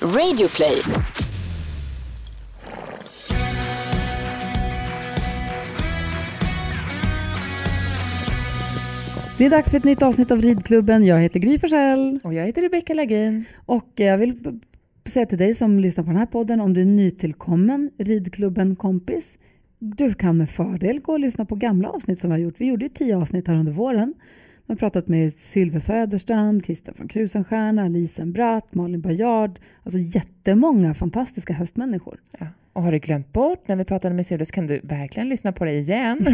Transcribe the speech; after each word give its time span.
Radioplay. 0.00 0.82
Det 9.38 9.44
är 9.44 9.50
dags 9.50 9.70
för 9.70 9.78
ett 9.78 9.84
nytt 9.84 10.02
avsnitt 10.02 10.30
av 10.30 10.40
Ridklubben. 10.40 11.04
Jag 11.04 11.20
heter 11.20 11.40
Gry 11.40 11.58
Forssell. 11.58 12.20
Och 12.24 12.34
jag 12.34 12.46
heter 12.46 12.62
Rebecka 12.62 12.94
Lagin. 12.94 13.44
Och 13.66 13.92
jag 13.94 14.18
vill 14.18 14.60
säga 15.08 15.26
till 15.26 15.38
dig 15.38 15.54
som 15.54 15.80
lyssnar 15.80 16.04
på 16.04 16.10
den 16.10 16.18
här 16.18 16.26
podden, 16.26 16.60
om 16.60 16.74
du 16.74 16.80
är 16.80 16.84
nytillkommen 16.84 17.90
Ridklubben-kompis, 17.98 19.38
du 19.78 20.14
kan 20.14 20.36
med 20.36 20.50
fördel 20.50 21.00
gå 21.00 21.12
och 21.12 21.20
lyssna 21.20 21.44
på 21.44 21.54
gamla 21.54 21.88
avsnitt 21.88 22.20
som 22.20 22.30
vi 22.30 22.34
har 22.34 22.40
gjort. 22.40 22.60
Vi 22.60 22.66
gjorde 22.66 22.84
ju 22.84 22.88
tio 22.88 23.16
avsnitt 23.16 23.48
här 23.48 23.54
under 23.54 23.72
våren. 23.72 24.14
Vi 24.66 24.72
har 24.72 24.76
pratat 24.76 25.08
med 25.08 25.32
Sylve 25.32 25.80
Söderstrand, 25.80 26.64
Christian 26.64 26.94
från 26.94 27.08
Krusenstjerna, 27.08 27.88
Lisen 27.88 28.32
Bratt, 28.32 28.74
Malin 28.74 29.00
Bajard. 29.00 29.58
Alltså 29.82 29.98
jättemånga 29.98 30.94
fantastiska 30.94 31.52
hästmänniskor. 31.52 32.20
Ja. 32.38 32.46
Och 32.72 32.82
har 32.82 32.92
du 32.92 32.98
glömt 32.98 33.32
bort 33.32 33.68
när 33.68 33.76
vi 33.76 33.84
pratade 33.84 34.14
med 34.14 34.26
Sylvia 34.26 34.44
så 34.44 34.52
kan 34.54 34.66
du 34.66 34.80
verkligen 34.82 35.28
lyssna 35.28 35.52
på 35.52 35.64
det 35.64 35.72
igen. 35.72 36.18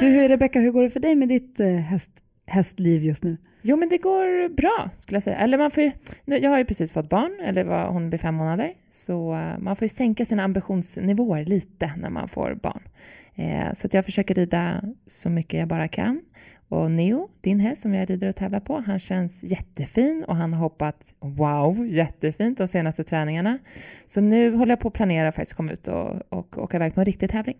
Du, 0.00 0.28
Rebecka, 0.28 0.60
hur 0.60 0.70
går 0.70 0.82
det 0.82 0.90
för 0.90 1.00
dig 1.00 1.14
med 1.14 1.28
ditt 1.28 1.60
eh, 1.60 1.68
häst, 1.68 2.10
hästliv 2.46 3.04
just 3.04 3.24
nu? 3.24 3.36
jo 3.62 3.76
men 3.76 3.88
det 3.88 3.98
går 3.98 4.48
bra 4.48 4.90
skulle 5.00 5.16
jag 5.16 5.22
säga. 5.22 5.36
Eller 5.36 5.58
man 5.58 5.70
får 5.70 5.82
ju, 5.82 5.92
jag 6.24 6.50
har 6.50 6.58
ju 6.58 6.64
precis 6.64 6.92
fått 6.92 7.08
barn, 7.08 7.40
eller 7.44 7.64
var, 7.64 7.86
hon 7.86 8.10
blir 8.10 8.18
fem 8.18 8.34
månader. 8.34 8.72
Så 8.88 9.34
eh, 9.34 9.58
man 9.58 9.76
får 9.76 9.84
ju 9.84 9.88
sänka 9.88 10.24
sina 10.24 10.42
ambitionsnivåer 10.44 11.44
lite 11.44 11.92
när 11.96 12.10
man 12.10 12.28
får 12.28 12.58
barn. 12.62 12.82
Eh, 13.34 13.72
så 13.74 13.88
jag 13.90 14.04
försöker 14.04 14.34
rida 14.34 14.82
så 15.06 15.30
mycket 15.30 15.60
jag 15.60 15.68
bara 15.68 15.88
kan. 15.88 16.20
Och 16.68 16.90
Neo, 16.90 17.28
din 17.40 17.60
häst 17.60 17.82
som 17.82 17.94
jag 17.94 18.10
rider 18.10 18.28
och 18.28 18.36
tävlar 18.36 18.60
på, 18.60 18.82
han 18.86 18.98
känns 18.98 19.44
jättefin 19.44 20.24
och 20.28 20.36
han 20.36 20.52
har 20.52 20.60
hoppat 20.60 21.14
wow, 21.20 21.86
jättefint 21.86 22.58
de 22.58 22.68
senaste 22.68 23.04
träningarna. 23.04 23.58
Så 24.06 24.20
nu 24.20 24.54
håller 24.54 24.72
jag 24.72 24.80
på 24.80 24.88
att 24.88 24.94
planera 24.94 25.28
att 25.28 25.52
komma 25.52 25.72
ut 25.72 25.88
och, 25.88 26.32
och 26.32 26.58
åka 26.58 26.76
iväg 26.76 26.94
på 26.94 27.00
en 27.00 27.04
riktig 27.04 27.30
tävling. 27.30 27.56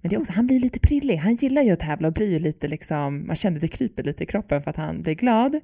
Men 0.00 0.08
det 0.10 0.16
är 0.16 0.20
också, 0.20 0.32
han 0.32 0.46
blir 0.46 0.60
lite 0.60 0.80
prillig. 0.80 1.16
Han 1.16 1.34
gillar 1.34 1.62
ju 1.62 1.70
att 1.70 1.80
tävla 1.80 2.08
och 2.08 2.14
blir 2.14 2.30
ju 2.32 2.38
lite 2.38 2.68
liksom, 2.68 3.26
man 3.26 3.36
känner 3.36 3.60
det 3.60 3.68
kryper 3.68 4.02
lite 4.02 4.22
i 4.22 4.26
kroppen 4.26 4.62
för 4.62 4.70
att 4.70 4.76
han 4.76 5.02
blir 5.02 5.14
glad. 5.14 5.60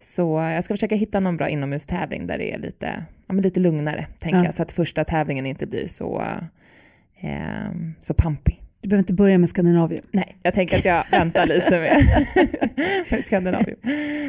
Så 0.00 0.40
jag 0.40 0.64
ska 0.64 0.74
försöka 0.74 0.94
hitta 0.94 1.20
någon 1.20 1.36
bra 1.36 1.48
inomhustävling 1.48 2.26
där 2.26 2.38
det 2.38 2.54
är 2.54 2.58
lite, 2.58 3.04
ja, 3.26 3.34
men 3.34 3.42
lite 3.42 3.60
lugnare, 3.60 4.06
tänker 4.18 4.38
Ja. 4.38 4.44
jag, 4.44 4.54
så 4.54 4.62
att 4.62 4.72
första 4.72 5.04
tävlingen 5.04 5.46
inte 5.46 5.66
blir 5.66 5.86
så, 5.88 6.22
eh, 7.20 7.70
så 8.00 8.14
pampig. 8.14 8.62
Du 8.82 8.88
behöver 8.88 9.02
inte 9.02 9.14
börja 9.14 9.38
med 9.38 9.48
Skandinavien. 9.48 10.02
Nej, 10.12 10.36
jag 10.42 10.54
tänker 10.54 10.76
att 10.76 10.84
jag 10.84 11.04
väntar 11.10 11.46
lite 11.46 11.70
med, 11.70 12.00
med 13.10 13.24
Skandinavien. 13.24 13.76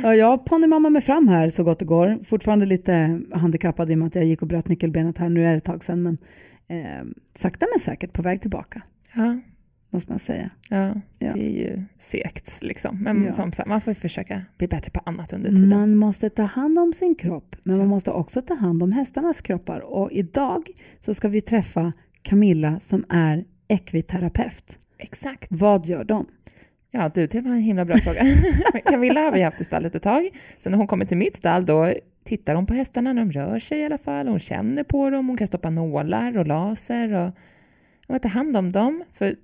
Ja, 0.03 0.15
jag 0.15 0.45
ponnymamma 0.45 0.89
mig 0.89 1.01
fram 1.01 1.27
här 1.27 1.49
så 1.49 1.63
gott 1.63 1.79
det 1.79 1.85
går. 1.85 2.23
Fortfarande 2.23 2.65
lite 2.65 3.21
handikappad 3.33 3.91
i 3.91 3.93
och 3.93 3.97
med 3.97 4.07
att 4.07 4.15
jag 4.15 4.25
gick 4.25 4.41
och 4.41 4.47
bröt 4.47 4.67
nyckelbenet 4.67 5.17
här. 5.17 5.29
Nu 5.29 5.45
är 5.45 5.51
det 5.51 5.57
ett 5.57 5.63
tag 5.63 5.83
sedan, 5.83 6.03
men 6.03 6.17
eh, 6.67 7.03
sakta 7.35 7.65
men 7.73 7.79
säkert 7.79 8.13
på 8.13 8.21
väg 8.21 8.41
tillbaka, 8.41 8.81
Ja, 9.15 9.39
måste 9.89 10.11
man 10.11 10.19
säga. 10.19 10.49
ja, 10.69 10.93
Ja. 11.19 11.31
det 11.33 11.45
är 11.47 11.51
ju 11.69 11.83
segt 11.97 12.59
liksom. 12.63 13.03
Men 13.03 13.23
Ja. 13.25 13.31
som 13.31 13.51
sagt, 13.51 13.69
man 13.69 13.81
får 13.81 13.91
ju 13.91 13.95
försöka 13.95 14.41
bli 14.57 14.67
bättre 14.67 14.91
på 14.91 14.99
annat 15.05 15.33
under 15.33 15.49
tiden. 15.49 15.69
Man 15.69 15.95
måste 15.95 16.29
ta 16.29 16.43
hand 16.43 16.79
om 16.79 16.93
sin 16.93 17.15
kropp, 17.15 17.55
men 17.63 17.77
man 17.77 17.87
måste 17.87 18.11
också 18.11 18.41
ta 18.41 18.53
hand 18.53 18.83
om 18.83 18.91
hästarnas 18.91 19.41
kroppar. 19.41 19.79
Och 19.79 20.11
idag 20.11 20.69
så 20.99 21.13
ska 21.13 21.27
vi 21.27 21.41
träffa 21.41 21.93
Camilla 22.21 22.79
som 22.79 23.05
är 23.09 23.45
ekviterapeut. 23.71 24.79
Exakt. 24.97 25.47
Vad 25.49 25.85
gör 25.85 26.03
de? 26.03 26.25
Ja 26.91 27.11
du, 27.13 27.27
det 27.27 27.41
var 27.41 27.51
en 27.51 27.61
himla 27.61 27.85
bra 27.85 27.97
fråga. 27.97 28.21
Camilla 28.85 29.19
har 29.19 29.31
vi 29.31 29.41
haft 29.41 29.61
i 29.61 29.63
stallet 29.63 29.95
ett 29.95 30.03
tag. 30.03 30.29
Så 30.59 30.69
när 30.69 30.77
hon 30.77 30.87
kommer 30.87 31.05
till 31.05 31.17
mitt 31.17 31.37
stall 31.37 31.65
då 31.65 31.93
tittar 32.23 32.55
hon 32.55 32.65
på 32.65 32.73
hästarna 32.73 33.13
när 33.13 33.25
de 33.25 33.31
rör 33.31 33.59
sig 33.59 33.79
i 33.79 33.85
alla 33.85 33.97
fall. 33.97 34.27
Hon 34.27 34.39
känner 34.39 34.83
på 34.83 35.09
dem, 35.09 35.27
hon 35.27 35.37
kan 35.37 35.47
stoppa 35.47 35.69
nålar 35.69 36.37
och 36.37 36.47
laser 36.47 37.13
och 37.13 37.31
hon 38.07 38.19
tar 38.19 38.29
hand 38.29 38.57
om 38.57 38.71
dem. 38.71 39.03
För 39.13 39.35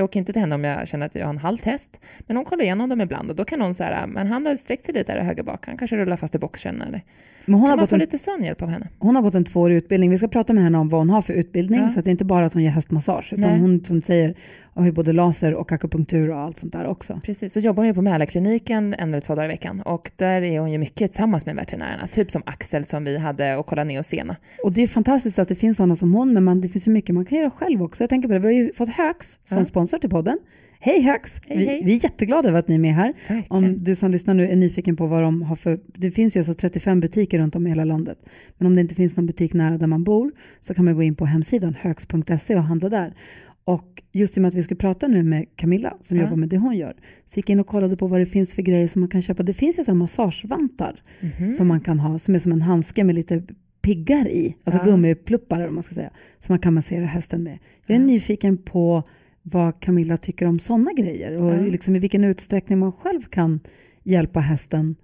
jag 0.00 0.04
åker 0.04 0.18
inte 0.20 0.32
till 0.32 0.40
henne 0.40 0.54
om 0.54 0.64
jag 0.64 0.88
känner 0.88 1.06
att 1.06 1.14
jag 1.14 1.26
har 1.26 1.30
en 1.30 1.38
halt 1.38 1.64
häst. 1.64 2.00
Men 2.26 2.36
hon 2.36 2.44
kollar 2.44 2.64
igenom 2.64 2.88
dem 2.88 3.00
ibland 3.00 3.30
och 3.30 3.36
då 3.36 3.44
kan 3.44 3.60
hon 3.60 3.74
säga 3.74 4.06
men 4.06 4.26
han 4.26 4.46
har 4.46 4.56
sträckt 4.56 4.84
sig 4.84 4.94
lite 4.94 5.12
där 5.12 5.20
höger 5.20 5.42
bak. 5.42 5.66
Han 5.66 5.76
kanske 5.76 5.96
rullar 5.96 6.16
fast 6.16 6.34
i 6.34 6.38
boxen 6.38 6.82
eller 6.82 7.02
Men 7.44 7.54
hon, 7.54 7.62
kan 7.62 7.70
har 7.70 7.76
man 7.76 7.78
gått 7.78 7.90
få 7.90 7.96
en, 7.96 8.00
lite 8.00 8.18
sån 8.18 8.44
hjälp 8.44 8.62
av 8.62 8.68
henne? 8.68 8.88
hon 8.98 9.16
har 9.16 9.22
gått 9.22 9.34
en 9.34 9.44
tvåårig 9.44 9.76
utbildning. 9.76 10.10
Vi 10.10 10.18
ska 10.18 10.28
prata 10.28 10.52
med 10.52 10.64
henne 10.64 10.78
om 10.78 10.88
vad 10.88 11.00
hon 11.00 11.10
har 11.10 11.22
för 11.22 11.32
utbildning. 11.32 11.80
Ja. 11.80 11.88
Så 11.88 11.98
att 11.98 12.04
det 12.04 12.08
är 12.08 12.12
inte 12.12 12.24
bara 12.24 12.46
att 12.46 12.54
hon 12.54 12.62
ger 12.62 12.70
hästmassage, 12.70 13.32
utan 13.32 13.50
Nej. 13.50 13.60
hon 13.60 13.84
som 13.84 14.00
du 14.00 14.34
säger 14.74 14.80
har 14.80 14.86
ju 14.86 14.92
både 14.92 15.12
laser 15.12 15.54
och 15.54 15.72
akupunktur 15.72 16.30
och 16.30 16.38
allt 16.38 16.58
sånt 16.58 16.72
där 16.72 16.90
också. 16.90 17.20
Precis, 17.24 17.52
så 17.52 17.60
jobbar 17.60 17.82
hon 17.82 17.86
ju 17.88 17.94
på 17.94 18.02
Mälarkliniken 18.02 18.94
en 18.94 19.08
eller 19.08 19.20
två 19.20 19.34
dagar 19.34 19.44
i 19.44 19.48
veckan 19.48 19.80
och 19.80 20.10
där 20.16 20.42
är 20.42 20.60
hon 20.60 20.70
ju 20.70 20.78
mycket 20.78 21.12
tillsammans 21.12 21.46
med 21.46 21.56
veterinärerna. 21.56 22.06
Typ 22.06 22.30
som 22.30 22.42
Axel 22.46 22.84
som 22.84 23.04
vi 23.04 23.18
hade 23.18 23.56
och 23.56 23.66
kollade 23.66 23.88
ner 23.88 23.98
och 23.98 24.06
sena. 24.06 24.36
Och 24.64 24.72
det 24.72 24.82
är 24.82 24.86
fantastiskt 24.86 25.38
att 25.38 25.48
det 25.48 25.54
finns 25.54 25.76
sådana 25.76 25.96
som 25.96 26.14
hon, 26.14 26.32
men 26.32 26.44
man, 26.44 26.60
det 26.60 26.68
finns 26.68 26.88
ju 26.88 26.92
mycket 26.92 27.14
man 27.14 27.24
kan 27.24 27.38
göra 27.38 27.50
själv 27.50 27.82
också. 27.82 28.02
Jag 28.02 28.10
tänker 28.10 28.28
på 28.28 28.32
det, 28.32 28.40
vi 28.40 28.46
har 28.46 28.52
ju 28.52 28.72
fått 28.72 28.88
Höx 28.88 29.38
som 29.48 29.58
Ja. 29.58 29.64
sponsor 29.64 29.98
till 29.98 30.10
podden. 30.10 30.38
Hej 30.82 31.02
Höx! 31.02 31.40
Hej, 31.48 31.58
vi, 31.58 31.66
hej. 31.66 31.82
vi 31.84 31.96
är 31.96 32.04
jätteglada 32.04 32.48
över 32.48 32.58
att 32.58 32.68
ni 32.68 32.74
är 32.74 32.78
med 32.78 32.94
här. 32.94 33.12
Verkligen. 33.28 33.44
Om 33.48 33.84
du 33.84 33.94
som 33.94 34.10
lyssnar 34.10 34.34
nu 34.34 34.48
är 34.48 34.56
nyfiken 34.56 34.96
på 34.96 35.06
vad 35.06 35.22
de 35.22 35.42
har 35.42 35.56
för... 35.56 35.80
Det 35.86 36.10
finns 36.10 36.36
ju 36.36 36.40
alltså 36.40 36.54
35 36.54 37.00
butiker 37.00 37.38
runt 37.38 37.56
om 37.56 37.66
i 37.66 37.70
hela 37.70 37.84
landet. 37.84 38.18
Men 38.58 38.66
om 38.66 38.74
det 38.74 38.80
inte 38.80 38.94
finns 38.94 39.16
någon 39.16 39.26
butik 39.26 39.52
nära 39.54 39.78
där 39.78 39.86
man 39.86 40.04
bor 40.04 40.32
så 40.60 40.74
kan 40.74 40.84
man 40.84 40.94
gå 40.94 41.02
in 41.02 41.14
på 41.14 41.26
hemsidan 41.26 41.76
högs.se 41.80 42.56
och 42.56 42.62
handla 42.62 42.88
där. 42.88 43.14
Och 43.70 44.02
just 44.12 44.36
i 44.36 44.40
och 44.40 44.42
med 44.42 44.48
att 44.48 44.54
vi 44.54 44.62
ska 44.62 44.74
prata 44.74 45.08
nu 45.08 45.22
med 45.22 45.46
Camilla 45.56 45.96
som 46.00 46.16
Ja. 46.16 46.22
jobbar 46.22 46.36
med 46.36 46.48
det 46.48 46.56
hon 46.58 46.76
gör 46.76 46.96
så 47.26 47.38
gick 47.38 47.48
jag 47.50 47.54
in 47.54 47.60
och 47.60 47.66
kollade 47.66 47.96
på 47.96 48.06
vad 48.06 48.20
det 48.20 48.26
finns 48.26 48.54
för 48.54 48.62
grejer 48.62 48.88
som 48.88 49.00
man 49.00 49.08
kan 49.08 49.22
köpa. 49.22 49.42
Det 49.42 49.52
finns 49.52 49.78
ju 49.78 49.84
så 49.84 49.94
massagevantar 49.94 51.02
Mhm. 51.20 51.52
som 51.52 51.68
man 51.68 51.80
kan 51.80 51.98
ha 52.00 52.18
som 52.18 52.34
är 52.34 52.38
som 52.38 52.52
en 52.52 52.62
handske 52.62 53.04
med 53.04 53.14
lite 53.14 53.42
piggar 53.82 54.28
i, 54.28 54.56
alltså 54.64 54.78
Ja. 54.80 54.84
gummipluppar 54.84 55.68
om 55.68 55.74
man 55.74 55.82
ska 55.82 55.94
säga, 55.94 56.10
som 56.38 56.52
man 56.52 56.58
kan 56.58 56.74
massera 56.74 57.06
hästen 57.06 57.42
med. 57.42 57.58
Jag 57.86 57.96
är 57.96 58.00
Ja. 58.00 58.06
nyfiken 58.06 58.56
på 58.56 59.02
vad 59.42 59.80
Camilla 59.80 60.16
tycker 60.16 60.46
om 60.46 60.58
sådana 60.58 60.92
grejer 60.92 61.42
och 61.42 61.62
liksom 61.62 61.96
i 61.96 61.98
vilken 61.98 62.24
utsträckning 62.24 62.78
man 62.78 62.92
själv 62.92 63.22
kan 63.22 63.60
hjälpa 64.02 64.40
hästen 64.40 64.96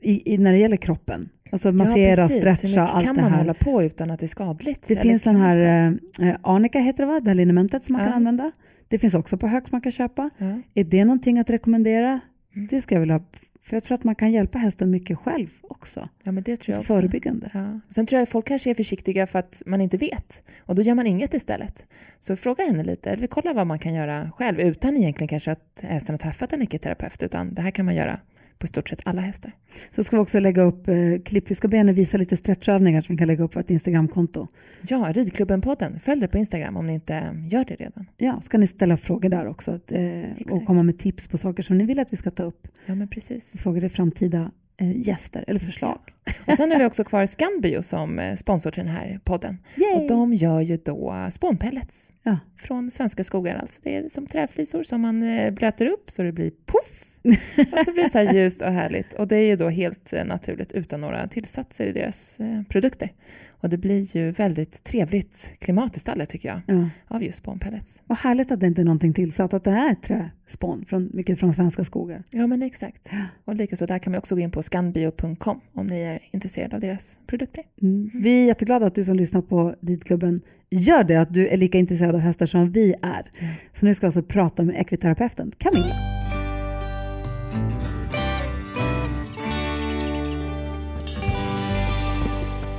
i, 0.00 0.34
i, 0.34 0.38
när 0.38 0.52
det 0.52 0.58
gäller 0.58 0.76
kroppen. 0.76 1.28
Alltså 1.52 1.72
massera. 1.72 2.26
Hur 2.26 2.40
stretcha, 2.40 2.86
allt 2.86 3.04
kan 3.04 3.14
det 3.16 3.22
man 3.22 3.30
här. 3.30 3.38
hålla 3.38 3.54
på 3.54 3.82
utan 3.82 4.10
att 4.10 4.20
det 4.20 4.26
är 4.26 4.28
skadligt? 4.28 4.88
Det 4.88 4.96
finns 4.96 5.24
kan 5.24 5.34
den 5.34 5.42
här 5.42 5.90
skada? 6.12 6.30
eh, 6.30 6.36
Arnica 6.42 6.78
heter 6.78 7.06
det 7.06 7.12
va, 7.12 7.20
det 7.20 7.30
här 7.30 7.34
linnementet 7.34 7.84
som 7.84 7.92
man 7.92 8.02
Ja. 8.02 8.06
kan 8.08 8.16
använda. 8.16 8.52
Det 8.88 8.98
finns 8.98 9.14
också 9.14 9.36
på 9.38 9.46
Högs 9.48 9.72
man 9.72 9.80
kan 9.80 9.92
köpa. 9.92 10.30
Ja. 10.38 10.60
Är 10.74 10.84
det 10.84 11.04
någonting 11.04 11.38
att 11.38 11.50
rekommendera? 11.50 12.20
Mm. 12.54 12.66
Det 12.70 12.80
ska 12.80 12.94
jag 12.94 13.00
vilja 13.00 13.14
ha. 13.18 13.24
För 13.62 13.76
jag 13.76 13.84
tror 13.84 13.94
att 13.94 14.04
man 14.04 14.14
kan 14.14 14.32
hjälpa 14.32 14.58
hästen 14.58 14.90
mycket 14.90 15.18
själv 15.18 15.48
också. 15.62 16.08
ja, 16.24 16.32
men 16.32 16.42
det 16.42 16.56
tror 16.56 16.72
jag 16.72 16.78
Alltså 16.78 16.92
också. 16.92 17.00
förebyggande. 17.00 17.50
Ja. 17.54 17.80
Sen 17.88 18.06
tror 18.06 18.16
jag 18.18 18.22
att 18.22 18.28
folk 18.28 18.46
kanske 18.46 18.70
är 18.70 18.74
försiktiga 18.74 19.26
för 19.26 19.38
att 19.38 19.62
man 19.66 19.80
inte 19.80 19.96
vet. 19.96 20.42
Och 20.60 20.74
då 20.74 20.82
gör 20.82 20.94
man 20.94 21.06
inget 21.06 21.34
istället. 21.34 21.86
Så 22.20 22.36
fråga 22.36 22.64
henne 22.64 22.84
lite, 22.84 23.10
eller 23.10 23.26
kolla 23.26 23.52
vad 23.52 23.66
man 23.66 23.78
kan 23.78 23.94
göra 23.94 24.30
själv 24.36 24.60
utan 24.60 24.96
egentligen 24.96 25.28
kanske 25.28 25.50
att 25.52 25.80
hästen 25.82 26.12
har 26.12 26.18
träffat 26.18 26.52
en 26.52 26.62
ekoterapeut. 26.62 27.22
Utan 27.22 27.54
det 27.54 27.62
här 27.62 27.70
kan 27.70 27.84
man 27.84 27.94
göra 27.94 28.20
på 28.60 28.66
stort 28.66 28.88
sett 28.88 29.00
alla 29.04 29.20
hästar. 29.20 29.52
Så 29.94 30.04
ska 30.04 30.16
vi 30.16 30.22
också 30.22 30.38
lägga 30.40 30.62
upp 30.62 30.88
eh, 30.88 30.94
klipp. 31.24 31.50
Vi 31.50 31.54
ska 31.54 31.68
be 31.68 31.76
henne 31.76 31.92
visa 31.92 32.16
lite 32.18 32.36
stretchövningar 32.36 33.00
som 33.00 33.14
vi 33.14 33.18
kan 33.18 33.26
lägga 33.26 33.44
upp 33.44 33.52
på 33.52 33.60
ett 33.60 33.70
Instagramkonto. 33.70 34.48
Ja, 34.88 35.12
Ridklubben-podden. 35.12 35.98
Följ 35.98 36.20
det 36.20 36.28
på 36.28 36.38
Instagram 36.38 36.76
om 36.76 36.86
ni 36.86 36.94
inte 36.94 37.44
gör 37.50 37.64
det 37.64 37.74
redan. 37.74 38.06
Ja, 38.16 38.40
ska 38.40 38.58
ni 38.58 38.66
ställa 38.66 38.96
frågor 38.96 39.28
där 39.28 39.46
också 39.46 39.70
att, 39.70 39.92
eh, 39.92 40.22
och 40.50 40.66
komma 40.66 40.82
med 40.82 40.98
tips 40.98 41.28
på 41.28 41.38
saker 41.38 41.62
som 41.62 41.78
ni 41.78 41.84
vill 41.84 42.00
att 42.00 42.12
vi 42.12 42.16
ska 42.16 42.30
ta 42.30 42.42
upp. 42.42 42.68
Ja, 42.86 42.94
men 42.94 43.08
precis. 43.08 43.58
Frågor 43.60 43.80
till 43.80 43.90
framtida 43.90 44.50
eh, 44.76 45.08
gäster 45.08 45.44
eller 45.48 45.60
förslag. 45.60 45.98
Och 46.46 46.52
sen 46.52 46.70
har 46.70 46.78
vi 46.78 46.84
också 46.84 47.04
kvar 47.04 47.26
Scanbio 47.26 47.82
som 47.82 48.18
eh, 48.18 48.34
sponsor 48.36 48.70
till 48.70 48.84
den 48.84 48.92
här 48.92 49.20
podden. 49.24 49.58
Yay! 49.76 49.94
Och 50.02 50.08
de 50.08 50.34
gör 50.34 50.60
ju 50.60 50.76
då 50.76 51.28
spånpellets 51.30 52.12
Ja. 52.22 52.38
från 52.56 52.90
svenska 52.90 53.24
skogar. 53.24 53.54
Alltså 53.56 53.80
det 53.84 53.96
är 53.96 54.08
som 54.08 54.26
träflisor 54.26 54.82
som 54.82 55.00
man 55.00 55.22
eh, 55.22 55.50
blöter 55.50 55.86
upp 55.86 56.10
så 56.10 56.22
det 56.22 56.32
blir 56.32 56.50
poff! 56.66 57.09
och 57.72 57.84
så 57.84 57.92
blir 57.92 58.02
det 58.02 58.10
så 58.10 58.18
här 58.18 58.34
ljust 58.34 58.62
och 58.62 58.72
härligt. 58.72 59.14
Och 59.14 59.28
det 59.28 59.36
är 59.36 59.46
ju 59.46 59.56
då 59.56 59.68
helt 59.68 60.12
eh, 60.12 60.24
naturligt 60.24 60.72
utan 60.72 61.00
några 61.00 61.28
tillsatser 61.28 61.86
i 61.86 61.92
deras 61.92 62.40
eh, 62.40 62.62
produkter. 62.62 63.12
Och 63.60 63.68
det 63.68 63.76
blir 63.76 64.16
ju 64.16 64.30
väldigt 64.30 64.82
trevligt 64.82 65.54
klimat 65.58 65.96
i 65.96 66.00
stallet 66.00 66.28
tycker 66.28 66.48
jag, 66.48 66.60
Ja. 66.66 66.88
av 67.08 67.22
just 67.22 67.38
spånpellets. 67.38 68.02
Vad 68.06 68.18
härligt 68.18 68.50
att 68.50 68.60
det 68.60 68.66
inte 68.66 68.82
är 68.82 68.84
någonting 68.84 69.12
tillsatt, 69.12 69.54
att 69.54 69.64
det 69.64 69.70
är 69.70 69.94
träspån, 69.94 70.84
från, 70.88 71.10
mycket 71.14 71.40
från 71.40 71.52
svenska 71.52 71.84
skogar. 71.84 72.22
Ja 72.30 72.46
men 72.46 72.62
exakt. 72.62 73.08
Ja. 73.12 73.18
Och 73.44 73.54
likaså 73.54 73.86
där 73.86 73.98
kan 73.98 74.10
man 74.10 74.18
också 74.18 74.34
gå 74.34 74.40
in 74.40 74.50
på 74.50 74.62
scanbio.com 74.62 75.60
om 75.74 75.86
ni 75.86 76.00
är 76.00 76.18
intresserade 76.30 76.76
av 76.76 76.80
deras 76.80 77.20
produkter. 77.26 77.64
Mm. 77.82 78.10
Vi 78.14 78.42
är 78.42 78.46
jätteglada 78.46 78.86
att 78.86 78.94
du 78.94 79.04
som 79.04 79.16
lyssnar 79.16 79.42
på 79.42 79.74
Ditklubben 79.80 80.40
gör 80.70 81.04
det, 81.04 81.16
att 81.16 81.34
du 81.34 81.48
är 81.48 81.56
lika 81.56 81.78
intresserad 81.78 82.14
av 82.14 82.20
hästar 82.20 82.46
som 82.46 82.70
vi 82.70 82.94
är. 83.02 83.30
Mm. 83.38 83.54
Så 83.72 83.86
nu 83.86 83.94
ska 83.94 84.06
vi 84.06 84.08
alltså 84.08 84.22
prata 84.22 84.62
med 84.62 84.76
ekviterapeuten 84.76 85.52
Camilla. 85.58 86.19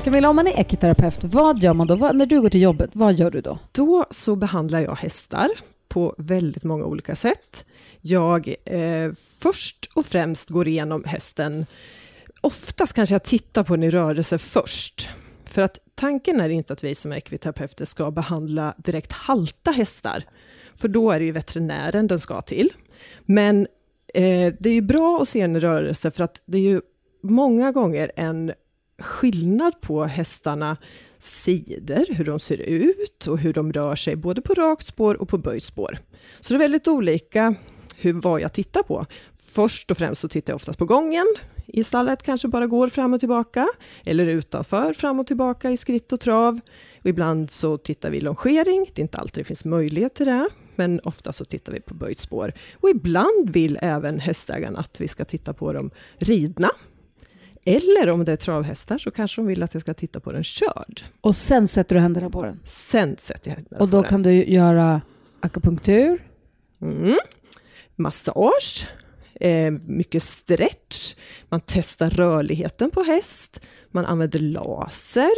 Camilla, 0.04 0.30
om 0.30 0.36
man 0.36 0.48
är 0.48 0.60
ekiterapeut, 0.60 1.24
vad 1.24 1.60
gör 1.60 1.74
man 1.74 1.88
då? 1.88 1.96
Vad, 1.96 2.16
när 2.16 2.26
du 2.26 2.42
går 2.42 2.50
till 2.50 2.62
jobbet, 2.62 2.90
vad 2.94 3.14
gör 3.14 3.32
du 3.32 3.42
då? 3.42 3.60
Då 3.72 4.06
så 4.10 4.36
behandlar 4.36 4.80
jag 4.80 4.96
hästar 4.96 5.50
på 5.88 6.16
väldigt 6.18 6.64
många 6.64 6.86
olika 6.86 7.16
sätt. 7.16 7.66
Jag 8.02 8.56
eh, 8.66 9.12
först 9.40 9.92
och 9.96 10.06
främst 10.06 10.50
går 10.50 10.68
igenom 10.68 11.04
hästen 11.04 11.66
oftast 12.42 12.94
kanske 12.94 13.16
jag 13.16 13.24
tittar 13.24 13.64
på 13.64 13.76
den 13.76 13.84
i 13.84 13.92
rörelse 13.92 14.38
först. 14.38 15.10
För 15.46 15.62
att 15.62 15.80
tanken 15.96 16.42
är 16.42 16.50
inte 16.50 16.74
att 16.74 16.84
vi 16.84 16.96
som 16.96 17.14
ekviterapeuter 17.14 17.86
ska 17.86 18.12
behandla 18.12 18.74
direkt 18.78 19.12
halta 19.12 19.72
hästar, 19.72 20.24
för 20.76 20.88
då 20.88 21.12
är 21.12 21.20
det 21.20 21.26
ju 21.26 21.32
veterinären 21.32 22.08
den 22.08 22.20
ska 22.20 22.42
till. 22.42 22.70
Men 23.26 23.68
eh, 24.14 24.54
det 24.60 24.70
är 24.70 24.74
ju 24.74 24.82
bra 24.82 25.20
att 25.22 25.30
se 25.30 25.42
den 25.42 25.56
i 25.56 25.60
rörelse 25.60 26.12
för 26.12 26.24
att 26.24 26.42
det 26.46 26.58
är 26.58 26.62
ju 26.62 26.82
många 27.24 27.72
gånger 27.72 28.12
en 28.16 28.52
skillnad 29.02 29.82
på 29.82 30.04
hästarna 30.04 30.78
sidor, 31.20 32.14
hur 32.14 32.26
de 32.26 32.40
ser 32.40 32.58
ut 32.58 33.28
och 33.28 33.38
hur 33.38 33.54
de 33.54 33.74
rör 33.74 33.96
sig 33.96 34.16
både 34.16 34.42
på 34.42 34.54
rakt 34.54 34.86
spår 34.86 35.22
och 35.22 35.30
på 35.30 35.38
böjt 35.38 35.64
spår. 35.64 35.98
Så 36.40 36.54
det 36.54 36.58
är 36.58 36.60
väldigt 36.60 36.88
olika 36.88 37.56
hur, 37.98 38.14
vad 38.14 38.42
jag 38.42 38.54
tittar 38.54 38.84
på. 38.84 39.06
Först 39.36 39.92
och 39.92 39.98
främst 39.98 40.22
så 40.22 40.28
tittar 40.28 40.54
jag 40.54 40.56
oftast 40.56 40.80
på 40.80 40.86
gången. 40.86 41.26
I 41.68 41.84
stallet 41.84 42.24
kanske 42.24 42.48
bara 42.48 42.68
går 42.68 42.90
fram 42.90 43.14
och 43.14 43.20
tillbaka 43.20 43.68
eller 44.06 44.26
utanför 44.26 44.94
fram 44.94 45.20
och 45.20 45.28
tillbaka 45.28 45.72
i 45.72 45.78
skritt 45.78 46.12
och 46.12 46.20
trav. 46.20 46.60
Och 47.04 47.10
ibland 47.10 47.52
så 47.52 47.78
tittar 47.78 48.10
vi 48.10 48.22
longering, 48.22 48.92
det 48.94 49.00
är 49.00 49.04
inte 49.04 49.18
alltid 49.18 49.44
det 49.44 49.48
finns 49.48 49.66
möjlighet 49.66 50.14
till 50.14 50.26
det, 50.26 50.50
men 50.76 51.00
ofta 51.00 51.34
så 51.34 51.46
tittar 51.46 51.74
vi 51.74 51.82
på 51.82 51.94
böjt 51.94 52.20
spår. 52.20 52.54
Och 52.74 52.90
ibland 52.90 53.50
vill 53.50 53.78
även 53.82 54.20
hästägarna 54.20 54.80
att 54.80 55.02
vi 55.02 55.08
ska 55.08 55.26
titta 55.26 55.54
på 55.54 55.74
dem 55.74 55.92
ridna. 56.18 56.70
Eller 57.66 58.10
om 58.10 58.26
det 58.26 58.32
är 58.32 58.36
travhästar 58.36 58.98
så 58.98 59.12
kanske 59.12 59.42
de 59.42 59.48
vill 59.48 59.64
att 59.64 59.74
jag 59.74 59.82
ska 59.82 59.94
titta 59.94 60.20
på 60.20 60.32
den 60.32 60.44
körd. 60.44 61.02
Och 61.22 61.36
sen 61.36 61.68
sätter 61.68 61.96
du 61.96 62.02
händerna 62.02 62.30
på 62.30 62.44
den? 62.44 62.60
Sen 62.64 63.16
sätter 63.20 63.50
jag 63.50 63.56
händerna 63.56 63.82
Och 63.82 63.90
då 63.90 64.04
på 64.04 64.10
kan 64.10 64.24
du 64.24 64.46
göra 64.46 65.02
akupunktur? 65.40 66.24
den. 66.80 67.04
Mm. 67.04 67.18
Massage, 67.96 68.88
eh, 69.34 69.72
mycket 69.72 70.24
stretch, 70.24 71.16
man 71.50 71.62
testar 71.66 72.10
rörligheten 72.10 72.92
på 72.92 73.04
häst, 73.04 73.60
man 73.92 74.06
använder 74.06 74.40
laser 74.40 75.32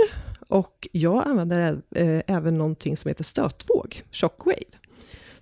och 0.47 0.87
jag 0.91 1.27
använder 1.27 1.81
eh, 1.95 2.21
även 2.27 2.57
någonting 2.57 2.97
som 2.97 3.07
heter 3.09 3.23
stötvåg, 3.23 4.01
shockwave. 4.11 4.77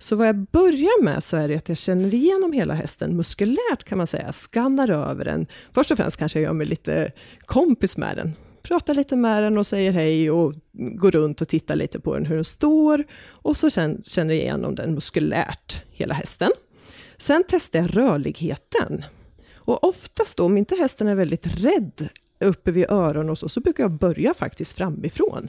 Så 0.02 0.16
vad 0.16 0.28
jag 0.28 0.36
börjar 0.36 1.02
med 1.02 1.24
så 1.24 1.36
är 1.36 1.48
det 1.48 1.56
att 1.56 1.68
jag 1.68 1.78
känner 1.78 2.14
igenom 2.14 2.52
hela 2.52 2.74
hästen 2.74 3.16
muskulärt 3.16 3.84
kan 3.84 3.98
man 3.98 4.06
säga, 4.06 4.32
skannar 4.32 4.90
över 4.90 5.24
den. 5.24 5.46
Först 5.72 5.90
och 5.90 5.96
främst 5.96 6.16
kanske 6.16 6.38
jag 6.38 6.44
gör 6.44 6.52
mig 6.52 6.66
lite 6.66 7.12
kompis 7.44 7.96
med 7.96 8.16
den, 8.16 8.32
pratar 8.62 8.94
lite 8.94 9.16
med 9.16 9.42
den 9.42 9.58
och 9.58 9.66
säger 9.66 9.92
hej 9.92 10.30
och 10.30 10.54
går 10.72 11.10
runt 11.10 11.40
och 11.40 11.48
tittar 11.48 11.76
lite 11.76 12.00
på 12.00 12.14
den, 12.14 12.26
hur 12.26 12.34
den 12.34 12.44
står 12.44 13.04
och 13.28 13.56
så 13.56 13.70
sen 13.70 14.02
känner 14.02 14.34
jag 14.34 14.42
igenom 14.42 14.74
den 14.74 14.94
muskulärt, 14.94 15.82
hela 15.90 16.14
hästen. 16.14 16.50
Sen 17.18 17.44
testar 17.48 17.78
jag 17.78 17.96
rörligheten. 17.96 19.04
Och 19.56 19.84
oftast 19.84 20.36
då, 20.36 20.44
om 20.44 20.58
inte 20.58 20.74
hästen 20.74 21.08
är 21.08 21.14
väldigt 21.14 21.46
rädd 21.46 22.08
uppe 22.44 22.70
vid 22.70 22.90
öronen 22.90 23.30
och 23.30 23.38
så, 23.38 23.48
så 23.48 23.60
brukar 23.60 23.84
jag 23.84 23.90
börja 23.90 24.34
faktiskt 24.34 24.76
framifrån. 24.78 25.48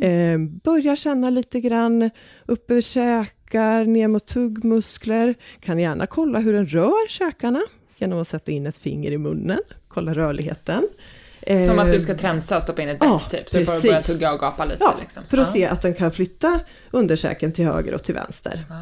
Eh, 0.00 0.38
börja 0.64 0.96
känna 0.96 1.30
lite 1.30 1.60
grann 1.60 2.10
upp 2.46 2.70
över 2.70 2.80
käkar, 2.80 3.84
ner 3.84 4.08
mot 4.08 4.26
tuggmuskler. 4.26 5.34
Kan 5.60 5.78
gärna 5.78 6.06
kolla 6.06 6.38
hur 6.38 6.52
den 6.52 6.66
rör 6.66 7.08
käkarna 7.08 7.62
genom 7.98 8.18
att 8.20 8.28
sätta 8.28 8.52
in 8.52 8.66
ett 8.66 8.76
finger 8.76 9.10
i 9.12 9.18
munnen, 9.18 9.60
kolla 9.88 10.14
rörligheten. 10.14 10.88
Som 11.66 11.78
att 11.78 11.90
du 11.90 12.00
ska 12.00 12.14
tränsa 12.14 12.56
och 12.56 12.62
stoppa 12.62 12.82
in 12.82 12.88
ett 12.88 12.98
bett 12.98 13.08
ja, 13.08 13.18
typ, 13.18 13.48
så 13.48 13.58
du 13.58 13.64
får 13.64 13.82
börja 13.82 13.96
precis. 13.96 14.14
tugga 14.14 14.32
och 14.32 14.40
gapa 14.40 14.64
lite. 14.64 14.78
Ja, 14.80 14.94
liksom. 15.00 15.22
för 15.28 15.38
att 15.38 15.46
Ja. 15.46 15.52
se 15.52 15.66
att 15.66 15.82
den 15.82 15.94
kan 15.94 16.12
flytta 16.12 16.60
underkäken 16.90 17.52
till 17.52 17.64
höger 17.64 17.94
och 17.94 18.02
till 18.02 18.14
vänster. 18.14 18.64
Ah. 18.70 18.74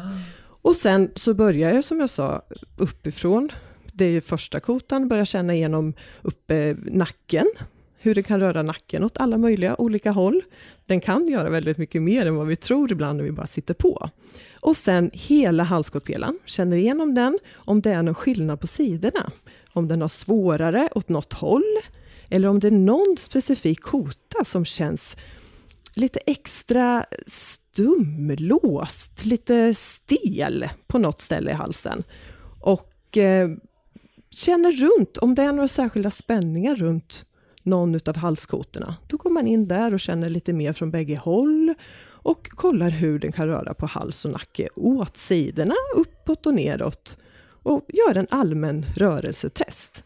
Och 0.61 0.75
sen 0.75 1.11
så 1.15 1.33
börjar 1.33 1.73
jag 1.73 1.83
som 1.85 1.99
jag 1.99 2.09
sa 2.09 2.41
uppifrån. 2.77 3.49
Det 3.97 4.05
är 4.05 4.21
första 4.21 4.59
kotan, 4.59 5.07
börja 5.07 5.25
känna 5.25 5.53
igenom 5.53 5.93
uppe 6.21 6.75
nacken. 6.83 7.45
Hur 7.97 8.15
den 8.15 8.23
kan 8.23 8.39
röra 8.39 8.61
nacken 8.61 9.03
åt 9.03 9.17
alla 9.17 9.37
möjliga 9.37 9.75
olika 9.75 10.11
håll. 10.11 10.41
Den 10.85 11.01
kan 11.01 11.27
göra 11.27 11.49
väldigt 11.49 11.77
mycket 11.77 12.01
mer 12.01 12.25
än 12.25 12.35
vad 12.35 12.47
vi 12.47 12.55
tror 12.55 12.91
ibland 12.91 13.17
när 13.17 13.23
vi 13.23 13.31
bara 13.31 13.47
sitter 13.47 13.73
på. 13.73 14.09
Och 14.61 14.75
sen 14.77 15.11
hela 15.13 15.63
halskotpelaren, 15.63 16.39
känner 16.45 16.77
igenom 16.77 17.15
den, 17.15 17.39
om 17.55 17.81
det 17.81 17.91
är 17.91 18.03
någon 18.03 18.15
skillnad 18.15 18.59
på 18.59 18.67
sidorna. 18.67 19.31
Om 19.73 19.87
den 19.87 20.01
har 20.01 20.09
svårare 20.09 20.89
åt 20.95 21.09
något 21.09 21.33
håll, 21.33 21.77
eller 22.29 22.47
om 22.47 22.59
det 22.59 22.67
är 22.67 22.71
någon 22.71 23.17
specifik 23.19 23.81
kota 23.81 24.45
som 24.45 24.65
känns 24.65 25.17
lite 25.95 26.19
extra 26.25 27.05
stum, 27.27 28.35
låst, 28.37 29.25
lite 29.25 29.73
stel 29.73 30.69
på 30.87 30.99
något 30.99 31.21
ställe 31.21 31.51
i 31.51 31.53
halsen. 31.53 32.03
Och 32.61 33.17
eh, 33.17 33.49
känner 34.35 34.71
runt, 34.71 35.17
om 35.17 35.35
det 35.35 35.41
är 35.41 35.51
några 35.51 35.67
särskilda 35.67 36.11
spänningar 36.11 36.75
runt 36.75 37.25
någon 37.63 37.99
av 38.05 38.15
halskotorna, 38.15 38.95
då 39.07 39.17
går 39.17 39.29
man 39.29 39.47
in 39.47 39.67
där 39.67 39.93
och 39.93 39.99
känner 39.99 40.29
lite 40.29 40.53
mer 40.53 40.73
från 40.73 40.91
bägge 40.91 41.17
håll 41.17 41.73
och 42.25 42.49
kollar 42.49 42.89
hur 42.89 43.19
den 43.19 43.31
kan 43.31 43.47
röra 43.47 43.73
på 43.73 43.85
hals 43.85 44.25
och 44.25 44.31
nacke 44.31 44.69
åt 44.75 45.17
sidorna, 45.17 45.75
uppåt 45.95 46.45
och 46.45 46.53
neråt 46.53 47.17
och 47.63 47.85
gör 47.93 48.17
en 48.17 48.27
allmän 48.29 48.85
rörelsetest. 48.95 50.03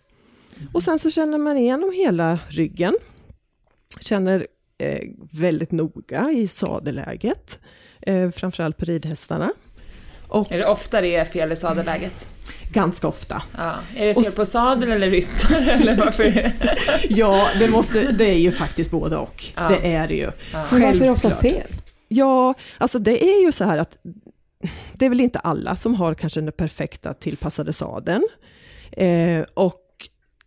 Och 0.73 0.83
sen 0.83 0.99
så 0.99 1.11
känner 1.11 1.37
man 1.37 1.57
igenom 1.57 1.91
hela 1.91 2.39
ryggen, 2.49 2.95
känner 3.99 4.47
eh, 4.77 5.09
väldigt 5.31 5.71
noga 5.71 6.31
i 6.31 6.47
sadeläget, 6.47 7.59
eh, 8.01 8.31
framförallt 8.31 8.77
på 8.77 8.85
ridhästarna. 8.85 9.51
Och 10.27 10.51
Är 10.51 10.57
det 10.57 10.65
ofta 10.65 11.01
det 11.01 11.15
är 11.15 11.25
fel 11.25 11.51
i 11.51 11.55
sadeläget? 11.55 12.27
Ganska 12.71 13.07
ofta. 13.07 13.41
Ja. 13.57 13.75
Är 13.95 14.05
det 14.05 14.15
Och 14.15 14.23
fel 14.23 14.29
s- 14.29 14.35
på 14.35 14.45
sadel 14.45 14.91
eller 14.91 15.09
ryttare? 15.09 15.71
eller 15.71 15.95
varför 15.95 16.23
det? 16.23 16.51
Ja, 17.09 17.47
det, 17.59 17.67
måste, 17.69 18.11
det 18.11 18.25
är 18.25 18.37
ju 18.39 18.51
faktiskt 18.51 18.91
både 18.91 19.17
och. 19.17 19.45
Ja. 19.55 19.67
Det 19.69 19.93
är 19.95 20.07
det 20.07 20.13
ju. 20.15 20.31
Ja. 20.53 20.65
Men 20.71 20.81
varför 20.81 20.97
är 21.01 21.05
det 21.05 21.09
ofta 21.09 21.35
fel? 21.35 21.67
Ja, 22.07 22.53
alltså 22.77 22.99
det 22.99 23.23
är 23.23 23.45
ju 23.45 23.51
så 23.51 23.63
här 23.63 23.77
att 23.77 23.97
det 24.93 25.05
är 25.05 25.09
väl 25.09 25.21
inte 25.21 25.39
alla 25.39 25.75
som 25.75 25.95
har 25.95 26.13
kanske 26.13 26.41
den 26.41 26.51
perfekta 26.51 27.13
tillpassade 27.13 27.73
sadeln. 27.73 28.23
Eh, 28.91 29.41
och 29.53 29.85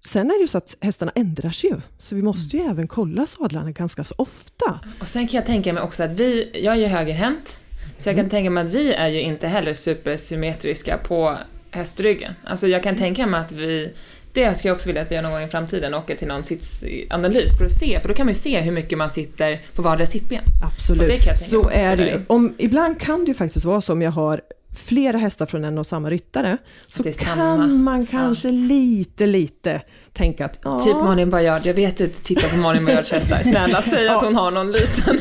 sen 0.06 0.30
är 0.30 0.34
det 0.34 0.40
ju 0.40 0.46
så 0.48 0.58
att 0.58 0.76
hästarna 0.80 1.12
ändrar 1.14 1.50
sig 1.50 1.70
ju, 1.70 1.76
så 1.98 2.14
vi 2.14 2.22
måste 2.22 2.56
ju 2.56 2.62
även 2.62 2.88
kolla 2.88 3.26
sadlarna 3.26 3.70
ganska 3.70 4.04
så 4.04 4.14
ofta. 4.18 4.80
Och 5.00 5.08
sen 5.08 5.28
kan 5.28 5.36
jag 5.38 5.46
tänka 5.46 5.72
mig 5.72 5.82
också 5.82 6.04
att 6.04 6.12
vi, 6.12 6.60
jag 6.64 6.74
är 6.74 6.78
ju 6.78 6.86
högerhänt, 6.86 7.64
så 7.98 8.08
jag 8.08 8.16
kan 8.16 8.28
tänka 8.30 8.50
mig 8.50 8.62
att 8.64 8.68
vi 8.70 8.92
är 8.92 9.08
ju 9.08 9.20
inte 9.20 9.48
heller 9.48 9.74
supersymmetriska 9.74 10.98
på 10.98 11.38
hästryggen. 11.72 12.34
Alltså 12.44 12.66
jag 12.68 12.82
kan 12.82 12.96
tänka 12.96 13.26
mig 13.26 13.40
att 13.40 13.52
vi, 13.52 13.92
det 14.32 14.54
skulle 14.54 14.68
jag 14.68 14.74
också 14.74 14.88
vilja 14.88 15.02
att 15.02 15.10
vi 15.10 15.14
gör 15.14 15.22
någon 15.22 15.32
gång 15.32 15.42
i 15.42 15.48
framtiden, 15.48 15.94
åker 15.94 16.16
till 16.16 16.28
någon 16.28 16.44
sitsanalys 16.44 17.58
för 17.58 17.64
att 17.64 17.72
se, 17.72 18.00
för 18.00 18.08
då 18.08 18.14
kan 18.14 18.26
man 18.26 18.30
ju 18.30 18.40
se 18.40 18.60
hur 18.60 18.72
mycket 18.72 18.98
man 18.98 19.10
sitter 19.10 19.60
på 19.74 19.82
vardera 19.82 20.06
sittben. 20.06 20.42
Absolut, 20.64 21.38
så 21.38 21.70
är 21.70 21.96
det 21.96 22.06
ju. 22.06 22.20
Om, 22.26 22.54
ibland 22.58 23.00
kan 23.00 23.24
det 23.24 23.28
ju 23.28 23.34
faktiskt 23.34 23.64
vara 23.64 23.80
så 23.80 23.92
om 23.92 24.02
jag 24.02 24.10
har 24.10 24.40
flera 24.74 25.18
hästar 25.18 25.46
från 25.46 25.64
en 25.64 25.78
och 25.78 25.86
samma 25.86 26.10
ryttare, 26.10 26.58
så 26.86 27.02
är 27.02 27.12
kan 27.12 27.38
samma. 27.38 27.66
man 27.66 28.06
kanske 28.06 28.50
lite, 28.50 29.26
lite 29.26 29.82
tänka 30.12 30.44
att 30.44 30.58
ja, 30.64 30.80
Typ 30.80 30.94
Malin 30.94 31.30
Baryard, 31.30 31.60
jag 31.66 31.74
vet 31.74 31.92
att 31.92 31.96
du 31.98 32.08
tittar 32.08 32.48
på 32.48 32.56
Malin 32.56 32.84
Baryards 32.84 33.10
hästar. 33.10 33.42
Snälla 33.42 33.82
säg 33.82 34.08
att 34.08 34.24
hon 34.24 34.36
har 34.36 34.50
någon 34.50 34.72
liten. 34.72 35.20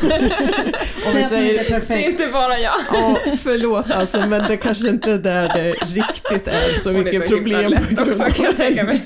om 1.06 1.14
vi 1.14 1.22
säger 1.24 1.80
Det 1.88 1.94
är 1.94 2.10
inte 2.10 2.28
bara 2.32 2.58
jag. 2.58 2.74
Ja, 2.92 3.18
förlåt 3.38 3.90
alltså, 3.90 4.26
men 4.26 4.44
det 4.48 4.56
kanske 4.56 4.88
inte 4.88 5.12
är 5.12 5.18
där 5.18 5.48
det 5.48 5.72
riktigt 5.72 6.48
är 6.48 6.78
så 6.78 6.90
Hon 6.90 7.00
är 7.00 7.04
mycket 7.04 7.28
så 7.28 7.36
problem. 7.36 7.78
också 7.98 8.24
kan 8.24 8.44
jag 8.44 8.56
tänka 8.56 8.84
mig. 8.84 9.02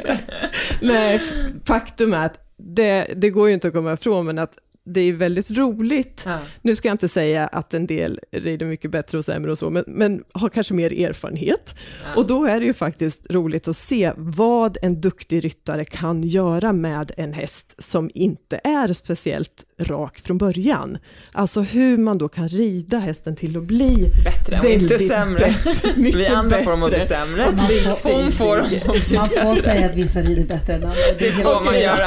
Nej, 0.81 1.21
faktum 1.65 2.15
är 2.15 2.27
att 2.27 2.47
det, 2.59 3.07
det 3.17 3.31
går 3.31 3.49
ju 3.49 3.55
inte 3.55 3.69
att 3.69 3.75
komma 3.75 3.93
ifrån, 3.93 4.27
men 4.27 4.39
att 4.39 4.53
det 4.87 5.01
är 5.01 5.13
väldigt 5.13 5.51
roligt. 5.51 6.23
Ja. 6.27 6.39
Nu 6.63 6.77
ska 6.77 6.89
jag 6.89 6.95
inte 6.95 7.09
säga 7.09 7.47
att 7.47 7.75
en 7.75 7.87
del 7.87 8.21
rider 8.33 8.67
mycket 8.67 8.91
bättre 8.91 9.19
och 9.19 9.25
sämre 9.25 9.51
och 9.51 9.59
så, 9.59 9.71
men, 9.71 9.85
men 9.87 10.25
har 10.33 10.49
kanske 10.49 10.75
mer 10.75 10.93
erfarenhet. 10.93 11.75
Ja. 12.05 12.17
Och 12.17 12.27
då 12.27 12.45
är 12.45 12.61
det 12.61 12.67
ju 12.67 12.75
faktiskt 12.75 13.27
roligt 13.31 13.69
att 13.69 13.77
se 13.77 14.13
vad 14.17 14.79
en 14.83 15.01
duktig 15.01 15.45
ryttare 15.45 15.85
kan 15.85 16.23
göra 16.23 16.73
med 16.73 17.13
en 17.17 17.33
häst 17.33 17.75
som 17.79 18.11
inte 18.15 18.61
är 18.65 18.93
speciellt 18.93 19.65
rak 19.79 20.19
från 20.19 20.39
början. 20.39 20.99
Alltså 21.33 21.61
hur 21.61 21.99
man 21.99 22.19
då 22.19 22.29
kan 22.29 22.49
rida 22.49 22.99
hästen 22.99 23.37
till 23.37 23.57
att 23.57 23.63
bli 23.63 24.11
Bättre 24.25 24.59
och 24.61 24.65
inte 24.67 24.87
väldigt 24.87 25.09
sämre. 25.09 25.39
bättre, 25.65 25.91
Vi 25.97 26.27
andra 26.27 26.65
får 26.65 26.71
dem 26.71 26.83
att 26.83 26.91
bli 26.91 27.01
sämre. 27.01 27.47
och 27.47 28.13
Hon 28.13 28.33
får 28.33 28.57
dem 28.57 28.67
Man 29.15 29.29
får 29.29 29.63
säga 29.63 29.87
att 29.87 29.95
vissa 29.95 30.21
rider 30.21 30.45
bättre 30.45 30.75
än 30.75 30.83
andra. 30.83 30.97
Det 31.19 31.25
får 31.25 31.65
man 31.65 31.81
göra. 31.81 32.07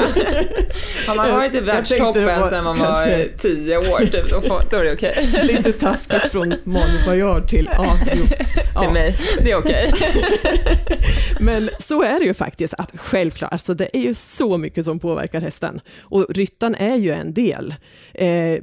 Har 1.08 1.16
man 1.16 1.30
varit 1.30 1.54
i 1.54 1.60
världstoppen 1.60 2.24
var 2.24 2.50
sedan 2.50 2.64
man 2.64 2.78
var 2.78 3.36
tio 3.38 3.78
år, 3.78 4.00
typ, 4.00 4.30
då, 4.30 4.40
får, 4.40 4.62
då 4.70 4.76
är 4.76 4.84
det 4.84 4.92
okej. 4.92 5.30
Lite 5.42 5.72
taskigt 5.72 6.32
från 6.32 6.54
Malin 6.64 7.00
Baryard 7.06 7.48
till, 7.48 7.68
ja, 7.72 7.98
jo, 8.16 8.26
Till 8.26 8.36
ja. 8.74 8.92
mig. 8.92 9.16
Det 9.44 9.50
är 9.50 9.58
okej. 9.58 9.92
Men 11.40 11.70
så 11.78 12.02
är 12.02 12.18
det 12.20 12.24
ju 12.24 12.34
faktiskt, 12.34 12.74
att 12.78 12.90
självklart, 12.94 13.52
alltså 13.52 13.74
det 13.74 13.96
är 13.96 14.00
ju 14.00 14.14
så 14.14 14.58
mycket 14.58 14.84
som 14.84 14.98
påverkar 14.98 15.40
hästen. 15.40 15.80
Och 16.00 16.26
ryttan 16.28 16.74
är 16.74 16.96
ju 16.96 17.10
en 17.12 17.34
del. 17.34 17.59
Eh, 18.14 18.62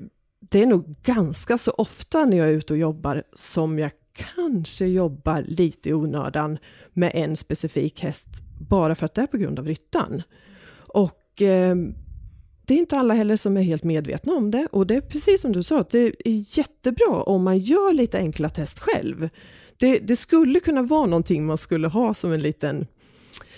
det 0.49 0.61
är 0.61 0.65
nog 0.65 0.95
ganska 1.03 1.57
så 1.57 1.71
ofta 1.71 2.25
när 2.25 2.37
jag 2.37 2.47
är 2.47 2.53
ute 2.53 2.73
och 2.73 2.79
jobbar 2.79 3.23
som 3.33 3.79
jag 3.79 3.91
kanske 4.35 4.85
jobbar 4.85 5.43
lite 5.47 5.89
i 5.89 5.93
onödan 5.93 6.57
med 6.93 7.11
en 7.13 7.37
specifik 7.37 8.01
häst, 8.01 8.27
bara 8.69 8.95
för 8.95 9.05
att 9.05 9.13
det 9.13 9.21
är 9.21 9.27
på 9.27 9.37
grund 9.37 9.59
av 9.59 9.65
ryttan. 9.65 10.21
Och 10.87 11.41
eh, 11.41 11.75
det 12.65 12.73
är 12.73 12.77
inte 12.77 12.97
alla 12.97 13.13
heller 13.13 13.35
som 13.35 13.57
är 13.57 13.61
helt 13.61 13.83
medvetna 13.83 14.33
om 14.33 14.51
det 14.51 14.67
och 14.71 14.87
det 14.87 14.95
är 14.95 15.01
precis 15.01 15.41
som 15.41 15.51
du 15.51 15.63
sa, 15.63 15.85
det 15.89 15.99
är 15.99 16.57
jättebra 16.57 17.23
om 17.23 17.43
man 17.43 17.57
gör 17.57 17.93
lite 17.93 18.17
enkla 18.17 18.49
test 18.49 18.79
själv. 18.79 19.29
Det, 19.77 19.99
det 19.99 20.15
skulle 20.15 20.59
kunna 20.59 20.81
vara 20.81 21.05
någonting 21.05 21.45
man 21.45 21.57
skulle 21.57 21.87
ha 21.87 22.13
som 22.13 22.33
en 22.33 22.41
liten, 22.41 22.87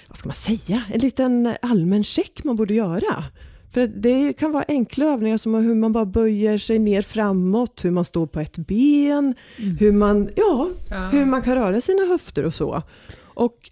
vad 0.07 0.17
ska 0.17 0.29
man 0.29 0.35
säga, 0.35 0.83
en 0.93 0.99
liten 0.99 1.53
allmän 1.61 2.03
check 2.03 2.43
man 2.43 2.55
borde 2.55 2.73
göra. 2.73 3.23
För 3.71 3.87
det 3.87 4.33
kan 4.33 4.51
vara 4.51 4.65
enkla 4.67 5.05
övningar 5.05 5.37
som 5.37 5.53
hur 5.53 5.75
man 5.75 5.93
bara 5.93 6.05
böjer 6.05 6.57
sig 6.57 6.79
mer 6.79 7.01
framåt, 7.01 7.85
hur 7.85 7.91
man 7.91 8.05
står 8.05 8.27
på 8.27 8.39
ett 8.39 8.57
ben, 8.57 9.35
mm. 9.57 9.77
hur, 9.77 9.91
man, 9.91 10.29
ja, 10.35 10.69
ja, 10.89 11.09
hur 11.11 11.25
man 11.25 11.41
kan 11.41 11.55
röra 11.55 11.81
sina 11.81 12.05
höfter 12.05 12.45
och 12.45 12.53
så. 12.53 12.83
Och 13.21 13.71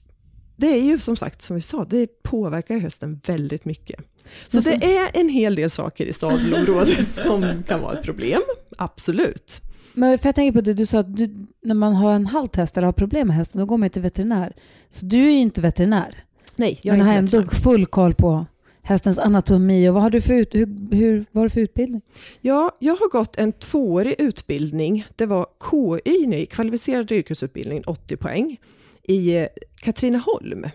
det 0.55 0.67
är 0.67 0.81
ju 0.81 0.99
som 0.99 1.15
sagt, 1.15 1.41
som 1.41 1.55
vi 1.55 1.61
sa, 1.61 1.85
det 1.85 2.23
påverkar 2.23 2.79
hösten 2.79 3.21
väldigt 3.27 3.65
mycket. 3.65 3.99
Så, 4.47 4.61
så 4.61 4.69
det 4.69 4.97
är 4.97 5.19
en 5.19 5.29
hel 5.29 5.55
del 5.55 5.69
saker 5.69 6.05
i 6.05 6.13
stadelområdet 6.13 7.15
som 7.15 7.63
kan 7.67 7.81
vara 7.81 7.97
ett 7.97 8.05
problem, 8.05 8.41
absolut. 8.77 9.61
Men 9.93 10.17
för 10.17 10.27
jag 10.27 10.35
tänker 10.35 10.59
på 10.59 10.61
det 10.61 10.73
du 10.73 10.85
sa, 10.85 10.99
att 10.99 11.17
du, 11.17 11.35
när 11.63 11.75
man 11.75 11.95
har 11.95 12.13
en 12.13 12.25
halt 12.25 12.55
häst 12.55 12.77
eller 12.77 12.85
har 12.85 12.93
problem 12.93 13.27
med 13.27 13.37
hästen, 13.37 13.59
då 13.59 13.65
går 13.65 13.77
man 13.77 13.89
till 13.89 14.01
veterinär. 14.01 14.53
Så 14.89 15.05
du 15.05 15.17
är 15.17 15.31
ju 15.31 15.39
inte 15.39 15.61
veterinär. 15.61 16.23
Nej, 16.55 16.79
jag 16.81 16.93
är 16.93 16.97
men 16.97 17.07
har 17.07 17.13
ändå 17.13 17.43
full 17.43 17.85
koll 17.85 18.13
på 18.13 18.45
hästens 18.87 19.17
anatomi 19.17 19.89
och 19.89 19.93
vad 19.93 20.03
har 20.03 20.09
du 20.09 20.21
för, 20.21 20.33
ut, 20.33 20.55
hur, 20.55 20.95
hur, 20.95 21.25
vad 21.31 21.41
har 21.41 21.43
du 21.43 21.49
för 21.49 21.61
utbildning? 21.61 22.01
Ja, 22.41 22.71
jag 22.79 22.95
har 22.95 23.09
gått 23.09 23.37
en 23.37 23.53
tvåårig 23.53 24.15
utbildning. 24.19 25.07
Det 25.15 25.25
var 25.25 25.47
KY 25.71 26.27
nu, 26.27 26.45
kvalificerad 26.45 27.11
yrkesutbildning, 27.11 27.83
80 27.85 28.17
poäng, 28.17 28.57
i 29.03 29.37
eh, 29.37 29.47
Katrineholm. 29.81 30.65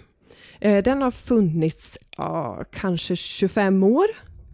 Eh, 0.61 0.83
den 0.83 1.03
har 1.03 1.11
funnits 1.11 1.99
ja, 2.17 2.65
kanske 2.73 3.17
25 3.17 3.83
år 3.83 4.07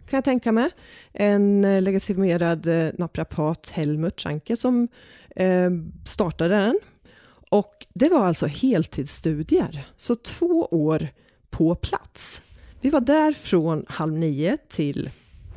kan 0.09 0.17
jag 0.17 0.23
tänka 0.23 0.51
mig. 0.51 0.69
En 1.13 1.65
eh, 1.65 1.81
legitimerad 1.81 2.67
naprapat, 2.97 3.69
Helmut 3.69 4.21
Schanke, 4.21 4.55
som 4.57 4.87
startade 6.05 6.55
den. 6.55 6.79
Och 7.49 7.85
det 7.93 8.09
var 8.09 8.25
alltså 8.25 8.45
heltidsstudier, 8.45 9.87
så 9.97 10.15
två 10.15 10.67
år 10.71 11.07
på 11.49 11.75
plats. 11.75 12.41
Vi 12.81 12.89
var 12.89 13.01
där 13.01 13.31
från 13.31 13.85
halv 13.87 14.13
nio 14.13 14.57
till, 14.57 15.09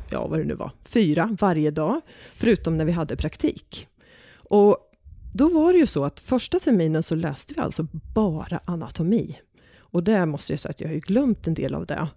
ja 0.09 0.27
vad 0.27 0.39
det 0.39 0.45
nu 0.45 0.53
var, 0.53 0.71
fyra 0.83 1.37
varje 1.39 1.71
dag, 1.71 2.01
förutom 2.35 2.77
när 2.77 2.85
vi 2.85 2.91
hade 2.91 3.15
praktik. 3.15 3.87
Och 4.35 4.77
då 5.33 5.49
var 5.49 5.73
det 5.73 5.79
ju 5.79 5.87
så 5.87 6.05
att 6.05 6.19
första 6.19 6.59
terminen 6.59 7.03
så 7.03 7.15
läste 7.15 7.53
vi 7.53 7.61
alltså 7.61 7.87
bara 8.13 8.59
anatomi. 8.65 9.39
Och 9.79 10.03
där 10.03 10.25
måste 10.25 10.53
jag 10.53 10.59
säga 10.59 10.69
att 10.69 10.81
jag 10.81 10.87
har 10.87 10.95
glömt 10.95 11.47
en 11.47 11.53
del 11.53 11.75
av 11.75 11.85
det. 11.85 12.07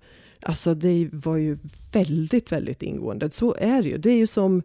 Alltså 0.42 0.74
det 0.74 1.08
var 1.12 1.36
ju 1.36 1.56
väldigt, 1.92 2.52
väldigt 2.52 2.82
ingående. 2.82 3.30
Så 3.30 3.54
är 3.58 3.82
det 3.82 3.88
ju. 3.88 3.98
Det 3.98 4.10
är 4.10 4.16
ju 4.16 4.26
som, 4.26 4.62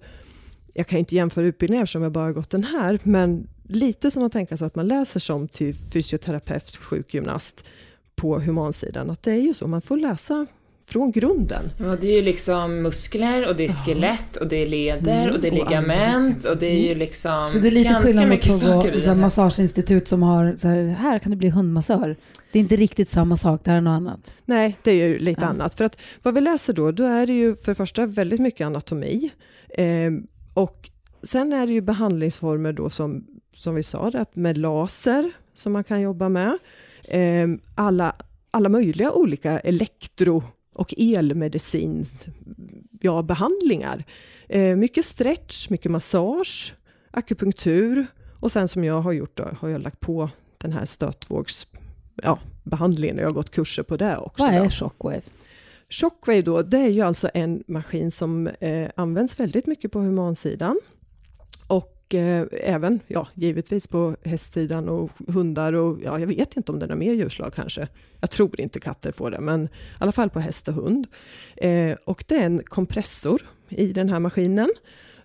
jag 0.73 0.87
kan 0.87 0.99
inte 0.99 1.15
jämföra 1.15 1.45
utbildningar 1.45 1.83
eftersom 1.83 2.01
jag 2.03 2.11
bara 2.11 2.25
har 2.25 2.33
gått 2.33 2.49
den 2.49 2.63
här, 2.63 2.99
men 3.03 3.47
lite 3.63 4.11
som 4.11 4.23
att 4.23 4.31
tänka 4.31 4.57
sig 4.57 4.67
att 4.67 4.75
man 4.75 4.87
läser 4.87 5.19
som 5.19 5.47
till 5.47 5.75
fysioterapeut, 5.75 6.75
sjukgymnast 6.75 7.65
på 8.21 8.39
humansidan. 8.39 9.09
Att 9.09 9.23
det 9.23 9.31
är 9.31 9.41
ju 9.41 9.53
så, 9.53 9.67
man 9.67 9.81
får 9.81 9.97
läsa 9.97 10.47
från 10.89 11.11
grunden. 11.11 11.71
Ja, 11.79 11.95
det 12.01 12.07
är 12.07 12.15
ju 12.15 12.21
liksom 12.21 12.81
muskler 12.81 13.47
och 13.47 13.55
det 13.55 13.63
är 13.63 13.69
skelett 13.69 14.37
och 14.37 14.47
det 14.47 14.55
är 14.55 14.67
leder 14.67 15.21
mm, 15.21 15.35
och 15.35 15.41
det 15.41 15.47
är 15.47 15.51
ligament 15.51 16.45
och 16.45 16.57
det 16.57 16.65
är 16.65 16.87
ju 16.87 16.95
liksom 16.95 17.49
Så 17.51 17.57
det 17.57 17.67
är 17.67 17.71
lite 17.71 17.95
skillnad 17.95 18.29
mot 18.29 19.05
på 19.05 19.15
massageinstitut 19.15 20.07
som 20.07 20.23
har 20.23 20.55
så 20.57 20.67
här, 20.67 20.83
här 20.87 21.19
kan 21.19 21.31
du 21.31 21.37
bli 21.37 21.49
hundmassör. 21.49 22.17
Det 22.51 22.59
är 22.59 22.61
inte 22.61 22.75
riktigt 22.75 23.09
samma 23.09 23.37
sak, 23.37 23.61
det 23.63 23.71
här 23.71 23.77
är 23.77 23.81
något 23.81 23.91
annat. 23.91 24.33
Nej, 24.45 24.77
det 24.83 24.91
är 24.91 25.07
ju 25.07 25.19
lite 25.19 25.41
ja. 25.41 25.47
annat. 25.47 25.73
För 25.73 25.83
att 25.83 26.01
vad 26.21 26.33
vi 26.33 26.41
läser 26.41 26.73
då, 26.73 26.91
då 26.91 27.03
är 27.03 27.27
det 27.27 27.33
ju 27.33 27.55
för 27.55 27.71
det 27.71 27.75
första 27.75 28.05
väldigt 28.05 28.39
mycket 28.39 28.65
anatomi 28.65 29.29
eh, 29.69 30.11
och 30.53 30.89
sen 31.23 31.53
är 31.53 31.67
det 31.67 31.73
ju 31.73 31.81
behandlingsformer 31.81 32.73
då 32.73 32.89
som, 32.89 33.25
som 33.55 33.75
vi 33.75 33.83
sa, 33.83 34.11
att 34.13 34.35
med 34.35 34.57
laser 34.57 35.31
som 35.53 35.73
man 35.73 35.83
kan 35.83 36.01
jobba 36.01 36.29
med 36.29 36.57
alla, 37.75 38.15
alla 38.51 38.69
möjliga 38.69 39.11
olika 39.11 39.59
elektro 39.59 40.43
och 40.75 40.93
elmedicin 40.97 42.05
ja, 43.01 43.21
behandlingar. 43.21 44.03
Eh, 44.49 44.75
mycket 44.75 45.05
stretch, 45.05 45.69
mycket 45.69 45.91
massage, 45.91 46.75
akupunktur 47.11 48.07
och 48.39 48.51
sen 48.51 48.67
som 48.67 48.83
jag 48.83 49.01
har 49.01 49.11
gjort 49.11 49.37
då, 49.37 49.49
har 49.59 49.69
jag 49.69 49.81
lagt 49.81 49.99
på 49.99 50.29
den 50.57 50.73
här 50.73 50.85
stötvågsbehandlingen 50.85 53.17
ja, 53.17 53.21
och 53.21 53.23
jag 53.23 53.29
har 53.29 53.33
gått 53.33 53.51
kurser 53.51 53.83
på 53.83 53.97
det 53.97 54.17
också. 54.17 54.43
Vad 54.43 54.53
är 54.53 54.69
shockwave? 54.69 55.21
Shockwave 55.89 56.41
då, 56.41 56.61
det 56.61 56.77
är 56.77 56.89
ju 56.89 57.01
alltså 57.01 57.29
en 57.33 57.63
maskin 57.67 58.11
som 58.11 58.47
eh, 58.47 58.89
används 58.95 59.39
väldigt 59.39 59.65
mycket 59.65 59.91
på 59.91 59.99
humansidan 59.99 60.79
eh, 62.13 62.45
även, 62.51 62.99
ja, 63.07 63.27
givetvis 63.33 63.87
på 63.87 64.15
hästsidan 64.23 64.89
och 64.89 65.11
hundar 65.27 65.73
och 65.73 65.99
ja, 66.03 66.19
jag 66.19 66.27
vet 66.27 66.57
inte 66.57 66.71
om 66.71 66.79
det 66.79 66.85
är 66.85 66.95
mer 66.95 67.13
djurslag 67.13 67.53
kanske. 67.53 67.87
Jag 68.19 68.31
tror 68.31 68.61
inte 68.61 68.79
katter 68.79 69.11
får 69.11 69.31
det, 69.31 69.39
men 69.39 69.63
i 69.63 69.69
alla 69.97 70.11
fall 70.11 70.29
på 70.29 70.39
häst 70.39 70.67
och 70.67 70.73
hund. 70.73 71.07
Eh, 71.57 71.95
och 72.05 72.23
det 72.27 72.35
är 72.35 72.45
en 72.45 72.63
kompressor 72.63 73.41
i 73.69 73.93
den 73.93 74.09
här 74.09 74.19
maskinen 74.19 74.69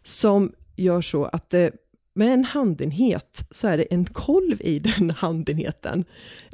som 0.03 0.53
gör 0.77 1.01
så 1.01 1.25
att 1.25 1.51
det 1.51 1.73
med 2.15 2.33
en 2.33 2.45
handenhet 2.45 3.47
så 3.51 3.69
är 3.69 3.79
det 3.79 3.85
en 3.85 4.05
kolv 4.05 4.57
i 4.61 4.79
den 4.79 5.11
handenheten 5.17 6.05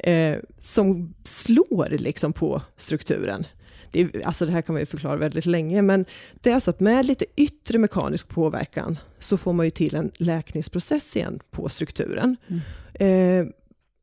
eh, 0.03 0.37
som 0.59 1.13
slår 1.23 1.97
liksom 1.97 2.33
på 2.33 2.61
strukturen 2.75 3.45
det, 3.93 4.23
alltså 4.25 4.45
det 4.45 4.51
här 4.51 4.61
kan 4.61 4.73
man 4.73 4.79
ju 4.79 4.85
förklara 4.85 5.15
väldigt 5.15 5.45
länge, 5.45 5.81
men 5.81 6.05
det 6.41 6.49
är 6.49 6.55
alltså 6.55 6.69
att 6.69 6.79
med 6.79 7.05
lite 7.05 7.25
yttre 7.35 7.77
mekanisk 7.77 8.29
påverkan 8.29 8.97
så 9.19 9.37
får 9.37 9.53
man 9.53 9.65
ju 9.65 9.69
till 9.69 9.95
en 9.95 10.11
läkningsprocess 10.17 11.15
igen 11.15 11.39
på 11.51 11.69
strukturen. 11.69 12.37
Mm. 12.47 12.61
Eh, 12.93 13.53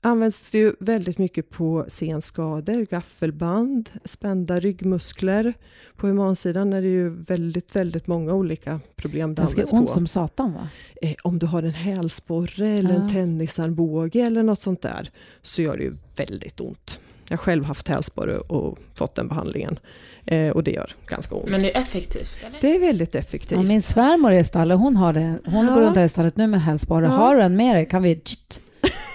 används 0.02 0.50
det 0.50 0.58
ju 0.58 0.72
väldigt 0.80 1.18
mycket 1.18 1.50
på 1.50 1.84
senskador, 1.88 2.86
gaffelband, 2.90 3.90
spända 4.04 4.60
ryggmuskler. 4.60 5.54
På 5.96 6.06
humansidan 6.06 6.72
är 6.72 6.82
det 6.82 6.88
ju 6.88 7.10
väldigt, 7.10 7.76
väldigt 7.76 8.06
många 8.06 8.34
olika 8.34 8.80
problem 8.96 9.34
det 9.34 9.42
används 9.42 9.70
på. 9.70 9.76
ont 9.76 9.90
som 9.90 10.06
satan 10.06 10.52
va? 10.52 10.68
Eh, 11.02 11.14
om 11.22 11.38
du 11.38 11.46
har 11.46 11.62
en 11.62 11.70
hälsporre 11.70 12.68
eller 12.68 12.94
ja. 12.94 13.00
en 13.00 13.12
tennisarmbåge 13.12 14.20
eller 14.20 14.42
något 14.42 14.60
sånt 14.60 14.82
där 14.82 15.10
så 15.42 15.62
gör 15.62 15.76
det 15.76 15.82
ju 15.82 15.96
väldigt 16.16 16.60
ont. 16.60 17.00
Jag 17.30 17.36
har 17.36 17.42
själv 17.42 17.64
haft 17.64 17.88
hälsporre 17.88 18.36
och 18.36 18.78
fått 18.94 19.14
den 19.14 19.28
behandlingen. 19.28 19.78
Eh, 20.26 20.48
och 20.48 20.64
det 20.64 20.70
gör 20.70 20.90
ganska 21.06 21.34
ont. 21.34 21.50
Men 21.50 21.62
det 21.62 21.76
är 21.76 21.80
effektivt? 21.80 22.38
Eller? 22.46 22.58
Det 22.60 22.74
är 22.74 22.80
väldigt 22.80 23.14
effektivt. 23.14 23.58
Ja, 23.58 23.62
min 23.62 23.82
svärmor 23.82 24.32
är 24.32 24.40
i 24.40 24.44
stallet, 24.44 24.78
hon 24.78 24.96
har 24.96 25.12
det. 25.12 25.38
Hon 25.44 25.66
ja. 25.66 25.74
går 25.74 25.80
runt 25.80 25.96
här 25.96 26.04
i 26.04 26.08
stallet 26.08 26.36
nu 26.36 26.46
med 26.46 26.62
hälsporre. 26.62 27.04
Ja. 27.04 27.10
Har 27.10 27.36
du 27.36 27.42
en 27.42 27.56
med 27.56 27.76
dig 27.76 27.88
kan 27.88 28.02
vi 28.02 28.22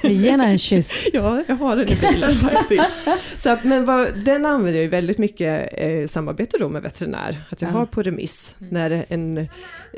Ge 0.04 0.32
henne 0.32 0.46
en 0.46 0.58
kyss. 0.58 1.08
ja, 1.14 1.44
jag 1.48 1.56
har 1.56 1.76
den 1.76 1.90
i 1.90 1.96
bilen 1.96 2.34
faktiskt. 2.36 2.94
Så 3.38 3.50
att, 3.50 3.64
men 3.64 3.86
vad, 3.86 4.26
den 4.26 4.46
använder 4.46 4.82
jag 4.82 4.90
väldigt 4.90 5.18
mycket 5.18 5.74
i 5.74 6.02
eh, 6.02 6.08
samarbete 6.08 6.58
då 6.60 6.70
med 6.70 6.82
veterinär. 6.82 7.44
Att 7.50 7.62
jag 7.62 7.72
ja. 7.72 7.78
har 7.78 7.86
på 7.86 8.02
remiss 8.02 8.56
när 8.60 9.06
en, 9.10 9.48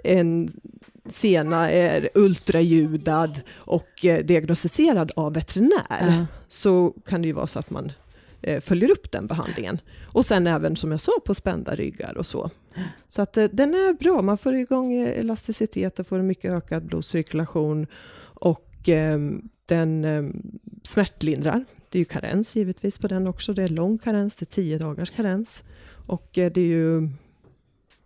en 0.04 0.50
sena 1.12 1.72
är 1.72 2.10
ultraljudad 2.14 3.42
och 3.58 4.06
eh, 4.06 4.26
diagnostiserad 4.26 5.12
av 5.16 5.34
veterinär. 5.34 5.72
Ja. 5.90 6.26
Så 6.48 6.94
kan 7.10 7.22
det 7.22 7.28
ju 7.28 7.34
vara 7.34 7.48
så 7.48 7.60
att 7.60 7.70
man 7.70 7.92
Eh, 8.07 8.07
följer 8.62 8.92
upp 8.92 9.12
den 9.12 9.28
behandlingen. 9.28 9.82
Och 10.06 10.26
sen 10.26 10.48
även 10.48 10.76
som 10.76 10.92
jag 10.92 11.02
sa 11.02 11.12
på 11.26 11.36
spända 11.36 11.76
ryggar 11.76 12.18
och 12.18 12.26
så. 12.26 12.52
Så 13.10 13.22
att 13.22 13.38
eh, 13.38 13.46
den 13.52 13.74
är 13.74 13.94
bra, 13.94 14.22
man 14.22 14.38
får 14.38 14.56
igång 14.56 14.94
eh, 14.94 15.20
elasticitet 15.20 16.00
och 16.00 16.08
får 16.08 16.20
en 16.20 16.28
mycket 16.28 16.52
ökad 16.52 16.86
blodcirkulation 16.86 17.88
och 18.22 18.90
eh, 18.90 19.20
den 19.66 20.06
eh, 20.06 20.24
smärtlindrar. 20.84 21.66
Det 21.90 21.98
är 21.98 22.00
ju 22.00 22.06
karens 22.06 22.56
givetvis 22.56 22.98
på 22.98 23.08
den 23.08 23.28
också, 23.28 23.54
det 23.54 23.64
är 23.64 23.68
lång 23.68 23.98
karens, 23.98 24.36
det 24.36 24.44
är 24.44 24.56
tio 24.56 24.78
dagars 24.78 25.10
karens. 25.10 25.64
Och 26.08 26.38
eh, 26.38 26.52
det 26.52 26.62
är 26.62 26.66
ju 26.66 27.10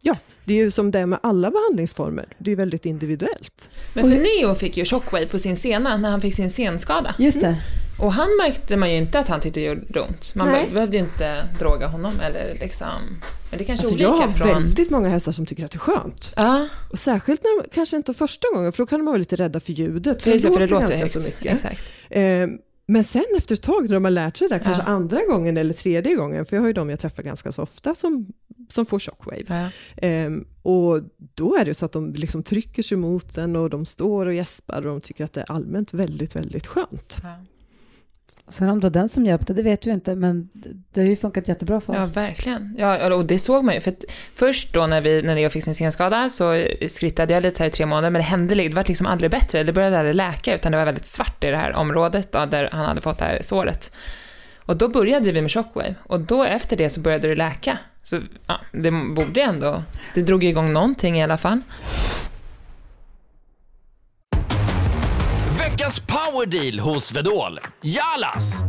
Ja, 0.03 0.17
det 0.45 0.53
är 0.53 0.57
ju 0.57 0.71
som 0.71 0.91
det 0.91 1.00
är 1.00 1.05
med 1.05 1.19
alla 1.24 1.51
behandlingsformer. 1.51 2.25
Det 2.38 2.51
är 2.51 2.55
väldigt 2.55 2.86
individuellt. 2.86 3.69
Men 3.93 4.03
för 4.03 4.17
Neo 4.17 4.55
fick 4.55 4.77
ju 4.77 4.86
shockwave 4.86 5.25
på 5.25 5.39
sin 5.39 5.57
sena 5.57 5.98
när 5.98 6.10
han 6.10 6.21
fick 6.21 6.36
sin 6.36 6.51
senskada. 6.51 7.15
Just 7.19 7.41
det. 7.41 7.62
Och 8.01 8.13
han 8.13 8.29
märkte 8.38 8.77
man 8.77 8.91
ju 8.91 8.98
inte 8.98 9.20
att 9.20 9.27
han 9.27 9.39
tyckte 9.41 9.60
det 9.60 9.65
gjorde 9.65 10.01
ont. 10.01 10.36
Man 10.36 10.48
Nej. 10.48 10.70
behövde 10.74 10.98
ju 10.98 11.03
inte 11.03 11.48
droga 11.60 11.88
honom 11.88 12.20
eller 12.20 12.58
liksom... 12.60 13.22
Men 13.50 13.58
det 13.58 13.63
kanske 13.63 13.86
alltså, 13.86 13.96
olika 13.96 14.10
jag 14.10 14.17
har 14.17 14.29
från... 14.29 14.48
väldigt 14.48 14.89
många 14.89 15.10
hästar 15.10 15.31
som 15.31 15.46
tycker 15.46 15.65
att 15.65 15.72
det 15.72 15.75
är 15.75 15.79
skönt. 15.79 16.34
Ja. 16.36 16.67
Och 16.91 17.00
särskilt 17.00 17.43
när 17.43 17.63
de, 17.63 17.70
kanske 17.70 17.98
inte 17.98 18.13
första 18.13 18.48
gången, 18.53 18.72
för 18.72 18.84
då 18.84 18.88
kan 18.88 19.00
de 19.00 19.05
vara 19.05 19.17
lite 19.17 19.36
rädda 19.36 19.60
för 19.60 19.74
ljudet. 19.74 20.22
För, 20.22 20.39
för 20.39 20.60
det, 20.60 20.67
låter, 20.67 20.79
ganska 20.79 20.98
högt. 20.98 21.12
så 21.12 21.20
mycket. 21.20 21.53
Exakt. 21.53 21.91
Eh, 22.10 22.48
men 22.86 23.03
sen 23.03 23.25
efter 23.38 23.55
ett 23.55 23.62
tag 23.62 23.84
när 23.84 23.93
de 23.93 24.03
har 24.03 24.12
lärt 24.12 24.38
sig 24.38 24.50
det, 24.50 24.55
där, 24.55 24.63
kanske 24.63 24.84
ja. 24.84 24.88
andra 24.88 25.20
gången 25.25 25.58
eller 25.58 25.74
tredje 25.74 26.15
gången, 26.15 26.46
för 26.46 26.55
jag 26.55 26.62
har 26.62 26.67
ju 26.67 26.74
de 26.74 26.89
jag 26.89 27.00
träffar 27.00 27.24
ganska 27.24 27.51
så 27.51 27.63
ofta 27.63 27.96
som, 27.96 28.27
som 28.70 28.86
får 28.86 29.00
shockwave. 29.00 29.43
Ja. 29.48 29.70
Ehm, 30.08 30.46
och 30.62 31.01
då 31.17 31.55
är 31.55 31.65
det 31.65 31.74
så 31.74 31.86
att 31.86 31.91
de 31.91 32.13
liksom 32.13 32.43
trycker 32.43 32.84
sig 32.84 32.98
mot 32.98 33.36
den 33.36 33.55
och 33.55 33.70
de 33.70 33.86
står 33.86 34.25
och 34.25 34.34
gäspar 34.34 34.77
och 34.77 34.88
de 34.88 35.01
tycker 35.01 35.24
att 35.24 35.34
det 35.34 35.41
är 35.41 35.51
allmänt 35.51 35.93
väldigt, 35.93 36.36
väldigt 36.36 36.67
skönt. 36.67 37.20
Ja. 37.24 37.36
Sen 38.51 38.70
om 38.70 38.79
det 38.79 38.86
var 38.86 38.91
den 38.91 39.10
som 39.10 39.25
hjälpte, 39.25 39.53
det 39.53 39.62
vet 39.63 39.81
du 39.81 39.89
inte, 39.91 40.15
men 40.15 40.50
det 40.93 41.01
har 41.01 41.08
ju 41.08 41.15
funkat 41.15 41.48
jättebra 41.48 41.81
för 41.81 41.93
Ja, 41.96 42.03
oss. 42.03 42.17
verkligen. 42.17 42.75
Ja, 42.77 43.13
och 43.13 43.25
det 43.25 43.39
såg 43.39 43.63
man 43.63 43.75
ju. 43.75 43.81
För 43.81 43.91
att 43.91 44.03
först 44.36 44.74
då 44.74 44.88
när, 44.88 45.01
vi, 45.01 45.22
när 45.22 45.38
jag 45.38 45.51
fick 45.51 45.63
sin 45.63 45.75
senskada 45.75 46.29
så 46.29 46.65
skrittade 46.88 47.34
jag 47.34 47.43
lite 47.43 47.58
så 47.58 47.63
här 47.63 47.67
i 47.67 47.72
tre 47.72 47.86
månader, 47.86 48.10
men 48.10 48.20
det 48.20 48.25
hände 48.25 48.55
det 48.55 48.70
var 48.74 48.84
liksom 48.88 49.08
aldrig 49.08 49.31
bättre. 49.31 49.63
Det 49.63 49.74
började 49.74 50.00
aldrig 50.00 50.15
läka, 50.15 50.55
utan 50.55 50.72
det 50.72 50.77
var 50.77 50.86
väldigt 50.86 51.05
svart 51.05 51.43
i 51.43 51.48
det 51.48 51.58
här 51.58 51.74
området 51.74 52.31
då, 52.31 52.46
där 52.46 52.70
han 52.72 52.86
hade 52.86 53.01
fått 53.01 53.17
det 53.17 53.25
här 53.25 53.39
såret. 53.41 53.91
Och 54.58 54.77
då 54.77 54.88
började 54.88 55.31
vi 55.31 55.41
med 55.41 55.51
Shockwave, 55.51 55.96
och 56.03 56.20
då 56.20 56.43
efter 56.43 56.77
det 56.77 56.89
så 56.89 57.00
började 57.00 57.27
det 57.27 57.36
läka. 57.36 57.77
Så 58.03 58.20
ja, 58.48 58.60
det 58.72 58.91
borde 58.91 59.41
ändå, 59.41 59.84
det 60.15 60.22
drog 60.22 60.43
igång 60.43 60.74
någonting 60.74 61.20
i 61.20 61.24
alla 61.24 61.38
fall. 61.38 61.62
Veckans 65.91 66.31
powerdeal 66.31 66.79
hos 66.79 67.05
Swedol. 67.05 67.60
Jalas! 67.81 68.63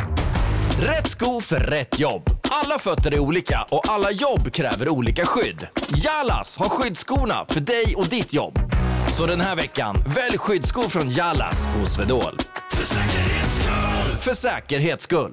Rätt 0.80 1.08
sko 1.08 1.40
för 1.40 1.56
rätt 1.56 1.98
jobb. 1.98 2.30
Alla 2.42 2.78
fötter 2.78 3.14
är 3.14 3.18
olika 3.18 3.66
och 3.70 3.88
alla 3.88 4.10
jobb 4.10 4.52
kräver 4.52 4.88
olika 4.88 5.26
skydd. 5.26 5.66
Jalas 5.88 6.56
har 6.56 6.68
skyddsskorna 6.68 7.46
för 7.48 7.60
dig 7.60 7.94
och 7.96 8.08
ditt 8.08 8.32
jobb. 8.32 8.58
Så 9.12 9.26
den 9.26 9.40
här 9.40 9.56
veckan, 9.56 10.04
välj 10.06 10.38
skyddsskor 10.38 10.88
från 10.88 11.10
Jalas 11.10 11.66
hos 11.66 11.94
Swedol. 11.94 12.38
För 12.70 12.84
säkerhets 12.84 13.54
skull! 13.54 14.18
För 14.20 14.34
säkerhets 14.34 15.04
skull. 15.04 15.32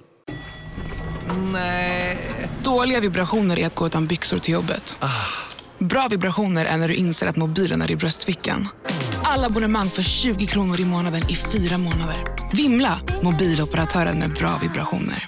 Nej. 1.51 2.17
Dåliga 2.63 2.99
vibrationer 2.99 3.59
är 3.59 3.67
att 3.67 3.75
gå 3.75 3.87
utan 3.87 4.07
byxor 4.07 4.37
till 4.37 4.53
jobbet. 4.53 4.97
Bra 5.77 6.07
vibrationer 6.07 6.65
är 6.65 6.77
när 6.77 6.87
du 6.87 6.95
inser 6.95 7.27
att 7.27 7.35
mobilen 7.35 7.81
är 7.81 7.91
i 7.91 7.95
bröstfickan. 7.95 8.67
Alla 9.31 9.47
abonnemang 9.47 9.87
för 9.87 10.01
20 10.01 10.45
kronor 10.45 10.79
i 10.79 10.85
månaden 10.85 11.21
i 11.29 11.35
fyra 11.35 11.77
månader. 11.77 12.15
Vimla! 12.53 13.01
Mobiloperatören 13.23 14.19
med 14.19 14.29
bra 14.29 14.49
vibrationer. 14.61 15.27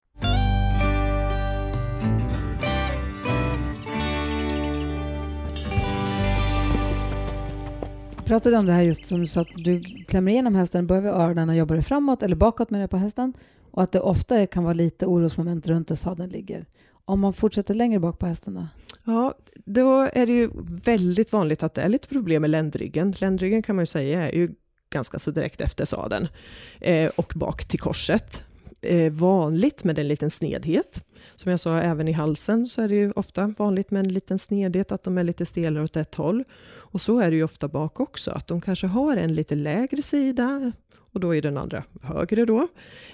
Vi 8.17 8.24
pratade 8.25 8.58
om 8.58 8.65
det 8.65 8.72
här 8.72 8.81
just 8.81 9.05
som 9.05 9.20
du 9.20 9.27
sa, 9.27 9.41
att 9.41 9.48
du 9.55 9.84
klämmer 10.08 10.31
igenom 10.31 10.55
hästen, 10.55 10.88
börjar 10.88 11.01
vid 11.01 11.12
öronen 11.12 11.50
och 11.50 11.55
jobbar 11.55 11.81
framåt 11.81 12.24
eller 12.24 12.36
bakåt 12.36 12.70
med 12.70 12.81
det 12.81 12.88
på 12.88 12.98
hästen 12.98 13.34
och 13.72 13.84
att 13.84 13.91
det 13.91 14.00
ofta 14.00 14.48
kan 14.48 14.63
vara 14.63 14.74
lite 14.74 15.05
orosmoment 15.05 15.67
runt 15.67 15.88
där 15.88 15.96
sadeln 15.96 16.29
ligger. 16.29 16.65
Om 17.05 17.20
man 17.20 17.34
fortsätter 17.34 17.74
längre 17.74 18.00
bak 18.00 18.20
på 18.20 18.25
hästen 18.25 18.53
då? 18.53 18.67
Ja, 19.05 19.34
då 19.65 20.10
är 20.13 20.25
det 20.25 20.34
ju 20.34 20.50
väldigt 20.86 21.34
vanligt 21.34 21.63
att 21.63 21.74
det 21.74 21.81
är 21.81 21.89
lite 21.89 22.08
problem 22.08 22.41
med 22.41 22.50
ländryggen. 22.51 23.15
Ländryggen 23.20 23.63
kan 23.63 23.75
man 23.75 23.84
ju 23.84 23.88
säga 23.88 24.31
är 24.31 24.36
ju 24.36 24.50
ganska 24.89 25.20
så 25.20 25.31
direkt 25.31 25.62
efter 25.62 25.86
sadeln 25.86 26.27
eh, 26.79 27.12
och 27.15 27.34
bak 27.36 27.65
till 27.65 27.79
korset. 27.79 28.43
Eh, 28.81 29.12
vanligt 29.12 29.84
med 29.84 30.00
en 30.00 30.08
liten 30.08 30.31
snedhet. 30.31 31.05
Som 31.36 31.51
jag 31.51 31.60
sa, 31.60 31.79
även 31.79 32.08
i 32.08 32.12
halsen 32.12 32.67
så 32.67 32.81
är 32.81 32.88
det 32.88 32.96
ju 32.96 33.12
ofta 33.12 33.48
vanligt 33.48 33.91
med 33.91 34.00
en 34.00 34.13
liten 34.13 34.39
snedhet, 34.39 34.91
att 34.91 35.03
de 35.03 35.17
är 35.17 35.24
lite 35.24 35.46
stelare 35.46 35.84
åt 35.84 35.96
ett 35.96 36.15
håll. 36.15 36.43
Och 36.63 37.01
så 37.01 37.20
är 37.20 37.31
det 37.31 37.38
ju 37.38 37.43
ofta 37.43 37.67
bak 37.67 38.00
också, 38.00 38.31
att 38.31 38.48
de 38.48 38.62
kanske 38.62 38.88
har 38.88 39.17
en 39.17 39.34
lite 39.34 39.55
lägre 39.55 40.01
sida 40.01 40.72
och 41.13 41.20
då 41.20 41.36
är 41.36 41.41
den 41.41 41.58
andra 41.58 41.84
högre 42.01 42.46
då. 42.46 42.68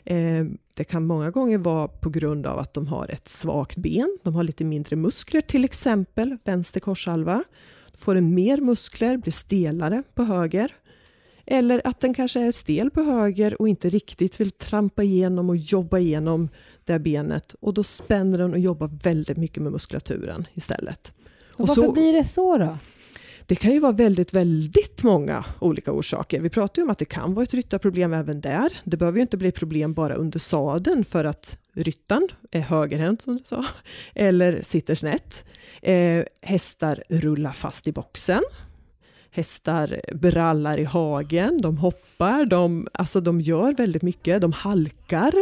Eh, 0.03 0.45
det 0.73 0.83
kan 0.83 1.05
många 1.05 1.31
gånger 1.31 1.57
vara 1.57 1.87
på 1.87 2.09
grund 2.09 2.47
av 2.47 2.59
att 2.59 2.73
de 2.73 2.87
har 2.87 3.11
ett 3.11 3.27
svagt 3.27 3.77
ben, 3.77 4.17
de 4.23 4.35
har 4.35 4.43
lite 4.43 4.63
mindre 4.63 4.95
muskler, 4.95 5.41
till 5.41 5.65
exempel 5.65 6.37
vänster 6.43 6.79
korshalva. 6.79 7.43
Får 7.97 8.15
den 8.15 8.33
mer 8.33 8.57
muskler, 8.57 9.17
blir 9.17 9.33
stelare 9.33 10.03
på 10.13 10.23
höger. 10.23 10.73
Eller 11.45 11.81
att 11.83 11.99
den 11.99 12.13
kanske 12.13 12.39
är 12.41 12.51
stel 12.51 12.89
på 12.89 13.01
höger 13.01 13.61
och 13.61 13.69
inte 13.69 13.89
riktigt 13.89 14.39
vill 14.39 14.51
trampa 14.51 15.03
igenom 15.03 15.49
och 15.49 15.57
jobba 15.57 15.99
igenom 15.99 16.49
det 16.85 16.99
benet 16.99 17.55
och 17.59 17.73
då 17.73 17.83
spänner 17.83 18.37
den 18.37 18.53
och 18.53 18.59
jobbar 18.59 18.89
väldigt 19.03 19.37
mycket 19.37 19.63
med 19.63 19.71
muskulaturen 19.71 20.47
istället. 20.53 21.13
Och 21.53 21.67
varför 21.67 21.81
så, 21.81 21.91
blir 21.91 22.13
det 22.13 22.23
så 22.23 22.57
då? 22.57 22.77
Det 23.47 23.55
kan 23.55 23.71
ju 23.71 23.79
vara 23.79 23.91
väldigt, 23.91 24.33
väldigt 24.33 25.03
många 25.03 25.45
olika 25.59 25.91
orsaker. 25.91 26.41
Vi 26.41 26.49
pratar 26.49 26.81
ju 26.81 26.83
om 26.83 26.89
att 26.89 26.99
det 26.99 27.05
kan 27.05 27.33
vara 27.33 27.43
ett 27.43 27.53
ryttarproblem 27.53 28.13
även 28.13 28.41
där. 28.41 28.69
Det 28.83 28.97
behöver 28.97 29.17
ju 29.17 29.21
inte 29.21 29.37
bli 29.37 29.51
problem 29.51 29.93
bara 29.93 30.15
under 30.15 30.39
sadeln 30.39 31.05
för 31.05 31.25
att 31.25 31.57
ryttaren 31.73 32.27
är 32.51 32.59
högerhänt 32.59 33.21
som 33.21 33.37
du 33.37 33.43
sa, 33.43 33.65
eller 34.15 34.61
sitter 34.61 34.95
snett. 34.95 35.45
Eh, 35.81 36.23
hästar 36.41 37.03
rullar 37.09 37.51
fast 37.51 37.87
i 37.87 37.91
boxen. 37.91 38.43
Hästar 39.31 40.01
brallar 40.15 40.79
i 40.79 40.83
hagen, 40.83 41.61
de 41.61 41.77
hoppar, 41.77 42.45
de, 42.45 42.87
alltså 42.93 43.21
de 43.21 43.41
gör 43.41 43.73
väldigt 43.73 44.03
mycket, 44.03 44.41
de 44.41 44.51
halkar. 44.51 45.33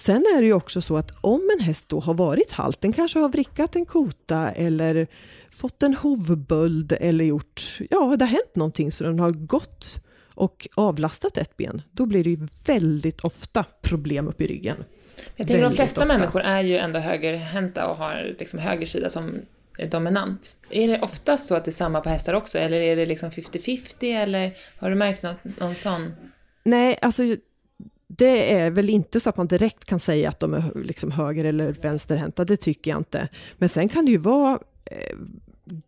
Sen 0.00 0.16
är 0.36 0.40
det 0.40 0.46
ju 0.46 0.52
också 0.52 0.80
så 0.80 0.96
att 0.96 1.12
om 1.20 1.50
en 1.58 1.64
häst 1.64 1.88
då 1.88 2.00
har 2.00 2.14
varit 2.14 2.52
halt, 2.52 2.80
den 2.80 2.92
kanske 2.92 3.18
har 3.18 3.28
vrickat 3.28 3.76
en 3.76 3.86
kota 3.86 4.50
eller 4.50 5.06
fått 5.50 5.82
en 5.82 5.94
hovböld 5.94 6.92
eller 7.00 7.24
gjort, 7.24 7.78
ja 7.90 8.16
det 8.16 8.24
har 8.24 8.30
hänt 8.30 8.56
någonting 8.56 8.92
så 8.92 9.04
den 9.04 9.18
har 9.18 9.30
gått 9.30 10.04
och 10.34 10.68
avlastat 10.76 11.36
ett 11.36 11.56
ben, 11.56 11.82
då 11.92 12.06
blir 12.06 12.24
det 12.24 12.30
ju 12.30 12.48
väldigt 12.66 13.20
ofta 13.20 13.64
problem 13.82 14.28
upp 14.28 14.40
i 14.40 14.46
ryggen. 14.46 14.84
Jag 15.36 15.48
tänker 15.48 15.62
de 15.62 15.72
flesta 15.72 16.00
ofta. 16.00 16.18
människor 16.18 16.40
är 16.40 16.62
ju 16.62 16.76
ändå 16.76 16.98
högerhänta 16.98 17.86
och 17.86 17.96
har 17.96 18.36
liksom 18.38 18.58
höger 18.58 18.86
sida 18.86 19.10
som 19.10 19.34
dominant. 19.90 20.56
Är 20.70 20.88
det 20.88 21.00
ofta 21.00 21.36
så 21.36 21.54
att 21.54 21.64
det 21.64 21.68
är 21.68 21.72
samma 21.72 22.00
på 22.00 22.08
hästar 22.08 22.34
också 22.34 22.58
eller 22.58 22.76
är 22.76 22.96
det 22.96 23.06
liksom 23.06 23.30
50-50 23.30 24.22
eller 24.22 24.56
har 24.78 24.90
du 24.90 24.96
märkt 24.96 25.22
något, 25.22 25.60
någon 25.60 25.74
sån? 25.74 26.12
Nej, 26.64 26.98
alltså 27.02 27.22
det 28.20 28.52
är 28.52 28.70
väl 28.70 28.88
inte 28.88 29.20
så 29.20 29.30
att 29.30 29.36
man 29.36 29.46
direkt 29.46 29.84
kan 29.84 30.00
säga 30.00 30.28
att 30.28 30.40
de 30.40 30.54
är 30.54 30.62
liksom 30.74 31.10
höger 31.10 31.44
eller 31.44 31.72
vänsterhänta, 31.72 32.44
det 32.44 32.56
tycker 32.56 32.90
jag 32.90 33.00
inte. 33.00 33.28
Men 33.58 33.68
sen 33.68 33.88
kan 33.88 34.04
det 34.04 34.10
ju 34.10 34.18
vara 34.18 34.58
eh, 34.84 35.16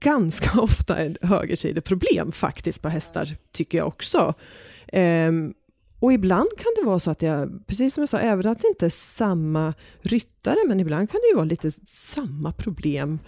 ganska 0.01 0.61
ofta 0.61 0.97
ett 0.97 1.16
högersideproblem 1.23 2.33
faktiskt 2.33 2.83
på 2.83 2.88
hästar, 2.88 3.37
tycker 3.53 3.79
jag 3.79 3.87
också. 3.87 4.35
Eh, 4.88 5.33
och 5.99 6.12
ibland 6.12 6.49
kan 6.57 6.73
det 6.77 6.87
vara 6.87 7.01
så 7.01 7.11
att 7.11 7.23
jag, 7.23 7.66
precis 7.66 7.95
som 7.95 8.03
jag 8.03 8.09
sa, 8.09 8.18
även 8.18 8.47
att 8.47 8.61
det 8.61 8.68
inte 8.68 8.87
är 8.87 8.90
samma 8.90 9.75
ryttare, 10.03 10.59
men 10.66 10.81
ibland 10.81 11.11
kan 11.11 11.21
det 11.23 11.29
ju 11.29 11.35
vara 11.35 11.45
lite 11.45 11.71
samma 11.87 12.53
problem 12.53 13.18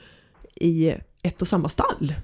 i 0.54 0.94
ett 1.22 1.42
och 1.42 1.48
samma 1.48 1.68
stall. 1.68 2.14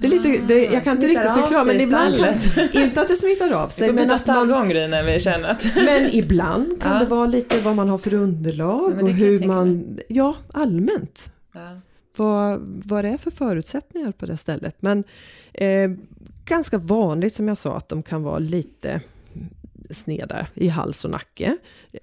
Det 0.00 0.06
är 0.06 0.10
lite, 0.10 0.42
det, 0.46 0.64
jag 0.64 0.84
kan 0.84 0.92
inte 0.92 1.08
riktigt 1.08 1.32
förklara, 1.32 1.64
men 1.64 1.80
ibland 1.80 2.16
kan, 2.16 2.82
inte 2.82 3.00
att 3.00 3.08
det 3.08 3.14
smittar 3.14 3.52
av 3.52 3.68
sig. 3.68 3.82
Vi 3.82 3.88
får 3.88 3.94
men 3.94 4.04
byta 4.08 4.18
stallgång 4.18 4.68
när 4.68 5.04
vi 5.04 5.20
känner 5.20 5.48
att... 5.48 5.64
Men 5.74 6.14
ibland 6.14 6.82
kan 6.82 6.92
ja. 6.92 6.98
det 6.98 7.06
vara 7.06 7.26
lite 7.26 7.60
vad 7.60 7.76
man 7.76 7.88
har 7.88 7.98
för 7.98 8.14
underlag 8.14 8.94
ja, 8.98 9.02
och 9.02 9.10
hur 9.10 9.46
man, 9.46 9.98
ja 10.08 10.36
allmänt. 10.52 11.32
Ja. 11.54 11.80
Vad, 12.16 12.60
vad 12.84 13.04
det 13.04 13.08
är 13.08 13.18
för 13.18 13.30
förutsättningar 13.30 14.12
på 14.12 14.26
det 14.26 14.36
stället. 14.36 14.76
Men 14.80 15.04
eh, 15.52 15.90
ganska 16.44 16.78
vanligt 16.78 17.34
som 17.34 17.48
jag 17.48 17.58
sa 17.58 17.76
att 17.76 17.88
de 17.88 18.02
kan 18.02 18.22
vara 18.22 18.38
lite 18.38 19.00
sneda 19.90 20.46
i 20.54 20.68
hals 20.68 21.04
och 21.04 21.10
nacke. 21.10 21.56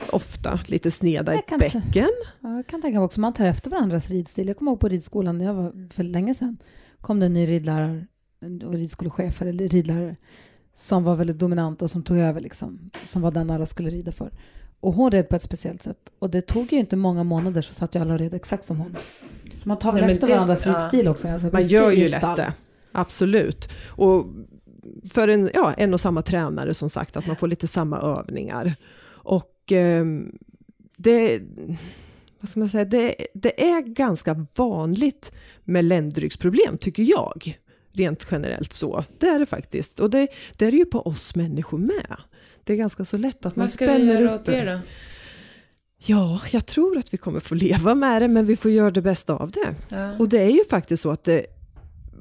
Ofta 0.10 0.60
lite 0.66 0.92
sneda 0.92 1.34
i 1.34 1.42
bäcken. 1.60 2.10
Ja, 2.42 2.56
jag 2.56 2.68
kan 2.68 2.82
tänka 2.82 3.00
mig 3.00 3.06
också 3.06 3.20
man 3.20 3.34
tar 3.34 3.46
efter 3.46 3.70
varandras 3.70 4.10
ridstil. 4.10 4.48
Jag 4.48 4.58
kommer 4.58 4.72
ihåg 4.72 4.80
på 4.80 4.88
ridskolan, 4.88 5.42
jag 5.42 5.54
var 5.54 5.90
för 5.94 6.04
länge 6.04 6.34
sedan, 6.34 6.58
kom 7.02 7.20
det 7.20 7.26
en 7.26 7.34
ny 7.34 7.48
ridlärare, 7.48 8.06
ridskolechef 8.72 9.42
eller 9.42 9.68
ridlärare 9.68 10.16
som 10.78 11.04
var 11.04 11.16
väldigt 11.16 11.40
dominant 11.40 11.82
och 11.82 11.92
som 11.92 12.04
tog 12.04 12.18
över, 12.18 12.42
liksom, 12.42 12.90
som 13.04 13.22
var 13.22 13.32
den 13.32 13.52
alla 13.52 13.66
skulle 13.66 13.90
rida 13.90 14.12
för. 14.12 14.32
Och 14.80 14.94
hon 14.94 15.12
red 15.12 15.30
på 15.30 15.36
ett 15.36 15.44
speciellt 15.44 15.84
sätt. 15.84 15.98
Och 16.20 16.30
det 16.30 16.42
tog 16.42 16.74
ju 16.74 16.80
inte 16.80 16.96
många 16.96 17.24
månader 17.24 17.62
så 17.62 17.74
satt 17.74 17.96
ju 17.96 18.00
alla 18.00 18.14
och 18.14 18.20
red 18.20 18.34
exakt 18.34 18.66
som 18.66 18.78
hon. 18.78 18.98
Så 19.56 19.70
man 19.70 19.80
tar 19.80 19.92
väl 19.92 20.02
Nej, 20.02 20.14
efter 20.14 20.28
det, 20.28 20.34
varandras 20.34 20.66
ja. 20.66 20.78
ridstil 20.78 21.08
också. 21.08 21.28
Alltså, 21.28 21.50
man 21.54 21.68
gör 21.68 21.92
ju 21.92 22.10
lätt 22.10 22.36
det. 22.36 22.54
Absolut. 22.92 23.70
Och 23.88 24.26
för 25.10 25.28
en, 25.28 25.50
ja, 25.54 25.74
en 25.74 25.94
och 25.94 26.02
samma 26.02 26.22
tränare 26.22 26.74
som 26.74 26.90
sagt, 26.90 27.18
att 27.18 27.28
man 27.28 27.36
får 27.36 27.48
lite 27.48 27.68
samma 27.68 27.98
övningar. 27.98 28.76
Och 29.10 29.72
eh, 29.72 30.06
det, 30.98 31.42
vad 32.40 32.50
ska 32.50 32.60
man 32.60 32.70
säga, 32.70 32.86
det, 32.86 33.16
det 33.34 33.70
är 33.70 33.82
ganska 33.82 34.46
vanligt 34.56 35.32
med 35.68 35.86
ländryggsproblem 35.86 36.78
tycker 36.78 37.04
jag. 37.04 37.60
Rent 37.92 38.28
generellt 38.32 38.74
så. 38.74 39.04
Det 39.20 39.28
är 39.28 39.40
det 39.40 39.46
faktiskt. 39.46 40.00
Och 40.00 40.10
det, 40.10 40.28
det 40.58 40.66
är 40.66 40.72
det 40.72 40.78
ju 40.78 40.86
på 40.86 41.02
oss 41.02 41.36
människor 41.36 41.78
med. 41.78 42.18
Det 42.64 42.74
är 42.74 42.78
ganska 42.78 43.06
så 43.06 43.18
lätt 43.18 43.46
att 43.46 43.56
man 43.56 43.70
spänner 43.70 43.94
upp. 43.94 44.00
Vad 44.00 44.06
ska 44.06 44.16
vi 44.16 44.24
göra 44.24 44.36
åt 44.36 44.46
det 44.46 44.74
då? 44.74 44.80
Ja, 46.06 46.42
jag 46.52 46.66
tror 46.66 46.98
att 46.98 47.14
vi 47.14 47.18
kommer 47.18 47.40
få 47.40 47.56
leva 47.56 47.96
med 47.96 48.22
det, 48.22 48.28
men 48.28 48.46
vi 48.46 48.56
får 48.56 48.72
göra 48.72 48.92
det 48.92 49.02
bästa 49.02 49.36
av 49.36 49.52
det. 49.52 49.76
Ja. 49.90 50.18
Och 50.18 50.30
det 50.30 50.40
är 50.40 50.50
ju 50.50 50.64
faktiskt 50.70 51.04
så 51.04 51.12
att 51.12 51.24
det, 51.24 51.46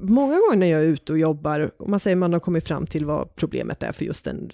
många 0.01 0.35
gånger 0.35 0.55
när 0.55 0.67
jag 0.67 0.81
är 0.81 0.85
ute 0.85 1.11
och 1.11 1.19
jobbar, 1.19 1.71
och 1.77 1.89
man 1.89 1.99
säger 1.99 2.15
man 2.15 2.33
har 2.33 2.39
kommit 2.39 2.67
fram 2.67 2.87
till 2.87 3.05
vad 3.05 3.35
problemet 3.35 3.83
är 3.83 3.91
för 3.91 4.05
just 4.05 4.25
den, 4.25 4.49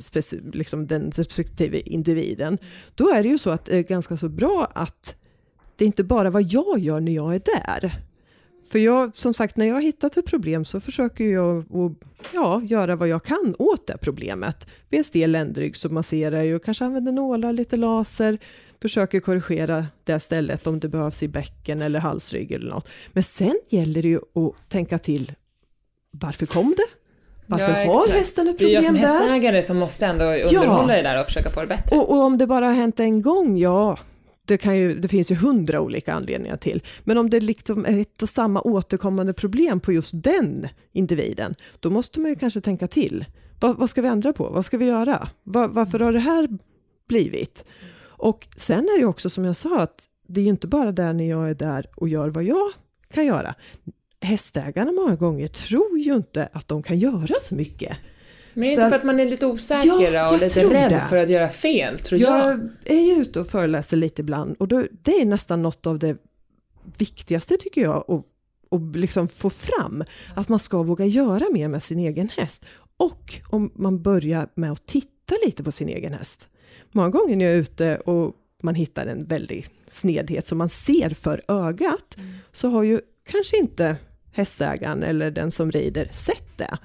liksom 0.54 0.88
den 0.88 1.12
respektive 1.12 1.80
individen, 1.80 2.58
då 2.96 3.10
är 3.10 3.24
det 3.24 3.30
ju 3.30 3.38
så 3.38 3.50
att 3.50 3.66
det 3.66 3.78
är 3.78 3.84
ganska 3.84 4.18
så 4.18 4.30
bra 4.30 4.72
att 4.76 5.16
det 5.76 5.86
är 5.86 5.88
inte 5.88 6.04
bara 6.04 6.30
vad 6.30 6.44
jag 6.44 6.80
gör 6.80 7.00
när 7.00 7.12
jag 7.12 7.36
är 7.36 7.42
där. 7.46 7.94
För 8.74 8.80
jag, 8.80 9.16
som 9.16 9.34
sagt, 9.34 9.58
när 9.58 9.66
jag 9.66 9.74
har 9.74 9.82
hittat 9.82 10.18
ett 10.18 10.26
problem 10.26 10.66
så 10.66 10.80
försöker 10.80 11.24
jag 11.24 11.58
att, 11.60 11.92
ja, 12.34 12.62
göra 12.66 12.96
vad 12.96 13.08
jag 13.08 13.24
kan 13.24 13.56
åt 13.60 13.88
det 13.88 13.98
problemet. 13.98 14.68
Vid 14.90 14.98
en 14.98 15.04
stel 15.04 15.32
ländrygg 15.32 15.76
så 15.76 15.90
masserar 15.90 16.44
jag 16.44 16.56
och 16.56 16.64
kanske 16.64 16.86
använder 16.86 17.12
nålar, 17.12 17.54
lite 17.54 17.78
laser, 17.78 18.38
försöker 18.82 19.20
korrigera 19.20 19.86
det 20.04 20.20
stället 20.20 20.68
om 20.68 20.80
det 20.80 20.88
behövs 20.88 21.24
i 21.24 21.28
bäcken 21.28 21.82
eller 21.82 22.00
halsrygg 22.00 22.52
eller 22.52 22.70
något. 22.70 22.90
Men 23.12 23.24
sen 23.24 23.60
gäller 23.70 24.02
det 24.02 24.08
ju 24.08 24.18
att 24.18 24.70
tänka 24.70 25.00
till, 25.00 25.32
varför 26.12 26.46
kom 26.46 26.74
det? 26.78 26.88
Varför 27.48 27.70
Ja, 27.70 27.94
har 27.94 28.10
hästen 28.10 28.48
ett 28.48 28.60
Det 28.60 28.66
är 28.66 28.70
jag 28.74 28.86
problem 28.86 29.02
som 29.04 29.10
där? 29.12 29.20
hästägare 29.20 29.62
som 29.64 29.78
måste 29.78 30.06
ändå 30.06 30.26
underhålla 30.26 30.94
det 30.96 31.02
där 31.02 31.20
och 31.20 31.26
försöka 31.26 31.50
få 31.50 31.62
det 31.62 31.68
bättre. 31.68 31.96
Och, 31.98 32.12
och 32.12 32.24
om 32.24 32.38
det 32.38 32.48
bara 32.48 32.66
har 32.68 32.74
hänt 32.74 33.00
en 33.00 33.22
gång, 33.22 33.58
ja, 33.58 33.98
det, 34.46 34.58
kan 34.58 34.78
ju, 34.78 35.00
det 35.00 35.08
finns 35.08 35.32
ju 35.32 35.36
hundra 35.36 35.82
olika 35.82 36.14
anledningar 36.14 36.58
till. 36.58 36.84
Men 37.04 37.18
om 37.18 37.30
det 37.30 37.40
liksom 37.40 37.86
är 37.86 38.02
ett 38.02 38.22
och 38.22 38.30
samma 38.30 38.62
återkommande 38.62 39.34
problem 39.34 39.80
på 39.80 39.92
just 39.92 40.24
den 40.24 40.68
individen, 40.92 41.56
då 41.80 41.90
måste 41.90 42.20
man 42.20 42.30
ju 42.30 42.36
kanske 42.36 42.62
tänka 42.62 42.88
till. 42.88 43.26
Vad, 43.60 43.78
vad 43.78 43.90
ska 43.90 44.02
vi 44.02 44.08
ändra 44.08 44.34
på? 44.34 44.50
Vad 44.50 44.66
ska 44.66 44.78
vi 44.78 44.86
göra? 44.86 45.30
Va, 45.44 45.68
varför 45.68 46.00
har 46.00 46.14
det 46.14 46.20
här 46.20 46.48
blivit? 47.08 47.66
Och 48.04 48.48
sen 48.58 48.80
är 48.80 48.98
det 48.98 49.00
ju 49.00 49.06
också 49.06 49.30
som 49.30 49.46
jag 49.46 49.56
sa, 49.56 49.80
att 49.80 50.06
det 50.28 50.42
är 50.42 50.44
ju 50.44 50.50
inte 50.50 50.68
bara 50.68 50.92
där 50.92 51.14
när 51.14 51.30
jag 51.30 51.50
är 51.50 51.56
där 51.56 51.90
och 51.96 52.10
gör 52.10 52.30
vad 52.30 52.44
jag 52.44 52.72
kan 53.14 53.26
göra. 53.26 53.56
Hästägarna 54.22 54.92
många 54.92 55.16
gånger 55.16 55.48
tror 55.48 56.00
ju 56.00 56.16
inte 56.16 56.50
att 56.54 56.68
de 56.68 56.84
kan 56.84 57.00
göra 57.00 57.36
så 57.42 57.56
mycket. 57.56 57.98
Men 58.54 58.64
är 58.64 58.68
det 58.68 58.74
inte 58.74 58.90
för 58.90 58.96
att 58.98 59.04
man 59.04 59.20
är 59.20 59.26
lite 59.26 59.46
osäker 59.46 60.14
Ja, 60.14 60.34
och 60.34 60.40
lite 60.42 60.64
rädd 60.64 60.92
det. 60.92 61.06
för 61.10 61.18
att 61.18 61.30
göra 61.30 61.50
fel, 61.50 62.00
tror 62.00 62.22
jag. 62.22 62.50
Jag 62.50 62.70
är 62.86 63.16
ju 63.16 63.22
ute 63.22 63.40
och 63.40 63.48
föreläser 63.48 63.98
lite 63.98 64.22
ibland 64.22 64.56
och 64.60 64.68
då, 64.68 64.84
det 65.02 65.22
är 65.22 65.26
nästan 65.26 65.62
något 65.62 65.88
av 65.88 66.00
det 66.00 66.18
viktigaste 66.98 67.58
tycker 67.58 67.82
jag 67.82 67.98
att, 68.12 68.26
att 68.72 68.96
liksom 68.96 69.28
få 69.28 69.50
fram. 69.50 70.04
Att 70.36 70.50
man 70.50 70.60
ska 70.60 70.84
våga 70.84 71.06
göra 71.06 71.46
mer 71.52 71.68
med 71.68 71.84
sin 71.84 72.00
egen 72.00 72.30
häst. 72.30 72.66
Och 72.98 73.40
om 73.50 73.72
man 73.76 74.02
börjar 74.02 74.48
med 74.56 74.72
att 74.72 74.86
titta 74.86 75.36
lite 75.46 75.64
på 75.64 75.72
sin 75.72 75.90
egen 75.90 76.14
häst. 76.14 76.50
Många 76.92 77.10
gånger 77.10 77.36
när 77.36 77.46
jag 77.46 77.54
är 77.54 77.58
ute 77.58 77.96
och 77.98 78.36
man 78.64 78.76
hittar 78.76 79.06
en 79.08 79.26
väldig 79.26 79.68
snedhet 79.88 80.46
som 80.46 80.58
man 80.58 80.70
ser 80.70 81.10
för 81.10 81.42
ögat 81.48 82.18
så 82.52 82.70
har 82.70 82.84
ju 82.84 83.00
kanske 83.30 83.58
inte 83.58 83.96
hästägaren 84.32 85.04
eller 85.04 85.32
den 85.32 85.52
som 85.52 85.72
rider 85.72 86.10
sett 86.12 86.58
det. 86.58 86.78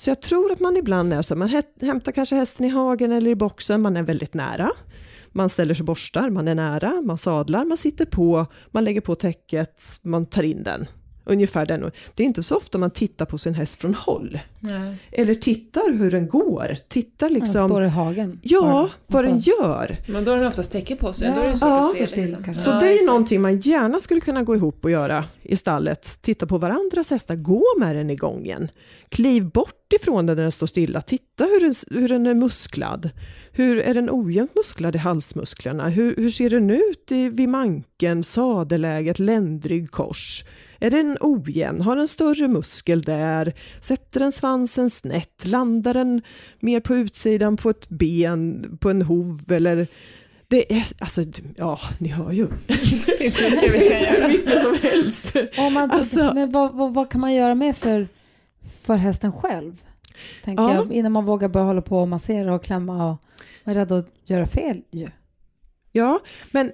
Så 0.00 0.10
jag 0.10 0.20
tror 0.22 0.52
att 0.52 0.60
man 0.60 0.76
ibland 0.76 1.12
är 1.12 1.22
så, 1.22 1.36
man 1.36 1.62
hämtar 1.80 2.12
kanske 2.12 2.34
hästen 2.36 2.66
i 2.66 2.68
hagen 2.68 3.12
eller 3.12 3.30
i 3.30 3.34
boxen, 3.34 3.82
man 3.82 3.96
är 3.96 4.02
väldigt 4.02 4.34
nära. 4.34 4.70
Man 5.32 5.48
ställer 5.48 5.74
sig 5.74 5.82
och 5.82 5.86
borstar, 5.86 6.30
man 6.30 6.48
är 6.48 6.54
nära, 6.54 7.02
man 7.04 7.18
sadlar, 7.18 7.64
man 7.64 7.76
sitter 7.76 8.04
på, 8.06 8.46
man 8.70 8.84
lägger 8.84 9.00
på 9.00 9.14
täcket, 9.14 9.82
man 10.02 10.26
tar 10.26 10.42
in 10.42 10.62
den. 10.62 10.86
Ungefär 11.30 11.66
den. 11.66 11.90
Det 12.14 12.22
är 12.22 12.26
inte 12.26 12.42
så 12.42 12.56
ofta 12.56 12.78
man 12.78 12.90
tittar 12.90 13.24
på 13.26 13.38
sin 13.38 13.54
häst 13.54 13.80
från 13.80 13.94
håll. 13.94 14.38
Nej. 14.60 14.94
Eller 15.12 15.34
tittar 15.34 15.92
hur 15.92 16.10
den 16.10 16.28
går, 16.28 16.76
tittar 16.88 17.28
Den 17.28 17.46
står 17.46 17.62
liksom, 17.68 17.82
i 17.84 17.88
hagen. 17.88 18.40
ja, 18.42 18.90
vad 19.06 19.24
den 19.24 19.32
Alltså, 19.34 19.50
gör. 19.50 19.96
Men 20.08 20.24
då 20.24 20.30
har 20.30 20.38
den 20.38 20.46
oftast 20.46 20.72
täcke 20.72 20.96
på 20.96 21.12
sig, 21.12 21.28
Ja, 21.28 21.34
då 21.34 21.40
är 21.40 21.46
det 21.46 21.56
svårt 21.56 21.68
ja, 21.68 21.90
att 22.02 22.08
se. 22.08 22.16
Liksom. 22.26 22.54
Så 22.54 22.70
Ja, 22.70 22.78
det 22.80 22.86
är 22.88 22.92
exakt. 22.92 23.06
någonting 23.06 23.40
man 23.42 23.60
gärna 23.60 24.00
skulle 24.00 24.20
kunna 24.20 24.42
gå 24.42 24.56
ihop 24.56 24.84
och 24.84 24.90
göra 24.90 25.24
i 25.42 25.56
stallet. 25.56 26.18
Titta 26.22 26.46
på 26.46 26.58
varandras 26.58 27.10
hästar, 27.10 27.34
gå 27.36 27.64
med 27.78 27.96
den 27.96 28.10
i 28.10 28.16
gången. 28.16 28.68
Kliv 29.08 29.50
bort 29.50 29.92
ifrån 30.00 30.26
den 30.26 30.36
när 30.36 30.42
den 30.42 30.52
står 30.52 30.66
stilla. 30.66 31.00
Titta 31.00 31.44
hur 31.44 31.60
den, 31.60 32.00
hur 32.00 32.08
den 32.08 32.26
är 32.26 32.34
musklad. 32.34 33.10
Hur 33.52 33.78
Är 33.78 33.94
den 33.94 34.08
ojämnt 34.10 34.54
musklad 34.56 34.94
i 34.94 34.98
halsmusklerna? 34.98 35.88
Hur, 35.88 36.16
hur 36.16 36.30
ser 36.30 36.50
den 36.50 36.70
ut 36.70 37.12
i, 37.12 37.28
vid 37.28 37.48
manken, 37.48 38.24
sadeläget, 38.24 39.18
ländrygg, 39.18 39.90
kors? 39.90 40.44
Är 40.80 40.90
den 40.90 41.16
ojämn? 41.20 41.80
Har 41.80 41.96
den 41.96 42.08
större 42.08 42.48
muskel 42.48 43.02
där? 43.02 43.52
Sätter 43.80 44.20
den 44.20 44.32
svansen 44.32 44.90
snett? 44.90 45.46
Landar 45.46 45.94
den 45.94 46.22
mer 46.60 46.80
på 46.80 46.94
utsidan 46.96 47.56
på 47.56 47.70
ett 47.70 47.88
ben, 47.88 48.78
på 48.80 48.90
en 48.90 49.02
hov 49.02 49.52
eller 49.52 49.86
det 50.48 50.72
är, 50.72 50.86
alltså, 50.98 51.22
ja, 51.56 51.78
ni 51.98 52.08
hör 52.08 52.32
ju. 52.32 52.46
Det 52.66 53.16
finns 53.18 53.50
mycket 53.50 53.74
vi 53.74 53.88
kan 53.88 54.00
göra. 54.00 54.24
är 54.24 54.28
mycket 54.28 54.62
som 54.62 54.74
helst. 54.82 55.36
Om 55.58 55.72
man, 55.74 55.90
Alltså- 55.90 56.32
men 56.34 56.50
vad, 56.50 56.74
vad, 56.74 56.94
vad 56.94 57.10
kan 57.10 57.20
man 57.20 57.34
göra 57.34 57.54
med 57.54 57.76
för, 57.76 58.08
för 58.84 58.96
hästen 58.96 59.32
själv? 59.32 59.82
Tänker 60.44 60.62
Ja. 60.62 60.74
jag, 60.74 60.92
innan 60.92 61.12
man 61.12 61.24
vågar 61.24 61.48
börja 61.48 61.66
hålla 61.66 61.82
på 61.82 61.98
och 62.00 62.08
massera 62.08 62.54
och 62.54 62.64
klämma 62.64 63.10
och 63.10 63.16
vara 63.64 63.78
rädd 63.78 63.92
att 63.92 64.06
göra 64.24 64.46
fel 64.46 64.82
ju. 64.90 65.08
Ja, 65.92 66.20
men 66.50 66.72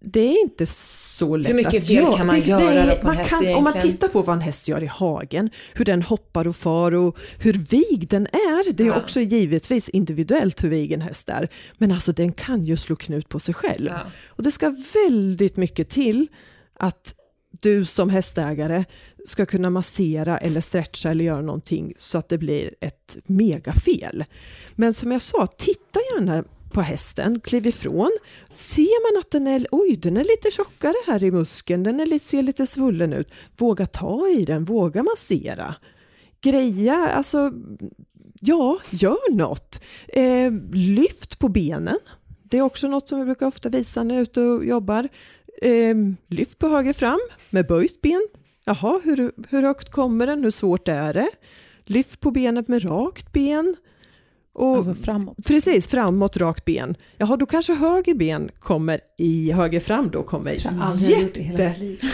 det 0.00 0.20
är 0.20 0.42
inte 0.42 0.66
så 0.66 1.36
lätt 1.36 1.48
Hur 1.50 1.54
mycket 1.54 1.86
fel 1.86 2.04
kan 2.16 2.26
man 2.26 2.40
Det- 2.40 2.46
göra 2.46 2.60
det 2.60 2.92
är- 2.92 2.96
på 2.96 3.00
en 3.00 3.06
man 3.06 3.16
häst 3.16 3.30
kan, 3.30 3.38
Om 3.38 3.64
man 3.64 3.72
egentligen? 3.72 3.96
tittar 3.96 4.08
på 4.08 4.22
vad 4.22 4.36
en 4.36 4.40
häst 4.42 4.68
gör 4.68 4.82
i 4.82 4.86
hagen, 4.86 5.50
hur 5.74 5.84
den 5.84 6.02
hoppar 6.02 6.48
och 6.48 6.56
far 6.56 6.92
och 6.94 7.16
hur 7.38 7.52
vig 7.52 8.06
den 8.10 8.26
är. 8.26 8.72
Det 8.72 8.82
är 8.82 8.86
Ja. 8.86 8.96
också 9.02 9.20
givetvis 9.20 9.88
individuellt 9.88 10.64
hur 10.64 10.68
vig 10.68 10.92
en 10.92 11.00
häst 11.00 11.28
är. 11.28 11.48
Men 11.78 11.92
alltså 11.92 12.12
den 12.12 12.32
kan 12.32 12.64
ju 12.64 12.76
slå 12.76 12.96
knut 12.96 13.28
på 13.28 13.40
sig 13.40 13.54
själv. 13.54 13.86
Ja. 13.90 14.00
Och 14.26 14.42
det 14.42 14.50
ska 14.50 14.74
väldigt 15.08 15.56
mycket 15.56 15.90
till 15.90 16.26
att 16.74 17.14
du 17.60 17.84
som 17.84 18.10
hästägare 18.10 18.84
ska 19.26 19.46
kunna 19.46 19.70
massera 19.70 20.38
eller 20.38 20.60
stretcha 20.60 21.10
eller 21.10 21.24
göra 21.24 21.40
någonting 21.40 21.94
så 21.98 22.18
att 22.18 22.28
det 22.28 22.38
blir 22.38 22.74
ett 22.80 23.16
megafel. 23.26 24.24
Men 24.74 24.94
som 24.94 25.12
jag 25.12 25.22
sa, 25.22 25.46
titta 25.46 26.00
gärna 26.14 26.44
på 26.74 26.80
hästen, 26.80 27.40
kliv 27.40 27.66
ifrån. 27.66 28.10
Ser 28.50 29.12
man 29.12 29.20
att 29.20 29.30
den 29.30 29.46
är, 29.46 29.66
oj, 29.70 29.96
den 29.96 30.16
är 30.16 30.24
lite 30.24 30.50
tjockare 30.50 30.94
här 31.06 31.22
i 31.22 31.30
muskeln, 31.30 31.82
den 31.82 32.00
är 32.00 32.06
lite, 32.06 32.26
ser 32.26 32.42
lite 32.42 32.66
svullen 32.66 33.12
ut, 33.12 33.30
våga 33.56 33.86
ta 33.86 34.28
i 34.28 34.44
den, 34.44 34.64
våga 34.64 35.02
massera. 35.02 35.74
Greja, 36.40 37.08
alltså 37.08 37.52
ja, 38.40 38.78
gör 38.90 39.36
något. 39.36 39.80
Eh, 40.08 40.52
lyft 40.72 41.38
på 41.38 41.48
benen. 41.48 41.98
Det 42.42 42.58
är 42.58 42.62
också 42.62 42.88
något 42.88 43.08
som 43.08 43.18
vi 43.18 43.24
brukar 43.24 43.46
ofta 43.46 43.68
visa 43.68 44.02
när 44.02 44.14
jag 44.14 44.20
är 44.20 44.22
ute 44.22 44.40
och 44.40 44.64
jobbar. 44.64 45.08
Eh, 45.62 45.94
lyft 46.28 46.58
på 46.58 46.68
höger 46.68 46.92
fram 46.92 47.20
med 47.50 47.66
böjt 47.66 48.00
ben. 48.00 48.28
Jaha, 48.64 49.00
hur, 49.04 49.32
hur 49.50 49.62
högt 49.62 49.90
kommer 49.90 50.26
den? 50.26 50.44
Hur 50.44 50.50
svårt 50.50 50.88
är 50.88 51.14
det? 51.14 51.30
Lyft 51.84 52.20
på 52.20 52.30
benet 52.30 52.68
med 52.68 52.84
rakt 52.84 53.32
ben. 53.32 53.76
Och 54.54 54.76
Alltså 54.76 54.94
framåt. 54.94 55.36
Precis, 55.46 55.88
framåt, 55.88 56.36
rakt 56.36 56.64
ben. 56.64 56.94
Jaha, 57.18 57.36
då 57.36 57.46
kanske 57.46 57.74
höger 57.74 58.14
ben 58.14 58.50
kommer 58.60 59.00
i 59.18 59.52
höger 59.52 59.80
fram 59.80 60.10
då 60.10 60.22
kommer 60.22 60.56
Jag 60.64 60.70
har 60.70 60.90
aldrig 60.90 61.20
gjort 61.20 61.34
det 61.34 61.40
i 61.40 61.42
hela 61.42 61.64
jätte... 61.64 61.80
mitt 61.84 62.02
liv. 62.02 62.10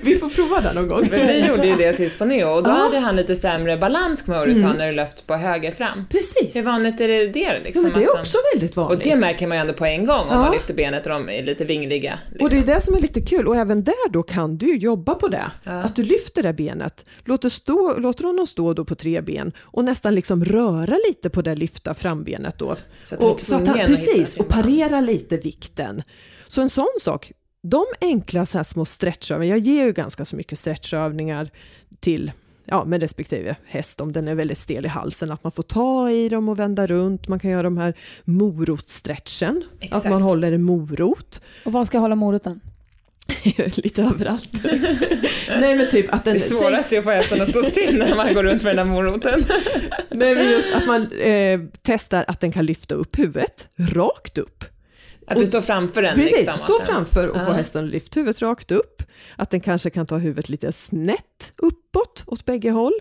Vi 0.02 0.14
får 0.18 0.28
prova 0.28 0.60
det 0.60 0.72
någon 0.72 0.88
gång. 0.88 1.08
Men 1.10 1.26
vi 1.26 1.46
gjorde 1.46 1.66
ju 1.68 1.76
det 1.76 1.96
sist 1.96 2.18
på 2.18 2.24
Neo 2.24 2.48
och 2.48 2.62
då 2.62 2.70
Ja. 2.70 2.74
hade 2.74 2.98
han 2.98 3.16
lite 3.16 3.36
sämre 3.36 3.76
balans 3.76 4.22
kommer 4.22 4.38
jag 4.38 4.48
ihåg 4.48 4.56
du 4.56 4.60
Mm. 4.62 4.72
sa 4.72 4.78
när 4.78 4.86
du 4.86 4.92
lyft 4.96 5.26
på 5.26 5.34
höger 5.34 5.72
fram. 5.72 6.04
Precis. 6.10 6.56
Hur 6.56 6.62
vanligt 6.62 7.00
är 7.00 7.08
det 7.08 7.26
det 7.28 7.40
Ja, 7.40 7.52
liksom? 7.64 7.82
men 7.82 7.92
det 7.92 8.02
är 8.02 8.08
han- 8.12 8.20
också 8.20 8.38
väldigt 8.54 8.76
vanligt. 8.76 8.98
Och 8.98 9.04
det 9.04 9.16
märker 9.16 9.46
man 9.46 9.56
ju 9.56 9.60
ändå 9.60 9.72
på 9.72 9.84
en 9.84 10.06
gång 10.06 10.20
om 10.20 10.26
Ja. 10.30 10.38
man 10.38 10.52
lyfter 10.52 10.74
benet 10.74 11.06
och 11.06 11.12
de 11.12 11.28
är 11.28 11.42
lite 11.42 11.64
vingliga. 11.64 12.18
Liksom. 12.30 12.44
Och 12.44 12.50
det 12.50 12.58
är 12.58 12.74
det 12.74 12.80
som 12.80 12.94
är 12.94 13.00
lite 13.00 13.20
kul 13.20 13.48
och 13.48 13.56
även 13.56 13.84
där 13.84 14.08
då 14.10 14.22
kan 14.22 14.56
du 14.56 14.66
ju 14.66 14.76
jobba 14.78 15.14
på 15.14 15.28
det. 15.28 15.50
Ja. 15.64 15.72
Att 15.72 15.96
du 15.96 16.02
lyfter 16.02 16.42
det 16.42 16.52
benet, 16.52 17.04
låter, 17.24 17.48
stå, 17.48 17.94
låter 17.98 18.24
honom 18.24 18.46
stå 18.46 18.72
då 18.74 18.84
på 18.84 18.94
tre 18.94 19.20
ben 19.20 19.52
och 19.60 19.84
nästan 19.84 20.14
liksom 20.14 20.44
röra 20.44 20.96
lite 21.08 21.30
på 21.30 21.42
det 21.42 21.53
lyfta 21.54 21.94
frambenet 21.94 22.58
då. 22.58 22.76
Så 23.02 23.14
att 23.14 23.22
och, 23.22 23.40
så 23.40 23.54
att 23.54 23.68
han, 23.68 23.80
att 23.80 23.86
precis, 23.86 24.36
och 24.36 24.48
parera 24.48 25.00
lite 25.00 25.36
vikten. 25.36 26.02
Så 26.46 26.62
en 26.62 26.70
sån 26.70 26.96
sak, 27.00 27.32
de 27.62 27.84
enkla 28.00 28.46
så 28.46 28.58
här 28.58 28.64
små 28.64 28.84
stretchövningar, 28.84 29.56
jag 29.56 29.64
ger 29.64 29.84
ju 29.84 29.92
ganska 29.92 30.24
så 30.24 30.36
mycket 30.36 30.58
stretchövningar 30.58 31.50
till 32.00 32.32
ja, 32.64 32.84
med 32.84 33.00
respektive 33.00 33.56
häst 33.66 34.00
om 34.00 34.12
den 34.12 34.28
är 34.28 34.34
väldigt 34.34 34.58
stel 34.58 34.84
i 34.84 34.88
halsen, 34.88 35.30
att 35.30 35.44
man 35.44 35.52
får 35.52 35.62
ta 35.62 36.10
i 36.10 36.28
dem 36.28 36.48
och 36.48 36.58
vända 36.58 36.86
runt, 36.86 37.28
man 37.28 37.38
kan 37.38 37.50
göra 37.50 37.62
de 37.62 37.78
här 37.78 37.94
morotstretchen, 38.24 39.64
att 39.76 39.84
Exakt. 39.84 40.10
man 40.10 40.22
håller 40.22 40.52
en 40.52 40.62
morot. 40.62 41.40
Och 41.64 41.72
var 41.72 41.84
ska 41.84 41.96
jag 41.96 42.02
hålla 42.02 42.14
moroten? 42.14 42.60
lite 43.76 44.02
överallt. 44.02 44.48
Nej 45.48 45.74
men 45.76 45.90
typ 45.90 46.14
att 46.14 46.24
den... 46.24 46.34
Det 46.34 46.40
svåraste 46.40 46.96
är 46.96 46.98
att 46.98 47.04
få 47.04 47.10
hästen 47.10 47.42
att 47.42 47.48
stå 47.48 47.62
still 47.62 47.98
när 47.98 48.16
man 48.16 48.34
går 48.34 48.42
runt 48.42 48.62
med 48.62 48.76
den 48.76 48.86
där 48.86 48.94
moroten. 48.94 49.44
Nej 50.10 50.34
men 50.34 50.50
just 50.50 50.74
att 50.74 50.86
man 50.86 51.12
eh, 51.12 51.60
testar 51.82 52.24
att 52.28 52.40
den 52.40 52.52
kan 52.52 52.66
lyfta 52.66 52.94
upp 52.94 53.18
huvudet 53.18 53.68
rakt 53.78 54.38
upp. 54.38 54.64
Att 55.26 55.38
du 55.38 55.46
står 55.46 55.60
framför 55.60 56.02
den 56.02 56.14
Precis, 56.14 56.36
liksom. 56.38 56.58
stå 56.58 56.80
framför 56.80 57.28
och 57.28 57.36
få 57.40 57.50
Ja. 57.50 57.52
hästen 57.52 57.84
att 57.84 57.90
lyfta 57.90 58.20
huvudet 58.20 58.42
rakt 58.42 58.70
upp. 58.70 59.02
Att 59.36 59.50
den 59.50 59.60
kanske 59.60 59.90
kan 59.90 60.06
ta 60.06 60.16
huvudet 60.16 60.48
lite 60.48 60.72
snett 60.72 61.52
uppåt 61.56 62.24
åt 62.26 62.44
bägge 62.44 62.70
håll 62.70 62.92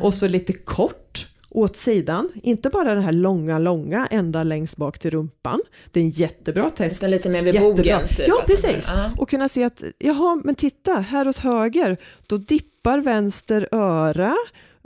och 0.00 0.14
så 0.14 0.28
lite 0.28 0.52
kort 0.52 1.26
åt 1.54 1.76
sidan. 1.76 2.28
Inte 2.42 2.70
bara 2.70 2.94
den 2.94 3.02
här 3.04 3.12
långa, 3.12 3.58
långa 3.58 4.06
ända 4.10 4.42
längst 4.42 4.76
bak 4.76 4.98
till 4.98 5.10
rumpan. 5.10 5.60
Det 5.90 6.00
är 6.00 6.04
en 6.04 6.10
jättebra 6.10 6.70
test. 6.70 6.96
Utan 6.96 7.10
lite 7.10 7.28
mer 7.30 7.42
vid 7.42 7.54
Jättebra. 7.54 7.76
bogen. 7.76 8.08
Typ, 8.08 8.28
ja, 8.28 8.42
precis. 8.46 8.88
Ja. 8.88 9.10
Och 9.18 9.30
kunna 9.30 9.48
se 9.48 9.64
att, 9.64 9.82
jaha, 9.98 10.40
men 10.44 10.54
titta, 10.54 10.92
här 10.92 11.28
åt 11.28 11.38
höger, 11.38 11.96
då 12.26 12.36
dippar 12.36 12.98
vänster 12.98 13.68
öra 13.72 14.36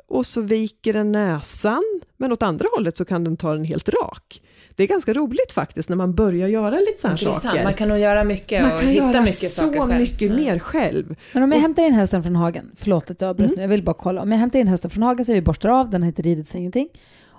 och 0.09 0.27
så 0.27 0.41
viker 0.41 0.93
den 0.93 1.13
näsan, 1.13 1.83
men 2.17 2.33
åt 2.33 2.43
andra 2.43 2.67
hållet 2.77 2.97
så 2.97 3.05
kan 3.05 3.25
den 3.25 3.37
ta 3.37 3.53
den 3.53 3.65
helt 3.65 3.89
rak. 3.89 4.43
Det 4.77 4.83
är 4.83 4.87
ganska 4.87 5.13
roligt 5.13 5.53
faktiskt 5.53 5.89
när 5.89 5.97
man 5.97 6.15
börjar 6.15 6.49
göra 6.49 6.77
lite 6.77 7.01
sådana 7.01 7.17
saker. 7.19 7.65
Man 7.65 7.75
kan 7.75 7.89
nog 7.89 7.99
göra 7.99 8.25
mycket 8.25 8.63
Man 8.63 8.73
och 8.73 8.81
kan 8.81 8.89
hitta 8.89 9.07
göra 9.13 9.21
mycket 9.23 9.53
så 9.53 9.61
saker 9.61 9.81
själv. 9.81 10.01
mycket 10.01 10.31
Mm. 10.31 10.37
mer 10.45 10.59
själv. 10.59 11.15
Men 11.33 11.43
om 11.43 11.53
jag 11.53 11.59
hämtar 11.61 11.83
in 11.83 11.93
hästen 11.93 12.23
från 12.23 12.37
hagen, 12.37 12.71
förlåt 12.77 13.11
att 13.11 13.21
jag 13.21 13.31
avbröt 13.31 13.47
Mm. 13.47 13.57
nu, 13.57 13.63
jag 13.63 13.69
vill 13.69 13.83
bara 13.83 13.95
kolla. 13.95 14.23
Om 14.23 14.33
jag 14.33 14.39
hämtar 14.39 14.59
in 14.59 14.69
hästen 14.69 14.91
från 14.91 15.03
hagen 15.03 15.25
så 15.25 15.33
vi 15.33 15.43
borstar 15.43 15.69
av, 15.69 15.91
den 15.91 16.03
har 16.03 16.07
inte 16.07 16.23
ridits 16.23 16.55
ingenting. 16.55 16.89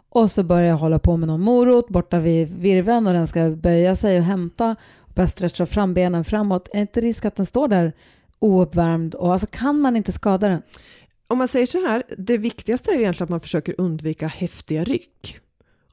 Och 0.09 0.31
så 0.31 0.43
börjar 0.43 0.67
jag 0.69 0.77
hålla 0.77 0.99
på 0.99 1.17
med 1.17 1.27
någon 1.27 1.41
morot 1.41 1.89
borta 1.89 2.19
vid 2.19 2.57
virven 2.57 3.07
och 3.07 3.13
den 3.13 3.27
ska 3.27 3.49
böja 3.49 3.95
sig 3.95 4.17
och 4.17 4.23
hämta 4.23 4.75
och 4.97 5.13
börja 5.13 5.27
stretcha 5.27 5.65
fram 5.65 5.93
benen 5.93 6.23
framåt. 6.23 6.69
Är 6.73 6.81
inte 6.81 7.01
risk 7.01 7.25
att 7.25 7.35
den 7.35 7.45
står 7.45 7.67
där 7.67 7.93
ouppvärmd 8.39 9.15
och 9.15 9.31
alltså 9.31 9.47
kan 9.51 9.79
man 9.81 9.95
inte 9.97 10.11
skada 10.11 10.47
den? 10.49 10.61
Om 11.27 11.37
man 11.37 11.47
säger 11.47 11.65
så 11.65 11.87
här, 11.87 12.03
det 12.17 12.37
viktigaste 12.37 12.91
är 12.91 12.95
ju 12.95 13.01
egentligen 13.01 13.23
att 13.25 13.29
man 13.29 13.39
försöker 13.39 13.75
undvika 13.77 14.27
häftiga 14.27 14.83
ryck. 14.83 15.37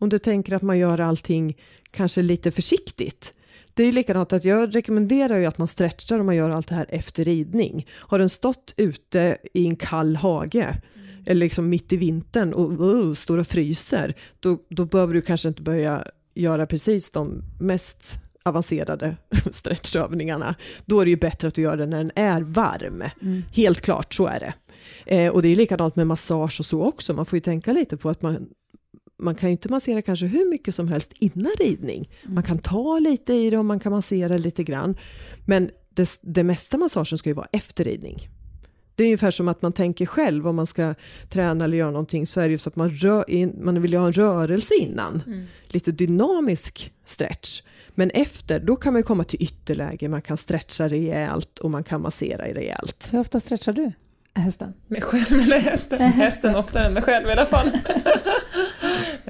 Om 0.04 0.10
du 0.10 0.18
tänker 0.18 0.56
att 0.56 0.62
man 0.62 0.78
gör 0.78 1.00
allting 1.00 1.56
kanske 1.90 2.22
lite 2.22 2.50
försiktigt. 2.50 3.34
Det 3.74 3.82
är 3.82 3.86
ju 3.86 3.92
likadant 3.92 4.32
att 4.32 4.44
jag 4.44 4.74
rekommenderar 4.74 5.38
ju 5.38 5.46
att 5.46 5.58
man 5.58 5.68
stretchar 5.68 6.18
om 6.18 6.26
man 6.26 6.36
gör 6.36 6.50
allt 6.50 6.68
det 6.68 6.74
här 6.74 6.86
efter 6.88 7.24
ridning. 7.24 7.86
Har 7.90 8.18
den 8.18 8.28
stått 8.28 8.74
ute 8.76 9.36
i 9.54 9.66
en 9.66 9.76
kall 9.76 10.16
hage 10.16 10.82
eller 11.26 11.40
liksom 11.40 11.68
mitt 11.68 11.92
i 11.92 11.96
vintern 11.96 12.54
och 12.54 12.80
uh, 12.80 13.14
står 13.14 13.38
och 13.38 13.46
fryser, 13.46 14.14
då, 14.40 14.58
då 14.68 14.84
behöver 14.84 15.14
du 15.14 15.20
kanske 15.20 15.48
inte 15.48 15.62
börja 15.62 16.06
göra 16.34 16.66
precis 16.66 17.10
de 17.10 17.42
mest 17.60 18.18
avancerade 18.44 19.16
stretchövningarna. 19.50 20.54
Då 20.86 21.00
är 21.00 21.04
det 21.04 21.10
ju 21.10 21.16
bättre 21.16 21.48
att 21.48 21.54
du 21.54 21.62
gör 21.62 21.76
det 21.76 21.86
när 21.86 21.98
den 21.98 22.12
är 22.14 22.40
varm. 22.40 23.02
Helt 23.52 23.80
klart, 23.80 24.14
så 24.14 24.26
är 24.26 24.40
det. 24.40 24.54
Eh, 25.06 25.32
och 25.32 25.42
det 25.42 25.48
är 25.48 25.56
likadant 25.56 25.96
med 25.96 26.06
massage 26.06 26.60
och 26.60 26.66
så 26.66 26.82
också. 26.82 27.14
Man 27.14 27.26
får 27.26 27.36
ju 27.36 27.40
tänka 27.40 27.72
lite 27.72 27.96
på 27.96 28.10
att 28.10 28.22
man, 28.22 28.48
man 29.18 29.34
kan 29.34 29.48
ju 29.48 29.52
inte 29.52 29.68
massera 29.68 30.02
kanske 30.02 30.26
hur 30.26 30.50
mycket 30.50 30.74
som 30.74 30.88
helst 30.88 31.12
innan 31.20 31.52
ridning. 31.60 32.10
Man 32.24 32.42
kan 32.42 32.58
ta 32.58 32.98
lite 32.98 33.32
i 33.32 33.50
det 33.50 33.58
och 33.58 33.64
man 33.64 33.80
kan 33.80 33.92
massera 33.92 34.36
lite 34.36 34.64
grann. 34.64 34.96
Men 35.46 35.70
det, 35.90 36.18
det 36.22 36.44
mesta 36.44 36.78
massagen 36.78 37.18
ska 37.18 37.28
ju 37.28 37.34
vara 37.34 37.48
efter 37.52 37.84
ridning. 37.84 38.28
Det 38.96 39.02
är 39.02 39.06
ungefär 39.06 39.30
som 39.30 39.48
att 39.48 39.62
man 39.62 39.72
tänker 39.72 40.06
själv 40.06 40.48
om 40.48 40.56
man 40.56 40.66
ska 40.66 40.94
träna 41.30 41.64
eller 41.64 41.78
göra 41.78 41.90
någonting 41.90 42.26
så 42.26 42.40
är 42.40 42.44
det 42.44 42.50
ju 42.50 42.58
så 42.58 42.68
att 42.68 42.76
man, 42.76 42.90
rör 42.90 43.30
in, 43.30 43.58
man 43.62 43.82
vill 43.82 43.92
ju 43.92 43.98
ha 43.98 44.06
en 44.06 44.12
rörelse 44.12 44.74
innan. 44.74 45.22
Lite 45.68 45.92
dynamisk 45.92 46.92
stretch. 47.04 47.62
Men 47.94 48.10
efter, 48.10 48.60
då 48.60 48.76
kan 48.76 48.92
man 48.92 49.00
ju 49.00 49.04
komma 49.04 49.24
till 49.24 49.42
ytterläge, 49.42 50.08
man 50.08 50.22
kan 50.22 50.36
stretcha 50.36 50.88
rejält 50.88 51.58
och 51.58 51.70
man 51.70 51.84
kan 51.84 52.02
massera 52.02 52.44
rejält. 52.44 53.08
Hur 53.10 53.20
ofta 53.20 53.40
stretchar 53.40 53.72
du 53.72 53.92
hästen? 54.34 54.74
Mig 54.86 55.00
själv 55.00 55.40
eller 55.40 55.58
hästen? 55.58 55.98
Nej, 55.98 56.08
hästen. 56.08 56.22
hästen 56.22 56.56
oftare 56.56 56.86
än 56.86 56.92
mig 56.92 57.02
själv 57.02 57.28
i 57.28 57.32
alla 57.32 57.46
fall. 57.46 57.70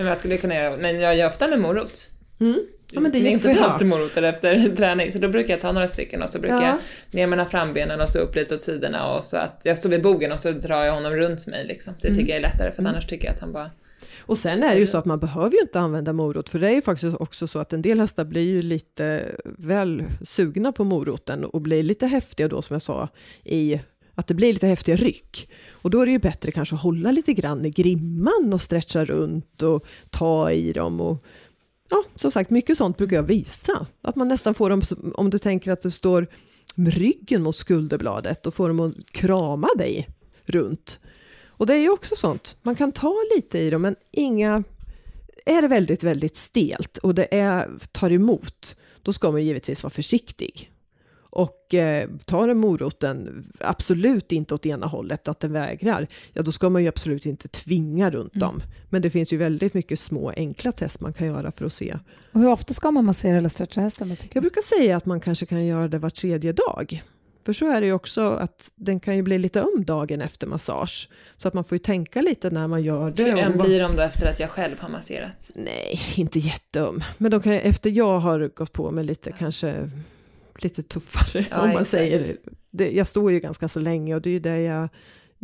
men 0.05 0.09
jag 0.09 0.19
skulle 0.19 0.37
kunna 0.37 0.55
göra, 0.55 0.77
men 0.77 1.01
jag 1.01 1.17
gör 1.17 1.27
ofta 1.27 1.49
med 1.49 1.61
morot. 1.61 2.11
Mm. 2.41 2.61
Ja, 2.91 3.01
men 3.01 3.13
det 3.13 3.19
är 3.19 3.23
får 3.23 3.31
ju 3.31 3.57
jättebra. 3.57 3.73
alltid 3.73 3.87
morötter 3.89 4.23
efter 4.23 4.69
träning, 4.77 5.13
så 5.13 5.19
då 5.19 5.29
brukar 5.29 5.55
jag 5.55 5.61
ta 5.61 5.73
några 5.73 5.89
stycken 5.89 6.23
och 6.23 6.31
så 6.31 6.39
brukar 6.39 6.63
Ja. 6.63 6.79
jag 7.11 7.15
ner 7.19 7.27
mellan 7.27 7.47
frambenen 7.51 8.01
och 8.01 8.09
så 8.09 8.19
upp 8.19 8.35
lite 8.37 8.55
åt 8.55 8.63
sidorna 8.63 9.15
och 9.15 9.25
så 9.25 9.37
att 9.37 9.61
jag 9.63 9.79
står 9.79 9.91
vid 9.91 10.03
bogen 10.03 10.33
och 10.33 10.41
så 10.41 10.51
drar 10.51 10.85
jag 10.85 10.95
honom 10.95 11.13
runt 11.13 11.47
mig 11.47 11.67
liksom. 11.67 11.95
Det 12.01 12.09
tycker 12.15 12.29
jag 12.29 12.37
är 12.37 12.41
lättare 12.41 12.73
för 12.73 12.83
att 12.83 12.89
annars 12.89 13.07
tycker 13.07 13.25
jag 13.27 13.35
att 13.35 13.41
han 13.41 13.53
bara... 13.53 13.71
Och 14.27 14.39
sen 14.39 14.63
är 14.63 14.75
det 14.75 14.81
ju 14.81 14.87
så 14.87 14.99
att 14.99 15.05
man 15.05 15.19
behöver 15.19 15.51
ju 15.53 15.61
inte 15.61 15.81
använda 15.81 16.13
morot, 16.13 16.49
för 16.49 16.59
det 16.59 16.67
är 16.69 16.73
ju 16.75 16.83
faktiskt 16.83 17.17
också 17.21 17.47
så 17.47 17.59
att 17.59 17.73
en 17.73 17.83
del 17.83 18.01
hästar 18.01 18.25
blir 18.25 18.43
ju 18.43 18.63
lite 18.63 19.35
väl 19.45 20.03
sugna 20.23 20.73
på 20.73 20.85
moroten 20.85 21.45
och 21.45 21.61
blir 21.61 21.83
lite 21.83 22.07
häftiga 22.07 22.49
då 22.49 22.63
som 22.63 22.75
jag 22.75 22.83
sa 22.83 23.09
i 23.45 23.81
att 24.15 24.27
det 24.27 24.35
blir 24.35 24.53
lite 24.53 24.67
häftiga 24.67 24.97
ryck. 24.97 25.49
Och 25.85 25.91
då 25.91 26.01
är 26.01 26.07
det 26.07 26.13
ju 26.13 26.19
bättre 26.19 26.53
kanske 26.53 26.75
att 26.75 26.83
hålla 26.83 27.11
lite 27.11 27.33
grann 27.33 27.65
i 27.65 27.71
grimman 27.71 28.51
och 28.53 28.61
stretcha 28.61 29.05
runt 29.05 29.63
och 29.63 29.87
ta 30.11 30.51
i 30.51 30.73
dem 30.73 31.01
och 31.01 31.25
ja, 31.91 32.05
som 32.17 32.31
sagt, 32.31 32.51
mycket 32.51 32.79
sånt 32.79 32.97
brukar 32.97 33.17
jag 33.17 33.23
visa. 33.23 33.87
Att 34.03 34.17
man 34.17 34.29
nästan 34.29 34.55
får 34.55 34.71
dem, 34.71 34.83
om 35.15 35.31
du 35.31 35.39
tänker 35.39 35.73
att 35.73 35.83
du 35.83 35.91
står 35.91 36.27
med 36.77 36.95
ryggen 36.95 37.43
mot 37.43 37.57
skulderbladet 37.57 38.47
och 38.47 38.55
får 38.55 38.69
dem 38.69 38.81
att 38.81 39.13
krama 39.13 39.69
dig 39.79 40.09
runt. 40.45 40.99
Och 41.47 41.67
det 41.67 41.75
är 41.75 41.81
ju 41.81 41.91
också 41.91 42.17
sånt, 42.17 42.57
man 42.63 42.77
kan 42.77 42.93
ta 42.93 43.15
lite 43.37 43.59
i 43.59 43.71
dem 43.71 43.83
men 43.83 43.97
inga, 44.13 44.65
är 45.47 45.63
det 45.63 45.69
väldigt, 45.69 46.03
väldigt 46.03 46.37
stelt 46.37 46.99
och 46.99 47.15
det 47.15 47.35
är, 47.35 47.71
tar 47.93 48.13
emot, 48.13 48.77
då 49.03 49.13
ska 49.13 49.31
man 49.31 49.45
givetvis 49.45 49.83
vara 49.83 49.91
försiktig. 49.91 50.71
Och 51.35 51.75
eh, 51.75 52.09
tar 52.27 52.49
en 52.49 52.59
moroten 52.59 53.47
absolut 53.61 54.33
inte 54.33 54.55
åt 54.55 54.67
ena 54.67 54.87
hållet, 54.87 55.29
att 55.29 55.41
den 55.41 55.53
vägrar, 55.53 56.07
ja 56.33 56.43
då 56.43 56.53
ska 56.53 56.71
man 56.71 56.83
ju 56.83 56.89
absolut 56.89 57.27
inte 57.27 57.49
tvinga 57.49 58.11
runt 58.11 58.35
dem. 58.35 58.63
Men 58.91 59.03
det 59.03 59.11
finns 59.11 59.33
ju 59.33 59.37
väldigt 59.37 59.75
mycket 59.75 59.99
små 59.99 60.31
enkla 60.37 60.73
test 60.73 61.01
man 61.01 61.13
kan 61.13 61.27
göra 61.27 61.53
för 61.53 61.65
att 61.65 61.73
se. 61.73 61.99
Och 62.33 62.41
hur 62.41 62.49
ofta 62.49 62.75
ska 62.75 62.91
man 62.91 63.05
massera 63.05 63.37
eller 63.39 63.49
stretcha 63.49 63.81
hästen? 63.81 64.17
Jag 64.33 64.43
brukar 64.43 64.61
säga 64.63 64.97
att 64.97 65.07
man 65.07 65.21
kanske 65.21 65.47
kan 65.47 65.67
göra 65.67 65.89
det 65.89 65.99
var 65.99 66.11
tredje 66.11 66.53
dag. 66.53 67.03
För 67.47 67.53
så 67.53 67.67
är 67.73 67.81
det 67.81 67.87
ju 67.87 67.93
också 67.93 68.23
att 68.31 68.71
den 68.77 69.01
kan 69.01 69.17
ju 69.17 69.23
bli 69.23 69.39
lite 69.39 69.61
öm 69.61 69.85
dagen 69.85 70.21
efter 70.21 70.47
massage. 70.47 71.09
Så 71.37 71.49
att 71.49 71.55
man 71.55 71.65
får 71.65 71.75
ju 71.77 71.79
tänka 71.79 72.21
lite 72.23 72.51
när 72.51 72.67
man 72.67 72.83
gör 72.83 73.11
det. 73.11 73.23
Hur 73.25 73.57
vad- 73.57 73.67
blir 73.67 73.81
de 73.81 73.97
då 73.97 74.03
efter 74.03 74.27
att 74.31 74.41
jag 74.41 74.51
själv 74.51 74.81
har 74.81 74.89
masserat? 74.89 75.51
Nej, 75.55 76.01
inte 76.17 76.39
jätteöm. 76.39 77.03
Men 77.19 77.31
de 77.31 77.41
kan, 77.41 77.53
efter 77.53 77.91
jag 77.91 78.19
har 78.19 78.49
gått 78.57 78.73
på 78.73 78.91
med 78.91 79.07
lite 79.07 79.33
kanske 79.39 79.91
lite 80.63 80.83
tuffare 80.83 81.47
Ja, 81.51 81.57
om 81.57 81.69
man 81.69 81.71
exakt. 81.71 81.89
säger. 81.89 82.37
Det, 82.71 82.91
jag 82.91 83.07
står 83.07 83.33
ju 83.33 83.41
ganska 83.41 83.69
så 83.69 83.81
länge 83.81 84.15
och 84.15 84.23
det 84.23 84.31
är 84.31 84.33
ju 84.33 84.41
det 84.41 84.61
jag 84.61 84.89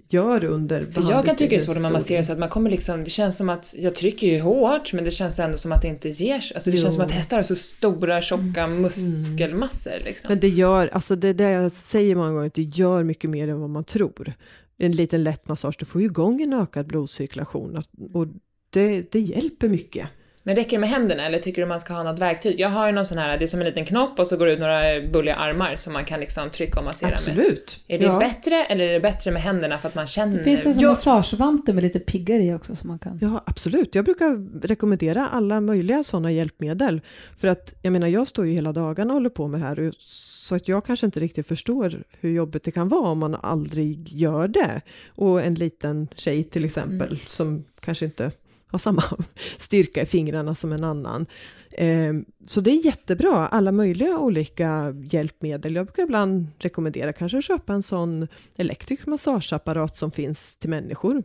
gör 0.09 0.45
under 0.45 0.85
För 0.85 1.11
jag 1.11 1.27
kan 1.27 1.37
tycka 1.37 1.51
det 1.51 1.57
är 1.57 1.61
svårt 1.61 1.75
när 1.77 1.83
man 1.83 1.93
masserar 1.93 2.23
så 2.23 2.33
att 2.33 2.39
man 2.39 2.49
kommer 2.49 2.71
liksom, 2.71 3.05
det 3.05 3.11
känns 3.11 3.37
som 3.37 3.49
att, 3.49 3.75
jag 3.79 3.95
trycker 3.95 4.27
ju 4.27 4.41
hårt 4.41 4.93
men 4.93 5.05
det 5.05 5.11
känns 5.11 5.39
ändå 5.39 5.59
som 5.59 5.73
att 5.73 5.83
det 5.83 5.89
inte 5.89 6.09
ger 6.09 6.41
sig. 6.41 6.55
Alltså 6.55 6.71
det 6.71 6.77
Jo. 6.77 6.83
känns 6.83 6.95
som 6.95 7.05
att 7.05 7.11
hästar 7.11 7.37
har 7.37 7.45
så 7.45 7.57
stora 7.57 8.23
tjocka 8.23 8.67
muskelmassor 8.67 9.93
liksom. 10.05 10.29
Men 10.29 10.41
det 10.41 10.49
gör, 10.49 10.89
alltså 10.93 11.17
det 11.17 11.29
är 11.29 11.35
det 11.35 11.51
jag 11.51 11.73
säger 11.73 12.15
många 12.15 12.31
gånger, 12.33 12.47
att 12.47 12.55
det 12.55 12.63
gör 12.63 13.03
mycket 13.05 13.31
mer 13.31 13.49
än 13.49 13.61
vad 13.61 13.71
man 13.71 13.85
tror. 13.85 14.33
En 14.79 14.93
liten 14.93 15.23
lätt 15.25 15.49
massage, 15.49 15.77
du 15.79 15.85
får 15.85 16.01
ju 16.01 16.07
igång 16.07 16.43
en 16.43 16.53
ökad 16.53 16.87
blodcirkulation 16.87 17.83
och 18.13 18.27
det, 18.71 19.13
det 19.13 19.21
hjälper 19.21 19.69
mycket. 19.69 20.09
Men 20.43 20.57
räcker 20.57 20.71
det 20.71 20.79
med 20.79 20.89
händerna 20.89 21.27
eller 21.27 21.39
tycker 21.39 21.63
du 21.63 21.69
man 21.69 21.81
ska 21.81 21.95
ha 21.95 22.03
något 22.03 22.19
verktyg? 22.19 22.61
Jag 22.61 22.69
har 22.69 22.87
ju 22.87 22.93
någon 22.93 23.07
sån 23.07 23.19
här, 23.19 23.39
det 23.39 23.45
är 23.45 23.47
som 23.47 23.61
en 23.61 23.67
liten 23.67 23.85
knopp 23.85 24.19
och 24.19 24.27
så 24.27 24.37
går 24.37 24.47
det 24.47 24.53
ut 24.53 24.61
några 24.61 25.01
bulliga 25.13 25.35
armar 25.35 25.77
som 25.77 25.93
man 25.93 26.05
kan 26.05 26.21
liksom 26.21 26.51
trycka 26.51 26.79
och 26.79 26.85
massera 26.85 27.09
med. 27.09 27.15
Absolut. 27.15 27.81
Är 27.89 27.99
det 27.99 28.05
ja. 28.05 28.19
bättre 28.19 28.65
eller 28.65 28.89
är 28.89 28.93
det 28.93 29.01
bättre 29.01 29.31
med 29.31 29.43
händerna 29.43 29.79
för 29.79 29.89
att 29.89 29.95
man 29.95 30.07
känner? 30.07 30.39
Det 30.39 30.45
finns 30.45 30.67
en 30.67 30.75
sån 30.75 30.83
Jag- 30.83 30.91
massagevante 30.91 31.73
med 31.73 31.83
lite 31.83 32.01
piggar 32.01 32.39
i 32.39 32.55
också 32.55 32.77
som 32.77 32.89
man 32.89 32.99
kan... 32.99 33.19
Ja, 33.23 33.43
absolut. 33.47 33.95
Jag 33.95 34.05
brukar 34.05 34.61
rekommendera 34.67 35.29
alla 35.29 35.61
möjliga 35.61 36.03
sådana 36.05 36.31
hjälpmedel. 36.31 37.01
För 37.37 37.49
att 37.49 37.75
jag 37.83 37.93
menar, 37.93 38.09
jag 38.09 38.29
står 38.29 38.47
ju 38.47 38.53
hela 38.53 38.73
dagarna 38.73 39.11
och 39.11 39.15
håller 39.15 39.31
på 39.31 39.49
med 39.49 39.61
det 39.61 39.67
här. 39.67 39.93
Så 39.99 40.55
att 40.55 40.69
jag 40.69 40.85
kanske 40.85 41.07
inte 41.07 41.21
riktigt 41.21 41.47
förstår 41.47 42.03
hur 42.21 42.31
jobbigt 42.31 42.65
det 42.65 42.71
kan 42.71 42.89
vara 42.89 43.09
om 43.09 43.19
man 43.19 43.35
aldrig 43.35 44.09
gör 44.13 44.49
det. 44.49 44.81
Och 45.09 45.43
en 45.43 45.55
liten 45.55 46.09
tjej 46.15 46.45
till 46.45 46.65
exempel 46.65 47.19
som 47.27 47.65
kanske 47.81 48.05
inte 48.05 48.31
har 48.71 48.79
samma 48.79 49.03
styrka 49.59 50.03
i 50.03 50.07
fingrarna 50.07 50.55
som 50.55 50.73
en 50.73 50.85
annan. 50.85 51.27
Ehm, 51.73 52.25
Så 52.47 52.61
det 52.61 52.71
är 52.71 52.85
jättebra, 52.87 53.47
alla 53.49 53.73
möjliga 53.73 54.19
olika 54.19 54.95
hjälpmedel. 55.05 55.75
Jag 55.75 55.87
brukar 55.87 56.03
ibland 56.03 56.47
rekommendera 56.59 57.13
kanske 57.13 57.43
köpa 57.43 57.73
en 57.73 57.83
sån 57.83 58.29
elektrisk 58.57 59.07
massageapparat 59.07 59.97
som 59.97 60.11
finns 60.11 60.57
till 60.57 60.71
människor 60.71 61.23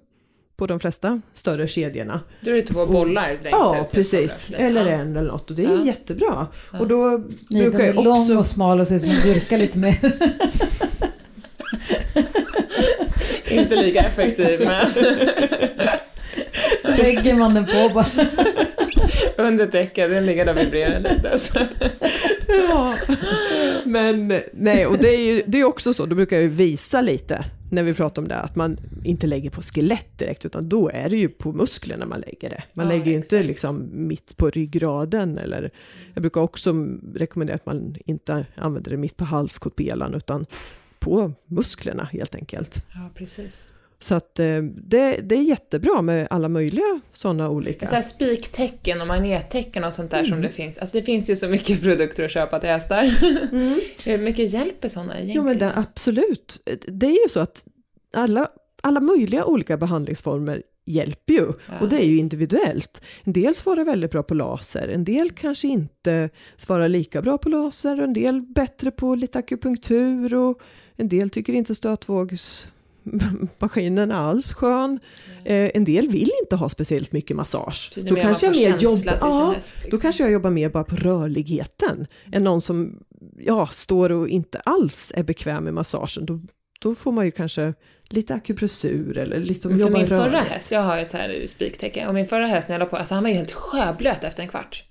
på 0.58 0.68
de 0.68 0.80
flesta 0.80 1.22
större 1.34 1.68
kedjorna. 1.68 2.20
Då 2.42 2.52
är 2.52 2.56
det 2.56 2.62
två 2.62 2.86
bollar 2.86 3.38
Ja, 3.52 3.82
ut. 3.86 3.92
precis. 3.92 4.48
Ja. 4.52 4.58
Eller 4.58 4.86
en 4.86 5.18
eller 5.18 5.32
något 5.32 5.50
och 5.50 5.56
det 5.56 5.64
är 5.66 5.76
Ja. 5.78 5.86
jättebra. 5.86 6.48
Och 6.80 6.88
då 6.88 7.22
Nej, 7.50 7.62
brukar 7.70 7.80
jag 7.86 7.96
lång 7.96 8.08
också... 8.08 8.38
och 8.38 8.48
smal 8.48 8.80
och 8.80 8.88
ser 8.88 8.96
ut 8.96 9.02
som 9.02 9.12
en 9.12 9.22
gurka 9.24 9.58
lite 9.58 9.80
mer. 9.80 10.12
Inte 13.52 13.76
lika 13.76 14.00
effektiv 14.00 14.60
men 14.60 14.86
Så 16.84 16.90
lägger 17.04 17.36
man 17.36 17.54
den 17.54 17.66
på 17.66 17.90
bara. 17.94 18.06
under 19.38 19.68
täcket, 19.68 20.10
den 20.10 20.26
ligger 20.26 20.46
där 20.46 20.54
och 20.54 20.60
vibrerar 20.60 21.00
lite. 21.00 21.40
Ja. 22.48 22.96
Men 23.86 24.42
nej, 24.54 24.86
och 24.86 24.98
det 24.98 25.16
är 25.16 25.34
ju 25.34 25.44
det 25.48 25.60
är 25.60 25.64
också 25.64 25.94
så, 25.94 26.06
då 26.06 26.16
brukar 26.16 26.36
jag 26.36 26.44
ju 26.44 26.50
visa 26.50 27.02
lite 27.02 27.46
när 27.72 27.84
vi 27.84 27.94
pratar 27.94 28.22
om 28.22 28.28
det, 28.28 28.36
att 28.36 28.56
man 28.56 28.78
inte 29.04 29.28
lägger 29.28 29.50
på 29.50 29.62
skelett 29.62 30.18
direkt, 30.18 30.46
utan 30.46 30.70
då 30.70 30.90
är 30.90 31.10
det 31.10 31.18
ju 31.18 31.30
på 31.30 31.52
musklerna 31.52 32.06
man 32.06 32.20
lägger 32.20 32.50
det. 32.50 32.64
Man 32.74 32.86
Ja, 32.86 32.92
lägger 32.92 33.06
ju 33.06 33.14
inte 33.18 33.44
liksom 33.44 33.90
mitt 33.94 34.38
på 34.38 34.50
ryggraden 34.50 35.38
eller 35.38 35.72
jag 36.14 36.22
brukar 36.22 36.42
också 36.42 36.74
rekommendera 37.16 37.56
att 37.56 37.66
man 37.66 37.96
inte 38.06 38.46
använder 38.56 38.92
det 38.92 38.98
mitt 38.98 39.18
på 39.18 39.26
halskotpelan 39.26 40.14
utan 40.14 40.46
på 41.00 41.32
musklerna 41.48 42.10
helt 42.12 42.36
enkelt. 42.36 42.86
Ja, 42.94 43.10
precis. 43.16 43.68
Så 44.00 44.16
att 44.16 44.40
eh, 44.40 44.46
det, 44.64 45.20
det 45.24 45.36
är 45.36 45.42
jättebra 45.44 46.02
med 46.02 46.28
alla 46.30 46.48
mögliga 46.48 47.02
sådana 47.14 47.50
olika. 47.50 47.86
Så 47.86 47.96
här 47.96 48.02
spiktecken 48.02 49.02
och 49.02 49.08
magnettäcken 49.08 49.84
och 49.84 49.94
sånt 49.94 50.12
där 50.12 50.18
Mm. 50.20 50.30
som 50.30 50.42
det 50.42 50.50
finns. 50.50 50.78
Alltså 50.78 50.98
det 50.98 51.04
finns 51.04 51.30
ju 51.30 51.36
så 51.36 51.48
mycket 51.48 51.82
produkter 51.84 52.26
att 52.26 52.32
köpa 52.32 52.60
till 52.60 52.70
hästar. 52.70 53.04
Hur 54.06 54.18
mycket 54.18 54.54
hjälper 54.54 54.88
sådana 54.88 55.14
egentligen? 55.14 55.38
Jo 55.42 55.44
men 55.44 55.58
det, 55.58 55.74
absolut. 55.76 56.70
Det 56.88 57.06
är 57.06 57.24
ju 57.24 57.30
så 57.30 57.40
att 57.40 57.66
alla, 58.14 58.48
alla 58.84 59.00
möjliga 59.00 59.46
olika 59.46 59.78
behandlingsformer 59.78 60.64
hjälper 60.88 61.34
ju 61.34 61.48
och 61.82 61.90
det 61.90 61.96
är 61.96 62.06
ju 62.06 62.18
individuellt. 62.18 63.02
En 63.24 63.34
del 63.34 63.56
svarar 63.56 63.84
väldigt 63.84 64.12
bra 64.12 64.24
på 64.24 64.34
laser, 64.34 64.88
en 64.88 65.04
del 65.04 65.30
kanske 65.32 65.68
inte 65.68 66.30
svarar 66.58 66.88
lika 66.88 67.22
bra 67.22 67.38
på 67.38 67.50
laser, 67.50 67.98
en 68.02 68.14
del 68.14 68.42
bättre 68.42 68.92
på 68.92 69.16
lite 69.16 69.40
akupunktur 69.40 70.36
och 70.36 70.60
en 70.96 71.10
del 71.10 71.30
tycker 71.30 71.54
inte 71.54 71.76
stötvågsmaskinen 71.76 72.72
är 73.76 74.12
alls 74.12 74.54
skön. 74.54 75.00
Eh, 75.46 75.70
en 75.74 75.86
del 75.86 76.08
vill 76.08 76.32
inte 76.44 76.56
ha 76.56 76.70
speciellt 76.70 77.12
mycket 77.12 77.38
massage. 77.38 77.92
Då 77.96 78.16
kanske, 78.16 78.46
jag 78.46 78.56
mer 78.56 78.70
jobb, 78.70 78.80
känsla 78.80 79.12
till 79.12 79.22
sin 79.22 79.30
ja, 79.30 79.54
häst, 79.56 79.74
liksom. 79.76 79.92
då 79.92 79.98
kanske 79.98 80.24
jag 80.24 80.32
jobbar 80.32 80.50
mer 80.50 80.70
bara 80.70 80.84
på 80.84 80.96
rörligheten 80.96 82.08
än 82.32 82.44
någon 82.44 82.62
som 82.62 83.00
ja, 83.40 83.68
står 83.68 84.12
och 84.12 84.28
inte 84.30 84.60
alls 84.60 85.12
är 85.16 85.24
bekväm 85.24 85.64
med 85.64 85.74
massagen. 85.74 86.26
Då, 86.26 86.40
då 86.82 86.96
får 86.96 87.12
man 87.12 87.26
ju 87.26 87.32
kanske 87.32 87.74
lite 88.10 88.34
akupressur 88.34 89.18
eller 89.18 89.40
liksom 89.40 89.72
Men 89.72 89.80
för 89.80 89.88
jobba 89.88 90.00
min 90.00 90.08
förra 90.08 90.26
rörligt. 90.26 90.52
häst, 90.52 90.72
jag 90.72 90.82
har 90.82 91.00
ju 91.00 91.06
så 91.06 91.18
här 91.18 91.44
spiktäcke, 91.48 92.08
och 92.08 92.14
min 92.14 92.28
förra 92.28 92.48
häst 92.48 92.68
när 92.68 92.76
jag 92.76 92.80
la 92.80 92.86
på, 92.86 92.96
alltså 92.96 93.14
han 93.14 93.24
var 93.24 93.30
ju 93.30 93.36
helt 93.36 93.52
sjöblöt 93.52 94.24
efter 94.24 94.44
en 94.44 94.50
kvart. 94.50 94.84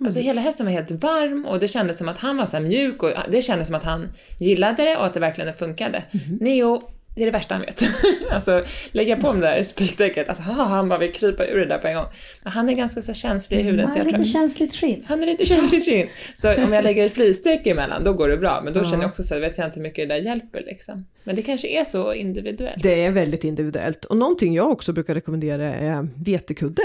Alltså 0.00 0.20
hela 0.20 0.40
hästen 0.40 0.66
var 0.66 0.72
helt 0.72 0.90
varm 0.90 1.44
och 1.46 1.58
det 1.58 1.68
kändes 1.68 1.98
som 1.98 2.08
att 2.08 2.18
han 2.18 2.36
var 2.36 2.46
så 2.46 2.60
mjuk 2.60 3.02
och 3.02 3.10
det 3.30 3.42
kändes 3.42 3.66
som 3.66 3.76
att 3.76 3.84
han 3.84 4.12
gillade 4.40 4.84
det 4.84 4.96
och 4.96 5.06
att 5.06 5.14
det 5.14 5.20
verkligen 5.20 5.54
funkade. 5.54 6.02
Neo, 6.40 6.82
det 7.14 7.22
är 7.22 7.26
det 7.26 7.32
värsta 7.32 7.54
han 7.54 7.62
vet. 7.62 7.82
alltså 8.30 8.64
lägga 8.92 9.16
på 9.16 9.32
det 9.32 9.40
där 9.40 9.62
spiktäcket, 9.62 10.28
att 10.28 10.38
haha, 10.38 10.64
han 10.64 10.88
bara 10.88 10.98
vill 10.98 11.12
krypa 11.12 11.46
ur 11.46 11.58
det 11.58 11.66
där 11.66 11.78
på 11.78 11.86
en 11.86 11.94
gång. 11.94 12.06
Men 12.42 12.52
han 12.52 12.68
är 12.68 12.72
ganska 12.74 13.02
så 13.02 13.14
känslig 13.14 13.58
i 13.60 13.62
huden 13.62 13.88
har 13.88 13.94
tror 13.94 14.04
lite 14.04 14.24
känsligt 14.24 14.74
skinn. 14.74 15.04
han 15.08 15.22
är 15.22 15.26
lite 15.26 15.46
känslig 15.46 15.84
skinn. 15.86 16.08
Så 16.34 16.54
om 16.64 16.72
jag 16.72 16.84
lägger 16.84 17.06
ett 17.06 17.14
flisstreck 17.14 17.66
emellan, 17.66 18.04
då 18.04 18.12
går 18.12 18.28
det 18.28 18.36
bra. 18.36 18.60
Men 18.64 18.72
då 18.72 18.84
känner 18.84 19.02
jag 19.02 19.10
också 19.10 19.22
så 19.22 19.34
här, 19.34 19.40
vet 19.40 19.58
jag 19.58 19.66
inte 19.66 19.76
hur 19.78 19.82
mycket 19.82 20.08
det 20.08 20.14
där 20.14 20.22
hjälper 20.22 20.62
liksom. 20.66 21.06
Men 21.24 21.36
det 21.36 21.42
kanske 21.42 21.68
är 21.68 21.84
så 21.84 22.14
individuellt. 22.14 22.82
Det 22.82 23.04
är 23.04 23.10
väldigt 23.10 23.44
individuellt. 23.44 24.04
Och 24.04 24.16
någonting 24.16 24.54
jag 24.54 24.70
också 24.70 24.92
brukar 24.92 25.14
rekommendera 25.14 25.64
är 25.64 26.08
vetekudde. 26.24 26.82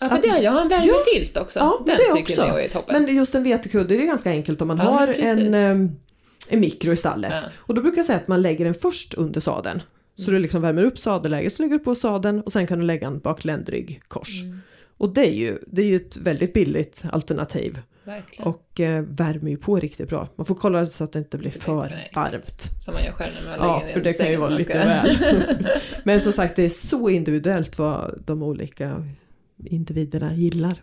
Ja, 0.00 0.08
för 0.08 0.22
det 0.22 0.28
har 0.28 0.38
jag. 0.38 0.52
har 0.52 0.60
en 0.60 0.68
värmefilt 0.68 1.36
också. 1.36 1.58
Ja, 1.58 1.76
men 1.86 1.86
Den 1.86 1.96
det 1.96 2.20
tycker 2.20 2.42
också. 2.42 2.46
jag 2.46 2.64
är 2.64 2.68
toppen. 2.68 3.02
Men 3.02 3.16
just 3.16 3.34
en 3.34 3.42
vetekudde 3.44 3.96
det 3.96 4.02
är 4.02 4.06
ganska 4.06 4.30
enkelt 4.30 4.60
om 4.60 4.68
man 4.68 4.76
Ja, 4.76 4.82
har 4.84 5.08
en, 5.08 5.54
en 6.50 6.60
mikro 6.60 6.92
i 6.92 6.96
stallet. 6.96 7.32
Ja. 7.34 7.42
Och 7.56 7.74
då 7.74 7.82
brukar 7.82 7.96
jag 7.98 8.06
säga 8.06 8.18
att 8.18 8.28
man 8.28 8.42
lägger 8.42 8.64
den 8.64 8.74
först 8.74 9.14
under 9.14 9.40
sadeln. 9.40 9.82
Så 10.16 10.30
du 10.30 10.38
liksom 10.38 10.62
värmer 10.62 10.82
upp 10.84 10.98
sadelläget, 10.98 11.52
så 11.52 11.62
lägger 11.62 11.78
du 11.78 11.84
på 11.84 11.94
sadeln 11.94 12.40
och 12.40 12.52
sen 12.52 12.66
kan 12.66 12.78
du 12.78 12.84
lägga 12.84 13.06
en 13.06 13.18
bak 13.18 13.44
ländrygg 13.44 14.00
kors. 14.08 14.42
Mm. 14.42 14.60
Och 14.96 15.14
det 15.14 15.26
är, 15.28 15.32
ju, 15.32 15.58
det 15.66 15.82
är 15.82 15.86
ju 15.86 15.96
ett 15.96 16.16
väldigt 16.16 16.52
billigt 16.52 17.02
alternativ 17.12 17.78
Verkligen. 18.04 18.46
och 18.46 18.80
eh, 18.80 19.02
värmer 19.08 19.50
ju 19.50 19.56
på 19.56 19.76
riktigt 19.76 20.08
bra. 20.08 20.28
Man 20.36 20.46
får 20.46 20.54
kolla 20.54 20.86
så 20.86 21.04
att 21.04 21.12
det 21.12 21.18
inte 21.18 21.38
blir 21.38 21.50
för 21.50 21.90
Nej, 21.90 22.10
varmt. 22.14 22.68
Som 22.80 22.94
man 22.94 23.04
gör 23.04 23.12
själv 23.12 23.32
när 23.44 23.58
man 23.58 23.68
Ja, 23.68 23.84
för 23.92 24.00
det 24.00 24.12
kan 24.12 24.30
ju 24.30 24.36
vara 24.36 24.50
lite 24.50 24.70
ska- 24.70 24.78
väl. 24.78 25.68
Men 26.04 26.20
som 26.20 26.32
sagt, 26.32 26.56
det 26.56 26.62
är 26.62 26.68
så 26.68 27.08
individuellt 27.08 27.78
vad 27.78 28.22
de 28.26 28.42
olika 28.42 29.04
individerna 29.64 30.34
gillar. 30.34 30.82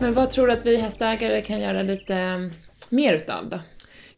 Men 0.00 0.12
vad 0.12 0.30
tror 0.30 0.46
du 0.46 0.52
att 0.52 0.66
vi 0.66 0.76
hästägare 0.76 1.42
kan 1.42 1.60
göra 1.60 1.82
lite 1.82 2.14
mm, 2.14 2.50
mer 2.88 3.14
utav 3.14 3.50
då? 3.50 3.58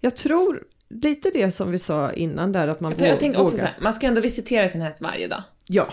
Jag 0.00 0.16
tror 0.16 0.62
lite 0.88 1.30
det 1.32 1.50
som 1.50 1.70
vi 1.70 1.78
sa 1.78 2.12
innan 2.12 2.52
där 2.52 2.68
att 2.68 2.80
man 2.80 2.94
För 2.96 3.06
jag 3.06 3.18
tänker 3.20 3.40
också 3.40 3.56
vågar. 3.56 3.66
så 3.66 3.72
här, 3.72 3.82
man 3.82 3.92
ska 3.92 4.06
ändå 4.06 4.20
visitera 4.20 4.68
sin 4.68 4.80
häst 4.80 5.00
varje 5.00 5.28
dag. 5.28 5.42
Ja, 5.68 5.88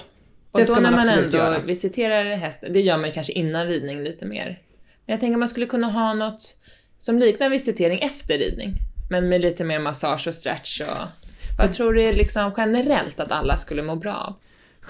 Och 0.52 0.60
det 0.60 0.66
då 0.66 0.74
ska 0.74 0.82
när 0.82 0.92
man 0.92 1.00
man 1.00 1.10
absolut 1.10 1.34
ändå 1.34 1.38
göra. 1.38 1.60
visiterar 1.60 2.36
hästen, 2.36 2.74
det 2.74 2.82
gör 2.82 2.98
man 2.98 3.06
ju 3.06 3.12
kanske 3.12 3.34
innan 3.34 3.68
ridning 3.68 4.04
lite 4.04 4.26
mer. 4.26 4.46
Men 5.06 5.14
jag 5.14 5.20
tänker 5.20 5.38
man 5.38 5.50
skulle 5.50 5.66
kunna 5.66 5.88
ha 5.88 6.14
något 6.14 6.58
som 6.98 7.20
liknar 7.20 7.50
visitering 7.50 8.00
efter 8.00 8.38
ridning. 8.38 8.74
Men 9.10 9.30
med 9.30 9.42
lite 9.42 9.64
mer 9.64 9.80
massage 9.80 10.28
och 10.28 10.34
stretch 10.34 10.82
och... 10.82 11.08
Vad 11.58 11.74
tror 11.74 11.94
du 11.94 12.12
liksom 12.12 12.52
generellt 12.58 13.20
att 13.20 13.32
alla 13.32 13.58
skulle 13.58 13.82
må 13.82 13.96
bra 13.96 14.16
av? 14.16 14.36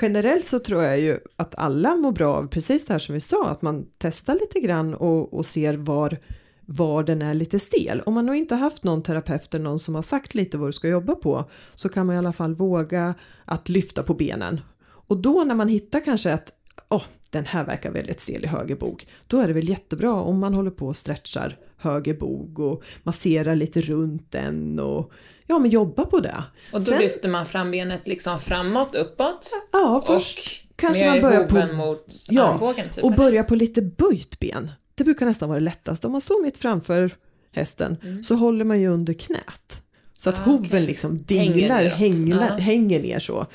Generellt 0.02 0.46
så 0.46 0.60
tror 0.60 0.84
jag 0.84 1.00
ju 1.00 1.20
att 1.36 1.56
alla 1.56 1.96
mår 1.96 2.12
bra 2.12 2.36
av 2.36 2.48
precis 2.48 2.86
det 2.86 2.94
här 2.94 3.00
som 3.00 3.14
vi 3.14 3.20
sa, 3.20 3.50
att 3.50 3.62
man 3.62 3.86
testar 3.98 4.34
lite 4.34 4.60
grann 4.60 4.94
och, 4.94 5.34
och 5.34 5.46
ser 5.46 5.74
var, 5.74 6.18
var 6.66 7.04
den 7.04 7.22
är 7.22 7.34
lite 7.34 7.60
stel. 7.60 8.02
Om 8.02 8.14
man 8.14 8.26
nog 8.26 8.36
inte 8.36 8.56
haft 8.56 8.84
någon 8.84 9.04
terapeut 9.04 9.54
eller 9.54 9.64
någon 9.64 9.80
som 9.80 9.96
har 9.96 10.02
sagt 10.02 10.36
lite 10.36 10.58
vad 10.58 10.68
du 10.68 10.74
ska 10.74 10.88
jobba 10.88 11.16
på 11.16 11.50
så 11.76 11.90
kan 11.90 12.06
man 12.06 12.16
i 12.16 12.20
alla 12.20 12.34
fall 12.34 12.56
våga 12.56 13.14
att 13.46 13.70
lyfta 13.70 14.04
på 14.04 14.14
benen. 14.14 14.62
Och 14.82 15.18
då 15.18 15.44
när 15.44 15.56
man 15.56 15.68
hittar 15.68 16.06
kanske 16.06 16.34
att 16.34 16.52
oh, 16.90 17.04
den 17.30 17.46
här 17.46 17.66
verkar 17.66 17.92
väldigt 17.92 18.20
stel 18.20 18.44
i 18.44 18.48
höger 18.48 18.76
bog, 18.76 19.06
då 19.28 19.40
är 19.40 19.48
det 19.48 19.54
väl 19.54 19.70
jättebra 19.70 20.14
om 20.14 20.40
man 20.40 20.54
håller 20.54 20.72
på 20.72 20.88
och 20.88 20.98
stretchar 20.98 21.58
höger 21.78 22.14
bog 22.14 22.60
och 22.60 22.84
masserar 23.04 23.56
lite 23.56 23.82
runt 23.82 24.32
den 24.32 24.80
och 24.80 25.12
ja, 25.50 25.60
men 25.60 25.70
jobba 25.72 26.06
på 26.06 26.20
det. 26.20 26.44
Och 26.74 26.80
då 26.80 26.86
Sen- 26.86 27.00
lyfter 27.02 27.30
man 27.30 27.46
frambenet 27.46 28.08
liksom 28.08 28.40
framåt, 28.40 28.96
uppåt. 28.96 29.52
Ja, 29.72 30.04
först 30.08 30.40
och 30.70 30.78
kanske 30.78 31.10
man 31.10 31.22
börjar 31.22 31.44
på 31.68 31.74
mot 31.74 32.06
Ja, 32.30 32.54
armbågen 32.54 32.90
typ. 32.90 33.04
och 33.04 33.12
börja 33.12 33.44
på 33.44 33.56
lite 33.56 33.82
böjt 33.82 34.40
ben. 34.40 34.72
Det 34.96 35.04
brukar 35.04 35.26
nästan 35.26 35.50
vara 35.50 35.60
det 35.60 35.66
lättaste. 35.66 36.08
Om 36.08 36.12
man 36.12 36.22
står 36.22 36.44
mitt 36.44 36.58
framför 36.58 37.12
hästen 37.56 37.98
så 38.24 38.36
håller 38.36 38.66
man 38.66 38.80
ju 38.82 38.88
under 38.88 39.14
knät. 39.14 39.82
Så 40.14 40.30
att 40.30 40.36
Mm. 40.38 40.50
Ah, 40.50 40.52
hoven 40.52 40.68
okej. 40.68 40.82
liksom 40.86 41.12
Hänger 41.30 41.54
dinglar, 41.54 41.84
neråt. 41.84 41.98
hänglar, 42.00 42.48
Ja. 42.58 42.64
hänger 42.64 43.00
ner 43.02 43.20
så. 43.20 43.46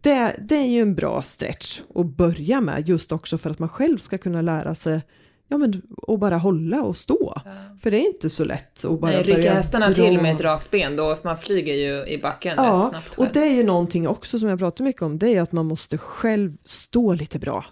Det, 0.00 0.36
det 0.48 0.56
är 0.56 0.66
ju 0.66 0.80
en 0.80 0.94
bra 0.94 1.22
stretch 1.22 1.80
att 1.94 2.06
börja 2.06 2.60
med 2.60 2.88
just 2.88 3.12
också 3.12 3.38
för 3.38 3.50
att 3.50 3.58
man 3.58 3.68
själv 3.68 3.98
ska 3.98 4.18
kunna 4.18 4.40
lära 4.42 4.74
sig 4.74 5.00
ja, 5.48 5.58
men, 5.58 5.82
att 6.08 6.20
bara 6.20 6.36
hålla 6.36 6.82
och 6.82 6.96
stå. 6.96 7.42
För 7.80 7.90
det 7.90 7.96
är 7.96 8.06
inte 8.06 8.30
så 8.30 8.44
lätt 8.44 8.84
att 8.84 9.00
bara 9.00 9.10
Nej, 9.10 9.22
rycka 9.22 9.34
börja 9.38 9.52
hästarna 9.54 9.86
dra. 9.86 9.94
till 9.94 10.20
med 10.20 10.34
ett 10.34 10.40
rakt 10.40 10.70
ben, 10.70 10.96
då 10.96 11.16
man 11.24 11.38
flyger 11.38 11.74
ju 11.74 12.06
i 12.06 12.18
backen 12.18 12.50
rätt 12.50 12.66
Ja, 12.66 12.88
snabbt. 12.90 13.08
och 13.14 13.24
själv. 13.24 13.32
det 13.32 13.40
är 13.40 13.54
ju 13.54 13.62
någonting 13.62 14.08
också 14.08 14.38
som 14.38 14.48
jag 14.48 14.58
pratar 14.58 14.84
mycket 14.84 15.02
om, 15.02 15.18
det 15.18 15.34
är 15.34 15.42
att 15.42 15.52
man 15.52 15.66
måste 15.66 15.98
själv 15.98 16.56
stå 16.64 17.14
lite 17.14 17.38
bra. 17.38 17.64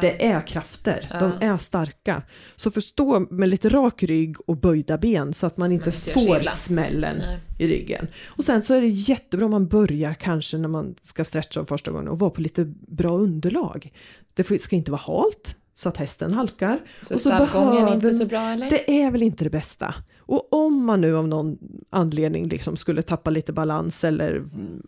Det 0.00 0.26
är 0.26 0.46
krafter, 0.46 1.08
de 1.20 1.46
är 1.46 1.56
starka. 1.56 2.22
Så 2.56 2.70
förstå 2.70 3.20
med 3.30 3.48
lite 3.48 3.68
rak 3.68 4.02
rygg 4.02 4.36
och 4.46 4.56
böjda 4.56 4.98
ben 4.98 5.34
så 5.34 5.46
att 5.46 5.56
man 5.56 5.72
inte 5.72 5.92
sig 5.92 6.14
får 6.14 6.40
smällen 6.40 7.16
Nej. 7.18 7.38
i 7.58 7.68
ryggen. 7.68 8.06
Och 8.26 8.44
sen 8.44 8.62
så 8.62 8.74
är 8.74 8.80
det 8.80 8.86
jättebra 8.88 9.44
om 9.44 9.50
man 9.50 9.68
börjar 9.68 10.14
kanske 10.14 10.58
när 10.58 10.68
man 10.68 10.94
ska 11.02 11.24
stretcha 11.24 11.64
första 11.64 11.90
gången 11.90 12.08
och 12.08 12.18
vara 12.18 12.30
på 12.30 12.40
lite 12.40 12.64
bra 12.88 13.12
underlag. 13.18 13.92
Det 14.34 14.60
ska 14.60 14.76
inte 14.76 14.90
vara 14.90 15.02
halt 15.06 15.56
så 15.74 15.88
att 15.88 15.96
hästen 15.96 16.34
halkar. 16.34 16.80
Så 17.02 17.14
och 17.14 17.20
stallgången 17.20 17.72
är 17.88 17.94
inte 17.94 17.96
behöver- 18.00 18.12
så 18.18 18.26
bra 18.26 18.40
eller? 18.40 18.70
det 18.70 19.02
är 19.02 19.10
väl 19.10 19.22
inte 19.22 19.44
det 19.44 19.50
bästa. 19.50 19.94
Och 20.18 20.52
om 20.52 20.84
man 20.84 21.00
nu 21.00 21.16
av 21.16 21.28
någon 21.28 21.58
anledning 21.90 22.48
liksom 22.48 22.76
skulle 22.76 23.02
tappa 23.02 23.30
lite 23.30 23.52
balans 23.52 24.04
eller 24.04 24.44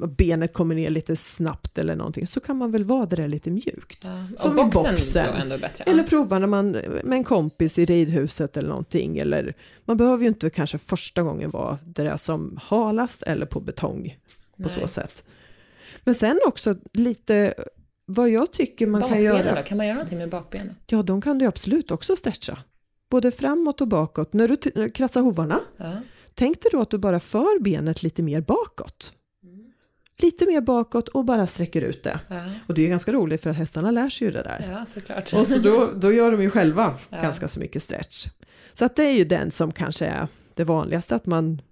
benet 0.07 0.53
kommer 0.53 0.75
ner 0.75 0.91
lite 0.91 1.17
snabbt 1.17 1.79
eller 1.79 1.97
någonting 1.97 2.27
så 2.27 2.41
kan 2.41 2.57
man 2.57 2.71
väl 2.73 2.85
vara 2.85 3.07
där 3.07 3.29
lite 3.29 3.51
mjukt. 3.51 3.99
Ja. 4.05 4.25
Som 4.37 4.51
och 4.59 4.59
i 4.59 4.65
boxen, 4.65 4.95
boxen. 4.95 5.27
ändå 5.35 5.59
bättre? 5.59 5.85
Eller 5.85 6.03
prova 6.03 6.39
när 6.39 6.47
man 6.47 6.71
med 6.71 7.13
en 7.13 7.25
kompis 7.25 7.79
i 7.79 7.85
ridhuset 7.85 8.57
eller 8.57 8.69
någonting. 8.69 9.19
Eller, 9.19 9.55
man 9.85 9.97
behöver 9.97 10.23
ju 10.23 10.29
inte 10.29 10.51
kanske 10.51 10.79
första 10.79 11.23
gången 11.23 11.51
vara 11.51 11.79
där 11.85 12.05
det 12.05 12.11
är 12.11 12.17
som 12.17 12.59
halast 12.63 13.23
eller 13.23 13.47
på 13.47 13.61
betong 13.61 14.19
på 14.63 14.69
så 14.69 14.89
sätt. 14.89 15.25
Men 16.05 16.15
sen 16.15 16.39
också 16.47 16.77
lite 16.93 17.55
vad 18.07 18.31
jag 18.31 18.53
tycker 18.53 18.87
man 18.87 19.01
kan 19.01 19.11
Bakbenen 19.11 19.25
göra. 19.45 19.55
då? 19.57 19.63
Kan 19.63 19.77
man 19.79 19.87
göra 19.87 19.95
någonting 19.97 20.19
med 20.19 20.31
bakbenen? 20.31 20.75
Ja, 20.87 21.03
de 21.03 21.21
kan 21.21 21.39
du 21.39 21.47
absolut 21.47 21.91
också 21.91 22.17
stretcha. 22.17 22.59
Både 23.11 23.31
framåt 23.33 23.81
och 23.81 23.89
bakåt. 23.89 24.33
När 24.33 24.49
du 24.49 24.57
t- 24.57 24.91
kratsar 24.91 25.21
hovarna, 25.21 25.61
Ja. 25.77 25.93
tänk 26.35 26.63
dig 26.63 26.71
då 26.73 26.81
att 26.81 26.91
du 26.91 26.99
bara 26.99 27.21
för 27.21 27.61
benet 27.63 28.03
lite 28.03 28.23
mer 28.23 28.41
bakåt. 28.41 29.13
Lite 30.19 30.47
mer 30.47 30.61
bakåt 30.61 31.09
och 31.09 31.25
bara 31.25 31.47
sträcker 31.47 31.83
ut 31.83 32.03
det. 32.03 32.21
Ja, 32.29 32.43
Och 32.69 32.75
det 32.75 32.85
är 32.85 32.89
ganska 32.89 33.13
roligt 33.13 33.43
för 33.43 33.51
att 33.51 33.57
hästarna 33.57 33.91
lär 33.91 34.09
sig 34.09 34.27
ju 34.27 34.33
det 34.33 34.43
där. 34.43 34.69
ja 34.79 34.87
såklart. 34.87 35.33
Och 35.33 35.47
så 35.47 35.59
då, 35.59 35.91
då 35.97 36.13
gör 36.13 36.31
de 36.33 36.43
ju 36.43 36.51
själva 36.51 36.95
Ja. 37.11 37.23
ganska 37.23 37.49
så 37.49 37.61
mycket 37.61 37.83
stretch. 37.83 38.27
Så 38.73 38.85
att 38.85 38.97
det 38.97 39.03
är 39.05 39.13
ju 39.13 39.25
den 39.25 39.51
som 39.51 39.73
kanske 39.73 40.07
är 40.07 40.29
det 40.55 40.65
vanligaste, 40.65 41.15
att 41.15 41.27
man 41.27 41.63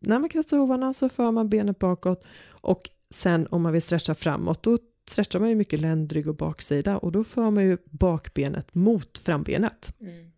när 0.00 0.18
man 0.18 0.28
kratsar 0.28 0.56
hovarna 0.56 0.94
så 0.94 1.08
för 1.08 1.30
man 1.30 1.48
benet 1.48 1.78
bakåt 1.78 2.24
och 2.50 2.82
sen 3.14 3.46
om 3.50 3.62
man 3.62 3.72
vill 3.72 3.82
stretcha 3.82 4.14
framåt 4.14 4.62
då 4.62 4.78
stretchar 5.10 5.38
man 5.38 5.48
ju 5.48 5.54
mycket 5.54 5.80
ländrygg 5.80 6.28
och 6.28 6.36
baksida 6.36 6.98
och 6.98 7.12
då 7.12 7.24
för 7.24 7.50
man 7.50 7.64
ju 7.64 7.78
bakbenet 7.84 8.74
mot 8.74 9.18
frambenet. 9.18 9.94
Mm. 10.00 10.30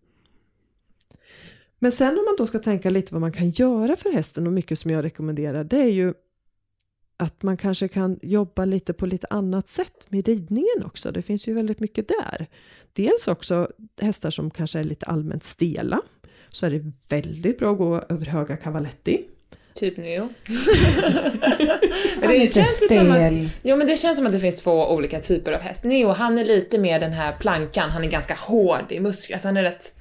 Men 1.78 1.92
sen 1.92 2.08
om 2.08 2.24
man 2.24 2.34
då 2.38 2.46
ska 2.46 2.58
tänka 2.58 2.90
lite 2.90 3.14
vad 3.14 3.20
man 3.20 3.32
kan 3.32 3.50
göra 3.50 3.96
för 3.96 4.12
hästen 4.12 4.46
och 4.46 4.52
mycket 4.52 4.78
som 4.78 4.90
jag 4.90 5.04
rekommenderar 5.04 5.64
det 5.64 5.80
är 5.80 5.90
ju 5.90 6.14
att 7.16 7.42
man 7.42 7.56
kanske 7.56 7.88
kan 7.88 8.18
jobba 8.22 8.64
lite 8.64 8.92
på 8.92 9.06
lite 9.06 9.26
annat 9.30 9.68
sätt 9.68 10.06
med 10.08 10.28
ridningen 10.28 10.84
också. 10.84 11.12
Det 11.12 11.22
finns 11.22 11.48
ju 11.48 11.54
väldigt 11.54 11.80
mycket 11.80 12.08
där. 12.08 12.46
Dels 12.92 13.28
också 13.28 13.68
hästar 14.00 14.30
som 14.30 14.50
kanske 14.50 14.78
är 14.78 14.84
lite 14.84 15.06
allmänt 15.06 15.44
stela 15.44 16.00
så 16.48 16.66
är 16.66 16.70
det 16.70 16.92
väldigt 17.08 17.58
bra 17.58 17.72
att 17.72 17.78
gå 17.78 18.02
över 18.08 18.26
höga 18.26 18.56
cavaletti. 18.56 19.28
Typ 19.74 19.96
Neo. 19.96 20.28
Han 22.20 22.30
är 22.30 22.38
lite 22.38 22.58
ju 22.58 22.64
som 22.64 23.10
att, 23.10 23.16
stel. 23.16 23.48
jo, 23.62 23.76
men 23.76 23.86
det 23.86 23.96
känns 23.96 24.16
som 24.16 24.26
att 24.26 24.32
det 24.32 24.40
finns 24.40 24.56
två 24.56 24.90
olika 24.92 25.20
typer 25.20 25.52
av 25.52 25.60
häst. 25.60 25.84
Neo, 25.84 26.08
han 26.08 26.38
är 26.38 26.44
lite 26.44 26.78
mer 26.78 27.00
den 27.00 27.12
här 27.12 27.32
plankan, 27.32 27.90
han 27.90 28.04
är 28.04 28.08
ganska 28.08 28.34
hård 28.34 28.92
i 28.92 29.00
muskler, 29.00 29.36
alltså 29.36 29.48
han 29.48 29.56
är 29.56 29.62
rätt 29.62 29.92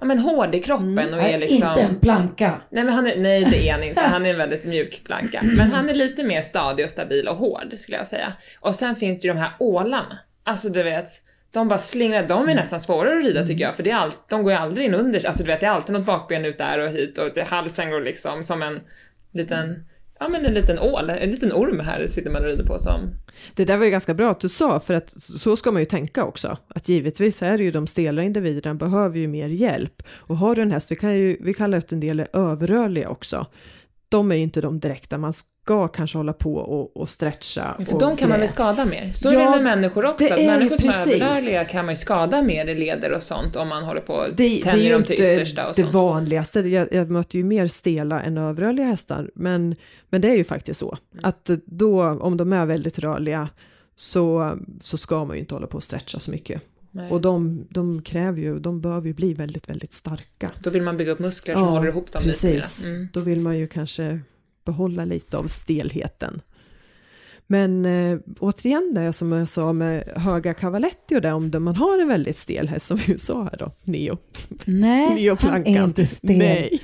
ja, 0.00 0.06
men 0.06 0.18
hård 0.18 0.54
i 0.54 0.60
kroppen 0.60 1.14
och 1.14 1.20
är 1.20 1.28
Är 1.28 1.38
liksom... 1.38 1.68
Inte 1.68 1.80
en 1.80 2.00
planka. 2.00 2.60
Nej, 2.70 2.84
men 2.84 2.94
han 2.94 3.06
är, 3.06 3.18
nej, 3.18 3.44
det 3.44 3.68
är 3.68 3.72
han 3.72 3.82
inte. 3.82 4.00
Han 4.00 4.26
är 4.26 4.30
en 4.30 4.38
väldigt 4.38 4.64
mjuk 4.64 5.04
planka. 5.04 5.40
Men 5.42 5.72
han 5.72 5.88
är 5.88 5.94
lite 5.94 6.24
mer 6.24 6.42
stadig 6.42 6.84
och 6.84 6.90
stabil 6.90 7.28
och 7.28 7.36
hård, 7.36 7.72
skulle 7.76 7.96
jag 7.96 8.06
säga. 8.06 8.32
Och 8.60 8.74
sen 8.74 8.96
finns 8.96 9.22
det 9.22 9.28
ju 9.28 9.34
de 9.34 9.40
här 9.40 9.50
ålarna. 9.58 10.18
Alltså, 10.44 10.68
du 10.68 10.82
vet, 10.82 11.10
de 11.52 11.68
bara 11.68 11.78
slingrar. 11.78 12.28
De 12.28 12.48
är 12.48 12.54
nästan 12.54 12.80
svårare 12.80 13.18
att 13.18 13.24
rida 13.24 13.46
tycker 13.46 13.64
jag, 13.64 13.74
för 13.74 13.82
det 13.82 13.90
är 13.90 13.96
all, 13.96 14.12
de 14.28 14.42
går 14.42 14.52
ju 14.52 14.58
aldrig 14.58 14.86
in 14.86 14.94
under. 14.94 15.26
Alltså, 15.26 15.42
du 15.42 15.50
vet, 15.50 15.60
det 15.60 15.66
är 15.66 15.70
alltid 15.70 15.92
något 15.92 16.06
bakben 16.06 16.44
ut 16.44 16.58
där 16.58 16.78
och 16.78 16.90
hit 16.90 17.18
och 17.18 17.30
det, 17.34 17.42
halsen 17.42 17.90
går 17.90 18.00
liksom 18.00 18.42
som 18.42 18.62
en 18.62 18.80
liten, 19.36 19.84
ja 20.20 20.28
men 20.28 20.46
en 20.46 20.54
liten 20.54 20.78
ål, 20.78 21.10
en 21.10 21.30
liten 21.30 21.52
orm 21.52 21.80
här 21.80 22.06
sitter 22.06 22.30
man 22.30 22.42
och 22.42 22.48
rider 22.48 22.66
på 22.66 22.78
som. 22.78 23.00
Det 23.54 23.64
där 23.64 23.76
var 23.76 23.84
ju 23.84 23.90
ganska 23.90 24.14
bra 24.14 24.30
att 24.30 24.40
du 24.40 24.48
sa, 24.48 24.80
för 24.80 24.94
att 24.94 25.10
så 25.20 25.56
ska 25.56 25.70
man 25.70 25.82
ju 25.82 25.86
tänka 25.86 26.24
också. 26.24 26.58
Att 26.68 26.88
givetvis 26.88 27.42
är 27.42 27.58
det 27.58 27.64
ju 27.64 27.70
de 27.70 27.86
stela 27.86 28.22
individerna 28.22 28.74
behöver 28.74 29.18
ju 29.18 29.28
mer 29.28 29.48
hjälp. 29.48 30.02
Och 30.08 30.36
har 30.36 30.54
du 30.54 30.62
en 30.62 30.72
häst, 30.72 30.90
vi, 30.90 30.96
kan 30.96 31.16
ju, 31.16 31.36
vi 31.40 31.54
kallar 31.54 31.78
ut 31.78 31.92
en 31.92 32.00
del 32.00 32.20
är 32.20 32.28
överrörliga 32.32 33.08
också. 33.08 33.46
De 34.08 34.30
är 34.30 34.36
ju 34.36 34.42
inte 34.42 34.60
de 34.60 34.80
direkta, 34.80 35.18
man 35.18 35.34
ska 35.66 35.88
kanske 35.88 36.18
hålla 36.18 36.32
på 36.32 36.54
och, 36.56 36.96
och 36.96 37.08
stretcha. 37.08 37.74
För 37.86 37.94
och 37.94 38.00
de 38.00 38.16
kan 38.16 38.28
man 38.28 38.36
grä. 38.38 38.40
väl 38.40 38.48
skada 38.48 38.84
mer? 38.84 39.12
Så 39.14 39.28
Ja, 39.28 39.40
är 39.40 39.44
det 39.44 39.50
med 39.50 39.76
människor 39.76 40.04
också, 40.04 40.26
det 40.28 40.32
att 40.34 40.38
är 40.38 40.42
ju 40.42 40.48
människor 40.50 40.76
som 40.76 40.88
är 40.90 40.94
överrörliga 41.12 41.64
kan 41.64 41.84
man 41.84 41.92
ju 41.92 41.96
skada 41.96 42.42
mer 42.42 42.66
i 42.66 42.74
leder 42.74 43.12
och 43.12 43.22
sånt 43.22 43.56
om 43.56 43.68
man 43.68 43.84
håller 43.84 44.00
på 44.00 44.12
och 44.12 44.26
det, 44.28 44.34
det 44.36 44.60
är 44.60 44.64
tänjer 44.64 44.84
ju 44.86 44.92
dem 44.92 45.02
till 45.02 45.12
inte 45.12 45.34
yttersta 45.34 45.68
och 45.68 45.74
det 45.76 45.82
sånt. 45.82 45.94
vanligaste, 45.94 46.60
jag, 46.60 46.88
jag 46.92 47.10
möter 47.10 47.38
ju 47.38 47.44
mer 47.44 47.66
stela 47.66 48.22
än 48.22 48.38
överrörliga 48.38 48.86
hästar, 48.86 49.30
men, 49.34 49.76
men 50.10 50.20
det 50.20 50.28
är 50.28 50.36
ju 50.36 50.44
faktiskt 50.44 50.80
så 50.80 50.96
Mm. 51.12 51.24
att 51.24 51.50
då, 51.66 52.02
om 52.10 52.36
de 52.36 52.52
är 52.52 52.66
väldigt 52.66 52.98
rörliga 52.98 53.48
så, 53.96 54.56
så 54.80 54.96
ska 54.96 55.24
man 55.24 55.36
ju 55.36 55.40
inte 55.40 55.54
hålla 55.54 55.66
på 55.66 55.76
och 55.76 55.82
stretcha 55.84 56.18
så 56.18 56.30
mycket. 56.30 56.62
Nej. 56.90 57.10
Och 57.10 57.20
de, 57.20 57.66
de 57.70 58.02
kräver 58.02 58.40
ju, 58.40 58.58
de 58.58 58.80
behöver 58.80 59.06
ju 59.08 59.14
bli 59.14 59.34
väldigt, 59.34 59.68
väldigt 59.68 59.92
starka. 59.92 60.50
Då 60.60 60.70
vill 60.70 60.82
man 60.82 60.96
bygga 60.96 61.12
upp 61.12 61.18
muskler 61.18 61.54
som 61.54 61.62
Ja, 61.64 61.70
håller 61.70 61.88
ihop 61.88 62.12
dem 62.12 62.22
precis. 62.22 62.78
lite 62.78 62.88
mer. 62.90 62.96
Mm. 62.96 63.08
Då 63.12 63.20
vill 63.20 63.40
man 63.40 63.58
ju 63.58 63.66
kanske 63.66 64.20
behålla 64.66 65.04
lite 65.04 65.36
av 65.38 65.46
stelheten. 65.46 66.40
Men 67.48 67.84
eh, 67.86 68.18
återigen 68.38 68.92
det 68.94 69.12
som 69.12 69.32
jag 69.32 69.48
sa 69.48 69.72
med 69.72 70.08
höga 70.16 70.54
cavaletti 70.54 71.16
och 71.16 71.20
det, 71.20 71.32
om 71.32 71.50
det- 71.50 71.58
man 71.60 71.76
har 71.76 71.98
en 71.98 72.08
väldigt 72.08 72.36
stel 72.36 72.68
häst 72.68 72.86
som 72.86 72.96
vi 73.06 73.18
sa 73.18 73.42
här 73.42 73.56
då, 73.58 73.72
Neo, 73.84 74.18
Nej, 74.64 75.06
han 75.06 75.14
Neoplankan. 75.14 75.76
är 75.76 75.84
inte 75.84 76.06
stel. 76.06 76.38
Nej. 76.38 76.82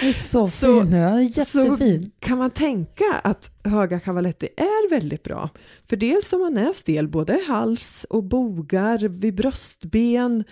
Han 0.00 0.08
är 0.08 0.12
så, 0.12 0.48
Så- 0.48 0.80
fin 0.82 0.90
nu. 0.90 0.98
Han 1.02 1.18
är 1.18 1.38
jättefin. 1.38 2.10
kan 2.18 2.38
man 2.38 2.50
tänka 2.50 3.04
att 3.24 3.50
höga 3.64 4.00
cavaletti 4.00 4.48
är 4.56 4.90
väldigt 4.90 5.22
bra. 5.22 5.48
För 5.88 5.96
dels 5.96 6.32
om 6.32 6.40
man 6.40 6.56
är 6.56 6.72
stel 6.72 7.08
både 7.08 7.40
hals 7.48 8.06
och 8.10 8.24
bogar, 8.24 8.98
vid 9.08 9.34
bröstben, 9.34 10.44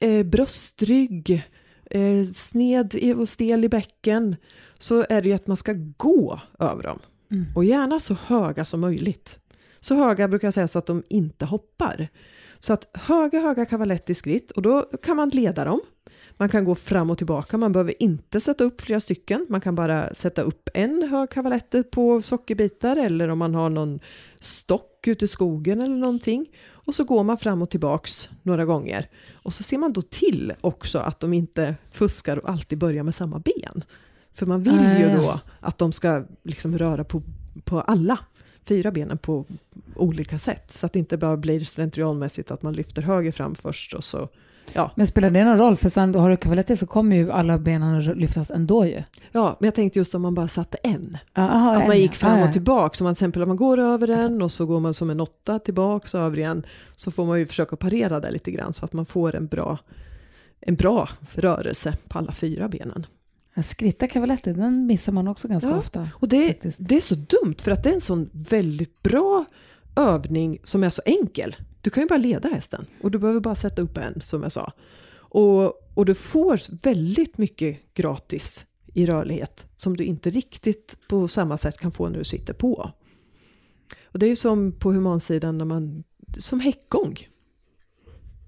eh, 0.00 0.22
bröstrygg, 0.26 1.42
eh, 1.90 2.24
sned 2.34 2.94
och 3.16 3.28
stel 3.28 3.64
i 3.64 3.68
bäcken 3.68 4.36
så 4.82 5.06
är 5.08 5.22
det 5.22 5.28
ju 5.28 5.34
att 5.34 5.46
man 5.46 5.56
ska 5.56 5.74
gå 5.96 6.40
över 6.58 6.82
dem. 6.82 6.98
Och 7.54 7.64
gärna 7.64 8.00
så 8.00 8.16
höga 8.26 8.64
som 8.64 8.80
möjligt. 8.80 9.38
Så 9.80 9.94
höga 9.94 10.28
brukar 10.28 10.46
jag 10.46 10.54
säga 10.54 10.68
så 10.68 10.78
att 10.78 10.86
de 10.86 11.02
inte 11.08 11.44
hoppar. 11.44 12.08
Så 12.60 12.72
att 12.72 12.88
höga, 12.94 13.40
höga 13.40 13.66
cavaletti 13.66 14.14
skritt 14.14 14.50
och 14.50 14.62
då 14.62 14.82
kan 14.82 15.16
man 15.16 15.28
leda 15.28 15.64
dem. 15.64 15.80
Man 16.36 16.48
kan 16.48 16.64
gå 16.64 16.74
fram 16.74 17.10
och 17.10 17.18
tillbaka, 17.18 17.58
man 17.58 17.72
behöver 17.72 18.02
inte 18.02 18.40
sätta 18.40 18.64
upp 18.64 18.80
flera 18.80 19.00
stycken. 19.00 19.46
Man 19.48 19.60
kan 19.60 19.74
bara 19.74 20.14
sätta 20.14 20.42
upp 20.42 20.68
en 20.74 21.08
hög 21.10 21.30
cavalette 21.30 21.82
på 21.82 22.22
sockerbitar 22.22 22.96
eller 22.96 23.28
om 23.28 23.38
man 23.38 23.54
har 23.54 23.70
någon 23.70 24.00
stock 24.40 25.06
ute 25.06 25.24
i 25.24 25.28
skogen 25.28 25.80
eller 25.80 25.96
någonting. 25.96 26.46
Och 26.86 26.94
så 26.94 27.04
går 27.04 27.24
man 27.24 27.38
fram 27.38 27.62
och 27.62 27.70
tillbaks 27.70 28.28
några 28.42 28.64
gånger. 28.64 29.08
Och 29.32 29.54
så 29.54 29.62
ser 29.62 29.78
man 29.78 29.92
då 29.92 30.02
till 30.02 30.52
också 30.60 30.98
att 30.98 31.20
de 31.20 31.32
inte 31.32 31.74
fuskar 31.90 32.36
och 32.36 32.50
alltid 32.50 32.78
börjar 32.78 33.02
med 33.02 33.14
samma 33.14 33.38
ben. 33.38 33.84
För 34.34 34.46
man 34.46 34.62
vill 34.62 34.98
ju 34.98 35.16
då 35.16 35.40
att 35.60 35.78
de 35.78 35.92
ska 35.92 36.24
liksom 36.44 36.78
röra 36.78 37.04
på, 37.04 37.22
på 37.64 37.80
alla 37.80 38.18
fyra 38.64 38.90
benen 38.90 39.18
på 39.18 39.44
olika 39.96 40.38
sätt. 40.38 40.70
Så 40.70 40.86
att 40.86 40.92
det 40.92 40.98
inte 40.98 41.18
bara 41.18 41.36
blir 41.36 41.60
slentrianmässigt 41.60 42.50
att 42.50 42.62
man 42.62 42.72
lyfter 42.72 43.02
höger 43.02 43.32
fram 43.32 43.54
först 43.54 43.92
och 43.92 44.04
så 44.04 44.28
Ja, 44.72 44.90
Men 44.94 45.06
spelar 45.06 45.30
det 45.30 45.44
någon 45.44 45.56
roll? 45.56 45.76
För 45.76 45.88
sen 45.88 46.14
har 46.14 46.30
du 46.30 46.36
cavaletti 46.36 46.76
så 46.76 46.86
kommer 46.86 47.16
ju 47.16 47.32
alla 47.32 47.58
benen 47.58 48.02
lyftas 48.02 48.50
ändå 48.50 48.86
ju. 48.86 49.02
ja, 49.32 49.56
men 49.60 49.66
jag 49.66 49.74
tänkte 49.74 49.98
just 49.98 50.14
om 50.14 50.22
man 50.22 50.34
bara 50.34 50.48
satte 50.48 50.78
en. 50.82 51.18
Aha, 51.36 51.76
Att 51.76 51.86
man 51.86 51.98
gick 51.98 52.14
fram 52.14 52.42
och 52.42 52.52
tillbaka, 52.52 52.96
så 52.96 53.04
man 53.04 53.14
till 53.14 53.24
exempel 53.24 53.42
om 53.42 53.48
man 53.48 53.56
går 53.56 53.78
över 53.78 54.06
den 54.06 54.42
och 54.42 54.52
så 54.52 54.66
går 54.66 54.80
man 54.80 54.94
som 54.94 55.10
en 55.10 55.20
åtta 55.20 55.58
tillbaks 55.58 56.14
och 56.14 56.20
över 56.20 56.38
igen, 56.38 56.66
så 56.96 57.10
får 57.10 57.24
man 57.24 57.38
ju 57.38 57.46
försöka 57.46 57.76
parera 57.76 58.20
det 58.20 58.30
lite 58.30 58.50
grann 58.50 58.72
så 58.72 58.84
att 58.84 58.92
man 58.92 59.06
får 59.06 59.36
en 59.36 59.46
bra, 59.46 59.78
en 60.60 60.74
bra 60.74 61.08
rörelse 61.32 61.96
på 62.08 62.18
alla 62.18 62.32
fyra 62.32 62.68
benen. 62.68 63.06
Skritta 63.64 64.08
cavaletti, 64.08 64.52
den 64.52 64.86
missar 64.86 65.12
man 65.12 65.28
också 65.28 65.48
ganska 65.48 65.70
Ja, 65.70 65.78
ofta. 65.78 66.08
Och 66.14 66.28
det, 66.28 66.48
Faktiskt. 66.48 66.78
det 66.80 66.96
är 66.96 67.00
så 67.00 67.14
dumt 67.14 67.56
för 67.58 67.70
att 67.70 67.82
det 67.82 67.88
är 67.90 67.94
en 67.94 68.00
sån 68.00 68.30
väldigt 68.32 69.02
bra 69.02 69.44
övning 69.96 70.58
som 70.64 70.84
är 70.84 70.90
så 70.90 71.02
enkel. 71.04 71.56
Du 71.80 71.90
kan 71.90 72.02
ju 72.02 72.08
bara 72.08 72.18
leda 72.18 72.48
hästen 72.48 72.86
och 73.02 73.10
du 73.10 73.18
behöver 73.18 73.40
bara 73.40 73.54
sätta 73.54 73.82
upp 73.82 73.96
en 73.96 74.20
som 74.20 74.42
jag 74.42 74.52
sa. 74.52 74.72
Och, 75.14 75.64
och 75.94 76.06
du 76.06 76.14
får 76.14 76.82
väldigt 76.82 77.38
mycket 77.38 77.94
gratis 77.94 78.66
i 78.94 79.06
rörlighet 79.06 79.66
som 79.76 79.96
du 79.96 80.04
inte 80.04 80.30
riktigt 80.30 80.96
på 81.08 81.28
samma 81.28 81.58
sätt 81.58 81.80
kan 81.80 81.92
få 81.92 82.08
när 82.08 82.18
du 82.18 82.24
sitter 82.24 82.52
på. 82.54 82.90
Och 84.04 84.18
det 84.18 84.26
är 84.26 84.30
ju 84.30 84.36
som 84.36 84.72
på 84.72 84.92
humansidan 84.92 85.58
när 85.58 85.64
man, 85.64 86.04
som 86.38 86.60
häckgång. 86.60 87.28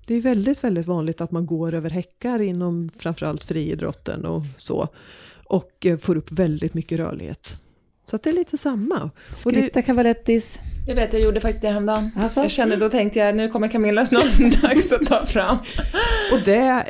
Det 0.07 0.15
är 0.15 0.21
väldigt, 0.21 0.65
väldigt 0.65 0.87
vanligt 0.87 1.21
att 1.21 1.31
man 1.31 1.47
går 1.47 1.75
över 1.75 1.91
häckar 1.91 2.43
inom 2.43 2.91
framförallt 2.99 3.45
friidrotten 3.45 4.25
och 4.25 4.43
så 4.57 4.89
och 5.45 5.87
eh, 5.87 5.99
får 5.99 6.17
upp 6.17 6.33
väldigt 6.33 6.75
mycket 6.75 6.99
rörlighet. 6.99 7.61
Så 8.07 8.17
att 8.17 8.23
det 8.23 8.31
är 8.31 8.35
lite 8.35 8.59
samma. 8.59 9.11
Skritta 9.31 9.83
cavalettis. 9.83 10.61
Jag 10.87 10.95
vet, 10.95 11.13
jag 11.13 11.23
gjorde 11.23 11.41
faktiskt 11.41 11.63
det 11.63 11.69
häromdagen. 11.69 12.11
Alltså? 12.17 12.41
Jag 12.41 12.51
kände, 12.51 12.77
då 12.77 12.89
tänkte 12.89 13.19
jag, 13.19 13.37
nu 13.37 13.49
kommer 13.49 13.69
Camilla 13.69 14.07
snart, 14.07 14.39
dags 14.63 14.93
att 14.93 15.07
ta 15.07 15.27
fram. 15.27 15.59
och 16.33 16.41
det, 16.45 16.85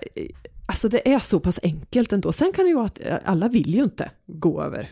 alltså 0.66 0.88
det 0.88 1.12
är 1.12 1.18
så 1.18 1.40
pass 1.40 1.60
enkelt 1.62 2.12
ändå. 2.12 2.32
Sen 2.32 2.52
kan 2.52 2.64
det 2.64 2.68
ju 2.68 2.74
vara 2.74 2.86
att 2.86 3.06
eh, 3.06 3.16
alla 3.24 3.48
vill 3.48 3.74
ju 3.74 3.82
inte 3.82 4.10
gå 4.26 4.62
över 4.62 4.90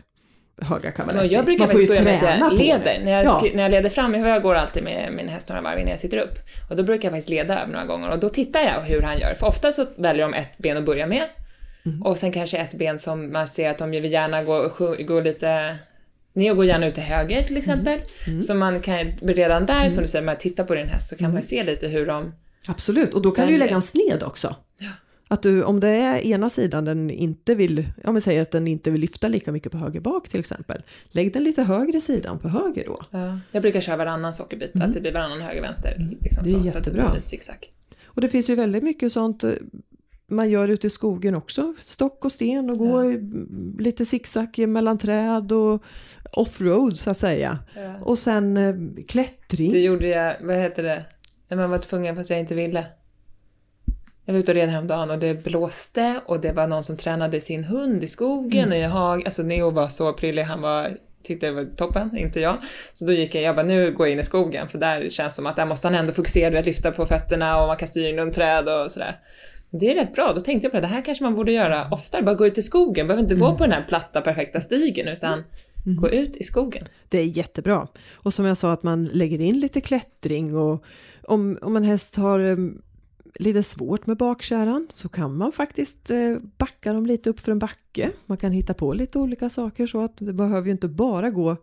höga 0.63 0.81
Men 0.83 0.91
cavaletti. 0.93 1.33
jag 1.33 1.45
brukar 1.45 1.59
Man 1.59 1.69
får 1.69 1.81
ju 1.81 1.87
faktiskt 1.87 2.05
börja 2.05 2.19
med 2.19 2.29
att 2.29 2.39
träna 2.39 2.45
jag 2.45 2.83
leder. 2.83 2.99
När 3.05 3.11
jag, 3.11 3.25
Ja. 3.25 3.43
när 3.53 3.63
jag 3.63 3.71
leder 3.71 3.89
fram, 3.89 4.13
jag 4.13 4.41
går 4.43 4.55
alltid 4.55 4.83
med 4.83 5.13
min 5.13 5.27
häst 5.27 5.49
några 5.49 5.61
varv 5.61 5.79
innan 5.79 5.89
jag 5.91 5.99
sitter 5.99 6.17
upp. 6.17 6.39
Och 6.69 6.75
då 6.75 6.83
brukar 6.83 7.03
jag 7.07 7.13
faktiskt 7.13 7.29
leda 7.29 7.61
över 7.61 7.73
några 7.73 7.85
gånger 7.85 8.09
och 8.09 8.19
då 8.19 8.29
tittar 8.29 8.61
jag 8.61 8.81
hur 8.81 9.01
han 9.01 9.19
gör. 9.19 9.33
För 9.39 9.47
ofta 9.47 9.71
så 9.71 9.85
väljer 9.97 10.23
de 10.23 10.33
ett 10.33 10.57
ben 10.57 10.77
att 10.77 10.85
börja 10.85 11.07
med. 11.07 11.23
Mm. 11.85 12.01
Och 12.03 12.17
sen 12.17 12.31
kanske 12.31 12.57
ett 12.57 12.73
ben 12.73 12.99
som 12.99 13.31
man 13.31 13.47
ser 13.47 13.69
att 13.69 13.77
de 13.77 13.91
vill 13.91 14.11
gärna 14.11 14.43
gå, 14.43 14.71
gå 15.07 15.19
lite 15.19 15.77
ner 16.33 16.53
går 16.53 16.65
gärna 16.65 16.87
ut 16.87 16.93
till 16.93 17.03
höger 17.03 17.43
till 17.43 17.57
exempel. 17.57 17.99
Mm. 18.27 18.41
Så 18.41 18.53
man 18.53 18.79
kan 18.79 18.97
redan 19.21 19.65
där, 19.65 19.89
som 19.89 20.01
du 20.01 20.07
säger, 20.07 20.25
med 20.25 20.33
att 20.33 20.39
titta 20.39 20.63
på 20.63 20.75
din 20.75 20.87
häst 20.87 21.09
så 21.09 21.15
kan 21.15 21.27
man 21.31 21.35
ju 21.35 21.47
se 21.47 21.63
lite 21.63 21.87
hur 21.87 22.05
de... 22.05 22.33
Absolut, 22.67 23.13
och 23.13 23.21
då 23.21 23.31
kan 23.31 23.47
du 23.47 23.53
ju 23.53 23.59
lägga 23.59 23.75
en 23.75 23.81
sned 23.81 24.23
också. 24.23 24.55
Ja. 24.79 24.89
Att 25.33 25.43
du, 25.43 25.63
om 25.63 25.79
det 25.79 25.87
är 25.89 26.25
ena 26.25 26.49
sidan 26.49 26.85
den 26.85 27.09
inte 27.09 27.55
vill, 27.55 27.85
om 28.03 28.15
vi 28.15 28.21
säger 28.21 28.41
att 28.41 28.51
den 28.51 28.67
inte 28.67 28.91
vill 28.91 29.01
lyfta 29.01 29.27
lika 29.27 29.51
mycket 29.51 29.71
på 29.71 29.77
höger 29.77 30.01
bak 30.01 30.29
till 30.29 30.39
exempel, 30.39 30.81
lägg 31.09 31.33
den 31.33 31.43
lite 31.43 31.63
högre 31.63 32.01
sidan 32.01 32.39
på 32.39 32.47
höger 32.47 32.85
då. 32.85 33.01
Ja, 33.11 33.39
jag 33.51 33.61
brukar 33.61 33.81
köra 33.81 33.97
varannan 33.97 34.33
sockerbit, 34.33 34.71
att 34.75 34.93
det 34.93 35.01
blir 35.01 35.13
varannan 35.13 35.41
höger-vänster. 35.41 36.07
Liksom 36.21 36.45
Mm. 36.45 36.61
Det 36.63 36.67
är 36.67 36.71
så, 36.71 36.71
så 36.71 36.77
att 36.77 36.85
det 36.85 36.91
jättebra. 36.91 37.21
zigzag. 37.21 37.71
Och 38.05 38.21
det 38.21 38.29
finns 38.29 38.49
ju 38.49 38.55
väldigt 38.55 38.83
mycket 38.83 39.11
sånt 39.11 39.43
eh, 39.43 39.51
man 40.27 40.49
gör 40.49 40.67
ute 40.67 40.87
i 40.87 40.89
skogen 40.89 41.35
också, 41.35 41.73
stock 41.81 42.25
och 42.25 42.31
sten 42.31 42.69
och 42.69 42.77
gå 42.77 43.03
i, 43.03 43.15
mm, 43.15 43.77
lite 43.79 44.05
zigzag 44.05 44.67
mellan 44.67 44.97
träd 44.97 45.51
och 45.51 45.83
offroad 46.31 46.97
så 46.97 47.09
att 47.09 47.17
säga. 47.17 47.59
Ja. 47.75 47.95
Och 48.01 48.17
sen 48.17 48.57
eh, 48.57 48.75
klättring. 49.07 49.71
Det 49.71 49.79
gjorde 49.79 50.07
jag, 50.07 50.35
vad 50.41 50.55
heter 50.55 50.83
det, 50.83 51.05
när 51.47 51.57
man 51.57 51.69
var 51.69 51.77
tvungen 51.77 52.15
fast 52.15 52.29
jag 52.29 52.39
inte 52.39 52.55
ville. 52.55 52.85
Jag 54.25 54.33
var 54.33 54.39
ute 54.39 54.51
och 54.51 54.55
red 54.55 54.69
häromdagen 54.69 55.11
och 55.11 55.19
det 55.19 55.43
blåste 55.43 56.21
och 56.25 56.41
det 56.41 56.51
var 56.51 56.67
någon 56.67 56.83
som 56.83 56.97
tränade 56.97 57.41
sin 57.41 57.63
hund 57.63 58.03
i 58.03 58.07
skogen 58.07 58.71
och 58.71 58.77
i 58.77 58.81
hag. 58.81 59.25
Alltså 59.25 59.43
Neo 59.43 59.71
var 59.71 59.87
så 59.87 60.13
prillig, 60.13 60.43
han 60.43 60.61
var, 60.61 60.97
tyckte 61.23 61.45
det 61.45 61.51
var 61.51 61.65
toppen, 61.75 62.17
inte 62.17 62.39
jag. 62.39 62.57
Så 62.93 63.05
då 63.05 63.13
gick 63.13 63.35
jag, 63.35 63.43
jag 63.43 63.55
bara 63.55 63.65
nu 63.65 63.91
går 63.91 64.07
jag 64.07 64.13
in 64.13 64.19
i 64.19 64.23
skogen 64.23 64.69
för 64.69 64.77
där 64.77 65.09
känns 65.09 65.35
som 65.35 65.45
att 65.45 65.55
där 65.55 65.65
måste 65.65 65.87
han 65.87 65.95
ändå 65.95 66.13
fokusera, 66.13 66.49
du 66.49 66.55
vet, 66.55 66.65
lyfta 66.65 66.91
på 66.91 67.05
fötterna 67.05 67.61
och 67.61 67.67
man 67.67 67.77
kan 67.77 67.87
styra 67.87 68.09
in 68.09 68.17
runt 68.17 68.33
träd 68.33 68.69
och 68.69 68.91
sådär. 68.91 69.19
Det 69.69 69.91
är 69.91 69.95
rätt 69.95 70.13
bra, 70.13 70.33
då 70.33 70.41
tänkte 70.41 70.65
jag 70.65 70.71
på 70.71 70.77
det, 70.77 70.81
det 70.81 70.87
här 70.87 71.05
kanske 71.05 71.23
man 71.23 71.35
borde 71.35 71.51
göra 71.51 71.87
oftare, 71.91 72.23
bara 72.23 72.35
gå 72.35 72.47
ut 72.47 72.57
i 72.57 72.61
skogen, 72.61 73.07
behöver 73.07 73.23
inte 73.23 73.35
gå 73.35 73.57
på 73.57 73.63
den 73.63 73.71
här 73.71 73.85
platta 73.89 74.21
perfekta 74.21 74.61
stigen 74.61 75.07
utan 75.07 75.43
gå 75.85 76.09
ut 76.09 76.37
i 76.37 76.43
skogen. 76.43 76.85
Det 77.09 77.17
är 77.17 77.37
jättebra. 77.37 77.87
Och 78.13 78.33
som 78.33 78.45
jag 78.45 78.57
sa 78.57 78.71
att 78.71 78.83
man 78.83 79.05
lägger 79.05 79.41
in 79.41 79.59
lite 79.59 79.81
klättring 79.81 80.55
och 80.55 80.83
om, 81.23 81.59
om 81.61 81.75
en 81.75 81.83
häst 81.83 82.15
har 82.15 82.39
lite 83.39 83.63
svårt 83.63 84.07
med 84.07 84.17
bakkärran 84.17 84.87
så 84.89 85.09
kan 85.09 85.37
man 85.37 85.51
faktiskt 85.51 86.09
eh, 86.09 86.37
backa 86.57 86.93
dem 86.93 87.05
lite 87.05 87.29
upp 87.29 87.39
för 87.39 87.51
en 87.51 87.59
backe. 87.59 88.11
Man 88.25 88.37
kan 88.37 88.51
hitta 88.51 88.73
på 88.73 88.93
lite 88.93 89.19
olika 89.19 89.49
saker 89.49 89.87
så 89.87 90.01
att 90.01 90.17
det 90.17 90.33
behöver 90.33 90.65
ju 90.65 90.71
inte 90.71 90.87
bara 90.87 91.29
gå 91.29 91.57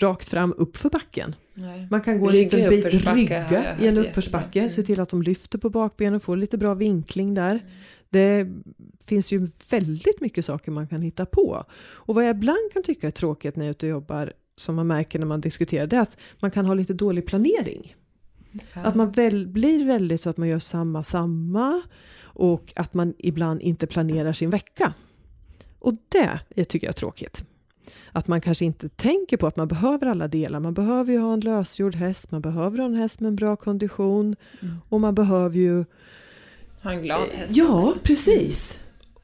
rakt 0.00 0.28
fram 0.28 0.54
upp 0.56 0.76
för 0.76 0.90
backen. 0.90 1.34
Nej. 1.54 1.88
Man 1.90 2.00
kan 2.00 2.20
gå 2.20 2.28
en 2.28 2.32
liten 2.32 2.70
bit 2.70 2.84
rygga 2.84 3.76
i 3.80 3.86
en 3.86 3.98
uppförsbacke, 3.98 4.58
jättebra. 4.58 4.70
se 4.70 4.82
till 4.82 5.00
att 5.00 5.08
de 5.08 5.22
lyfter 5.22 5.58
på 5.58 5.70
bakbenen 5.70 6.14
och 6.14 6.22
får 6.22 6.36
lite 6.36 6.58
bra 6.58 6.74
vinkling 6.74 7.34
där. 7.34 7.64
Det 8.10 8.46
finns 9.04 9.32
ju 9.32 9.48
väldigt 9.70 10.20
mycket 10.20 10.44
saker 10.44 10.70
man 10.72 10.88
kan 10.88 11.02
hitta 11.02 11.26
på. 11.26 11.64
Och 11.80 12.14
vad 12.14 12.24
jag 12.24 12.36
ibland 12.36 12.72
kan 12.72 12.82
tycka 12.82 13.06
är 13.06 13.10
tråkigt 13.10 13.56
när 13.56 13.64
jag 13.64 13.68
är 13.68 13.70
ute 13.70 13.86
och 13.86 13.90
jobbar, 13.90 14.32
som 14.56 14.74
man 14.74 14.86
märker 14.86 15.18
när 15.18 15.26
man 15.26 15.40
diskuterar, 15.40 15.86
det 15.86 15.96
är 15.96 16.00
att 16.00 16.16
man 16.40 16.50
kan 16.50 16.66
ha 16.66 16.74
lite 16.74 16.94
dålig 16.94 17.26
planering. 17.26 17.94
Att 18.74 18.94
man 18.94 19.10
väl, 19.10 19.46
blir 19.46 19.84
väldigt 19.84 20.20
så 20.20 20.30
att 20.30 20.36
man 20.36 20.48
gör 20.48 20.58
samma, 20.58 21.02
samma 21.02 21.82
och 22.22 22.72
att 22.76 22.94
man 22.94 23.14
ibland 23.18 23.62
inte 23.62 23.86
planerar 23.86 24.32
sin 24.32 24.50
vecka. 24.50 24.92
Och 25.78 25.94
det 26.54 26.64
tycker 26.64 26.86
jag 26.86 26.92
är 26.92 26.96
tråkigt. 26.98 27.44
Att 28.12 28.28
man 28.28 28.40
kanske 28.40 28.64
inte 28.64 28.88
tänker 28.88 29.36
på 29.36 29.46
att 29.46 29.56
man 29.56 29.68
behöver 29.68 30.06
alla 30.06 30.28
delar. 30.28 30.60
Man 30.60 30.74
behöver 30.74 31.12
ju 31.12 31.18
ha 31.18 31.32
en 31.32 31.40
lösgjord 31.40 31.94
häst, 31.94 32.30
man 32.30 32.40
behöver 32.40 32.78
ha 32.78 32.84
en 32.86 32.94
häst 32.94 33.20
med 33.20 33.28
en 33.28 33.36
bra 33.36 33.56
kondition 33.56 34.36
Mm. 34.60 34.76
och 34.88 35.00
man 35.00 35.14
behöver 35.14 35.56
ju... 35.56 35.84
Ha 36.82 36.92
en 36.92 37.02
glad 37.02 37.20
häst 37.32 37.56
Ja, 37.56 37.88
också. 37.88 37.98
precis. 38.02 38.78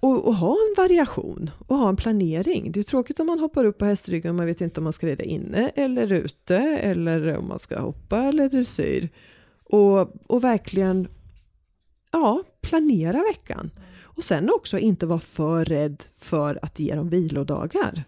Och, 0.05 0.27
och 0.27 0.35
ha 0.35 0.51
en 0.51 0.75
variation 0.77 1.51
och 1.67 1.77
ha 1.77 1.89
en 1.89 1.97
planering. 1.97 2.73
Det 2.73 2.81
är 2.81 2.85
tråkigt 2.85 3.21
om 3.21 3.27
man 3.27 3.39
hoppar 3.39 3.65
upp 3.65 3.79
på 3.79 3.85
hästryggen 3.85 4.31
och 4.31 4.35
man 4.35 4.47
vet 4.47 4.61
inte 4.61 4.81
om 4.81 4.85
man 4.85 4.93
ska 4.93 5.07
rida 5.07 5.25
inne 5.25 5.69
eller 5.69 6.13
ute 6.13 6.57
eller 6.57 7.37
om 7.37 7.49
man 7.49 7.59
ska 7.59 7.81
hoppa 7.81 8.23
eller 8.23 8.49
dressyr. 8.49 9.09
Och, 9.65 10.31
och 10.31 10.45
verkligen 10.45 11.09
ja, 12.13 12.43
planera 12.61 13.23
veckan. 13.23 13.71
Och 14.03 14.25
sen 14.25 14.51
också 14.55 14.79
inte 14.79 15.07
vara 15.07 15.19
för 15.19 15.65
rädd 15.65 16.05
för 16.17 16.59
att 16.63 16.79
ge 16.79 16.95
dem 16.95 17.09
vilodagar. 17.09 18.05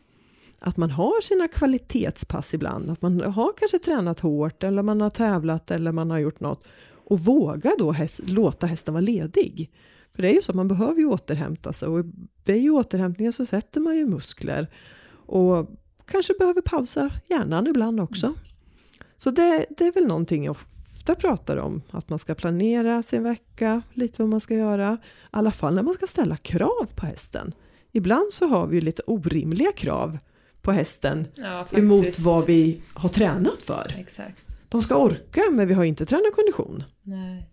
Att 0.59 0.77
man 0.77 0.91
har 0.91 1.23
sina 1.23 1.49
kvalitetspass 1.49 2.55
ibland, 2.55 2.91
att 2.91 3.03
man 3.03 3.21
har 3.21 3.53
kanske 3.59 3.79
tränat 3.79 4.21
hårt 4.21 4.63
eller 4.63 4.83
man 4.83 5.01
har 5.01 5.11
tävlat 5.11 5.71
eller 5.71 5.93
man 5.93 6.11
har 6.11 6.19
gjort 6.19 6.41
något 6.41 6.65
och 7.09 7.21
våga 7.21 7.73
då 7.79 7.93
häst, 7.93 8.21
låta 8.25 8.67
hästen 8.67 8.95
vara 8.95 9.03
ledig. 9.03 9.71
För 10.17 10.23
det 10.23 10.29
är 10.29 10.35
ju 10.35 10.43
så 10.43 10.53
att 10.53 10.57
man 10.57 10.69
behöver 10.69 11.01
ju 11.01 11.07
återhämta 11.07 11.73
sig 11.73 11.89
och 11.89 12.05
i 12.45 12.71
återhämtningen 12.71 13.33
så 13.33 13.47
sätter 13.47 13.81
man 13.81 13.97
ju 13.97 14.07
muskler 14.07 14.71
och 15.27 15.71
kanske 16.07 16.35
behöver 16.39 16.61
pausa 16.61 17.11
hjärnan 17.29 17.67
ibland 17.67 18.01
också. 18.01 18.35
Så 19.17 19.31
det, 19.31 19.67
det 19.79 19.87
är 19.87 19.93
väl 19.93 20.07
någonting 20.07 20.45
jag 20.45 20.51
ofta 20.51 21.15
pratar 21.15 21.57
om, 21.57 21.83
att 21.91 22.09
man 22.09 22.19
ska 22.19 22.35
planera 22.35 23.03
sin 23.03 23.23
vecka, 23.23 23.83
lite 23.93 24.23
vad 24.23 24.29
man 24.29 24.41
ska 24.41 24.55
göra, 24.55 24.99
i 25.03 25.27
alla 25.31 25.51
fall 25.51 25.75
när 25.75 25.83
man 25.83 25.95
ska 25.95 26.07
ställa 26.07 26.37
krav 26.37 26.89
på 26.95 27.07
hästen. 27.07 27.55
Ibland 27.93 28.33
så 28.33 28.47
har 28.47 28.67
vi 28.67 28.77
ju 28.77 28.81
lite 28.81 29.03
orimliga 29.07 29.73
krav 29.73 30.19
på 30.63 30.73
hästen 30.73 31.27
Ja, 31.35 31.67
emot 31.73 32.19
vad 32.19 32.47
vi 32.47 32.81
har 32.95 33.09
tränat 33.09 33.63
för. 33.63 33.95
Exakt. 33.99 34.59
De 34.69 34.83
ska 34.83 34.97
orka 34.97 35.43
men 35.53 35.69
vi 35.69 35.75
har 35.75 35.85
inte 35.85 36.07
tränat 36.07 36.35
kondition. 36.35 36.85
Nej. 37.03 37.51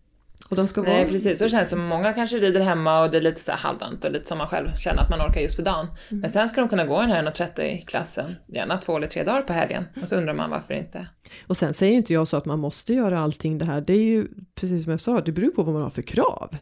Och 0.53 0.57
de 0.57 0.67
ska 0.67 0.81
Nej 0.81 0.97
vara... 0.97 1.11
precis, 1.11 1.39
så 1.39 1.49
känns 1.49 1.69
det 1.69 1.75
som 1.75 1.85
många 1.85 2.13
kanske 2.13 2.37
rider 2.37 2.59
hemma 2.59 3.03
och 3.03 3.11
det 3.11 3.17
är 3.17 3.21
lite 3.21 3.41
så 3.41 3.51
här 3.51 3.57
halvdant 3.57 4.05
och 4.05 4.11
lite 4.11 4.27
som 4.27 4.37
man 4.37 4.47
själv 4.47 4.75
känner 4.77 5.01
att 5.01 5.09
man 5.09 5.21
orkar 5.21 5.41
just 5.41 5.55
för 5.55 5.63
dagen. 5.63 5.87
Mm. 6.09 6.21
Men 6.21 6.29
sen 6.29 6.49
ska 6.49 6.61
de 6.61 6.69
kunna 6.69 6.85
gå 6.85 7.01
den 7.01 7.11
här 7.11 7.23
1.30 7.23 7.85
klassen, 7.85 8.35
gärna 8.47 8.77
två 8.77 8.97
eller 8.97 9.07
tre 9.07 9.23
dagar 9.23 9.41
på 9.41 9.53
helgen. 9.53 9.83
Och 10.01 10.07
så 10.07 10.15
undrar 10.15 10.33
man 10.33 10.49
varför 10.49 10.73
inte. 10.73 11.07
Och 11.47 11.57
sen 11.57 11.73
säger 11.73 11.93
inte 11.93 12.13
jag 12.13 12.27
så 12.27 12.37
att 12.37 12.45
man 12.45 12.59
måste 12.59 12.93
göra 12.93 13.19
allting 13.19 13.57
det 13.57 13.65
här. 13.65 13.81
Det 13.81 13.93
är 13.93 14.03
ju 14.03 14.27
precis 14.55 14.83
som 14.83 14.91
jag 14.91 15.01
sa, 15.01 15.21
det 15.21 15.31
beror 15.31 15.51
på 15.51 15.63
vad 15.63 15.73
man 15.73 15.83
har 15.83 15.89
för 15.89 16.01
krav. 16.01 16.57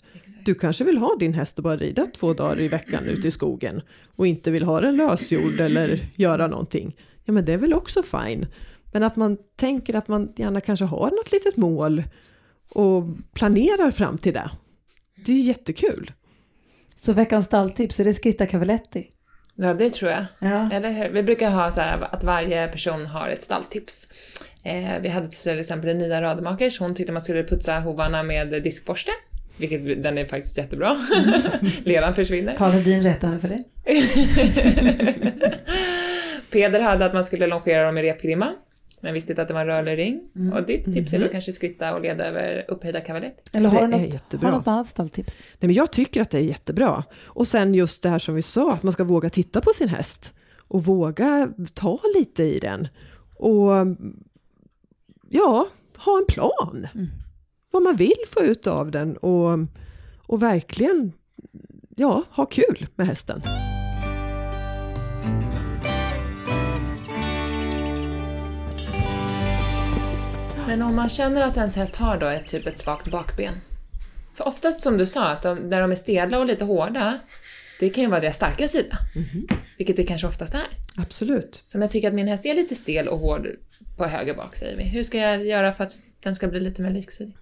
Du 0.45 0.55
kanske 0.55 0.83
vill 0.83 0.97
ha 0.97 1.15
din 1.19 1.33
häst 1.33 1.57
och 1.57 1.63
bara 1.63 1.77
rida 1.77 2.05
två 2.05 2.33
dagar 2.33 2.59
i 2.59 2.67
veckan 2.67 3.05
ute 3.05 3.27
i 3.27 3.31
skogen 3.31 3.81
och 4.15 4.27
inte 4.27 4.51
vill 4.51 4.63
ha 4.63 4.81
den 4.81 4.97
lösgjord 4.97 5.59
eller 5.59 5.99
göra 6.15 6.47
någonting. 6.47 6.97
Ja 7.25 7.33
men 7.33 7.45
det 7.45 7.53
är 7.53 7.57
väl 7.57 7.73
också 7.73 8.03
fine. 8.03 8.45
Men 8.91 9.03
att 9.03 9.15
man 9.15 9.37
tänker 9.55 9.95
att 9.95 10.07
man 10.07 10.33
gärna 10.35 10.61
kanske 10.61 10.85
har 10.85 11.11
något 11.11 11.31
litet 11.31 11.57
mål 11.57 12.03
och 12.75 13.03
planerar 13.33 13.91
fram 13.91 14.17
till 14.17 14.33
det. 14.33 14.51
Det 15.25 15.31
är 15.31 15.35
ju 15.35 15.41
jättekul. 15.41 16.11
Så 16.95 17.13
veckans 17.13 17.45
stalltips, 17.45 17.99
är 17.99 18.05
det 18.05 18.13
Skritta 18.13 18.45
Cavaletti? 18.45 19.07
Ja, 19.55 19.73
det 19.73 19.89
tror 19.89 20.11
jag. 20.11 20.25
Ja. 20.39 20.71
Eller 20.71 20.91
hur? 20.91 21.09
Vi 21.09 21.23
brukar 21.23 21.49
ha 21.49 21.71
så 21.71 21.81
här 21.81 22.07
att 22.11 22.23
varje 22.23 22.67
person 22.67 23.05
har 23.05 23.29
ett 23.29 23.43
stalltips. 23.43 24.07
Eh, 24.63 24.99
vi 25.01 25.09
hade 25.09 25.27
till 25.27 25.59
exempel 25.59 25.89
en 25.89 25.97
Nina 25.97 26.21
Rademakers, 26.21 26.79
hon 26.79 26.95
tyckte 26.95 27.11
man 27.11 27.21
skulle 27.21 27.43
putsa 27.43 27.79
hovarna 27.79 28.23
med 28.23 28.63
diskborste. 28.63 29.11
Vilket 29.57 30.03
den 30.03 30.17
är 30.17 30.25
faktiskt 30.25 30.57
jättebra. 30.57 30.97
Leran 31.83 32.15
försvinner. 32.15 32.55
Karl 32.57 32.71
Hedin 32.71 33.03
rättade 33.03 33.39
för 33.39 33.47
det. 33.47 33.63
Peder 36.51 36.79
hade 36.79 37.05
att 37.05 37.13
man 37.13 37.23
skulle 37.23 37.47
longera 37.47 37.85
dem 37.85 37.97
i 37.97 38.03
repgrimma. 38.03 38.53
Men 39.01 39.13
viktigt 39.13 39.39
att 39.39 39.47
det 39.47 39.53
var 39.53 39.61
en 39.61 39.67
rörlig 39.67 39.97
ring. 39.97 40.21
Och 40.53 40.65
ditt 40.65 40.93
tips 40.93 41.13
är 41.13 41.19
då 41.19 41.27
kanske 41.27 41.51
skritta 41.51 41.95
och 41.95 42.01
leda 42.01 42.25
över 42.25 42.65
upphöjda 42.67 43.01
kavalett. 43.01 43.55
Eller 43.55 43.69
har 43.69 43.81
du 43.81 43.87
något, 43.87 44.43
har 44.43 44.51
något 44.51 44.67
annat 44.67 44.87
stalltips? 44.87 45.33
Nej, 45.39 45.67
men 45.67 45.73
jag 45.73 45.91
tycker 45.91 46.21
att 46.21 46.29
det 46.29 46.37
är 46.37 46.43
jättebra. 46.43 47.03
Och 47.23 47.47
sen 47.47 47.73
just 47.73 48.03
det 48.03 48.09
här 48.09 48.19
som 48.19 48.35
vi 48.35 48.41
sa, 48.41 48.73
att 48.73 48.83
man 48.83 48.93
ska 48.93 49.03
våga 49.03 49.29
titta 49.29 49.61
på 49.61 49.69
sin 49.75 49.89
häst 49.89 50.33
och 50.67 50.85
våga 50.85 51.49
ta 51.73 51.99
lite 52.17 52.43
i 52.43 52.59
den. 52.59 52.87
Och 53.35 53.71
ja, 55.29 55.67
ha 55.97 56.17
en 56.17 56.25
plan. 56.27 56.87
Vad 57.71 57.83
man 57.83 57.95
vill 57.95 58.23
få 58.27 58.43
ut 58.43 58.67
av 58.67 58.91
den 58.91 59.17
och, 59.17 59.59
och 60.27 60.41
verkligen 60.41 61.11
ja, 61.95 62.23
ha 62.29 62.45
kul 62.45 62.87
med 62.95 63.07
hästen. 63.07 63.41
Men 70.71 70.81
om 70.81 70.95
man 70.95 71.09
känner 71.09 71.41
att 71.41 71.57
ens 71.57 71.75
häst 71.75 71.95
har 71.95 72.17
då 72.17 72.27
ett 72.27 72.47
typ 72.47 72.67
ett 72.67 72.77
svagt 72.77 73.11
bakben. 73.11 73.53
För 74.33 74.47
oftast 74.47 74.81
som 74.81 74.97
du 74.97 75.05
sa, 75.05 75.27
att 75.27 75.41
de, 75.41 75.69
där 75.69 75.81
de 75.81 75.91
är 75.91 75.95
stela 75.95 76.39
och 76.39 76.45
lite 76.45 76.65
hårda, 76.65 77.19
det 77.79 77.89
kan 77.89 78.03
ju 78.03 78.09
vara 78.09 78.19
deras 78.19 78.35
starka 78.35 78.67
sida. 78.67 78.97
Vilket 79.77 79.95
det 79.95 80.03
kanske 80.03 80.27
oftast 80.27 80.53
är. 80.53 80.67
Absolut. 80.97 81.63
Så 81.67 81.77
om 81.77 81.81
jag 81.81 81.91
tycker 81.91 82.07
att 82.07 82.13
min 82.13 82.27
häst 82.27 82.45
är 82.45 82.55
lite 82.55 82.75
stel 82.75 83.07
och 83.07 83.19
hård 83.19 83.47
på 83.97 84.05
höger 84.05 84.33
bak, 84.33 84.55
säger 84.55 84.77
vi. 84.77 84.83
Hur 84.83 85.03
ska 85.03 85.17
jag 85.17 85.45
göra 85.45 85.73
för 85.73 85.83
att 85.83 85.99
den 86.19 86.35
ska 86.35 86.47
bli 86.47 86.59
lite 86.59 86.81
mer 86.81 86.91
liksidig? 86.91 87.37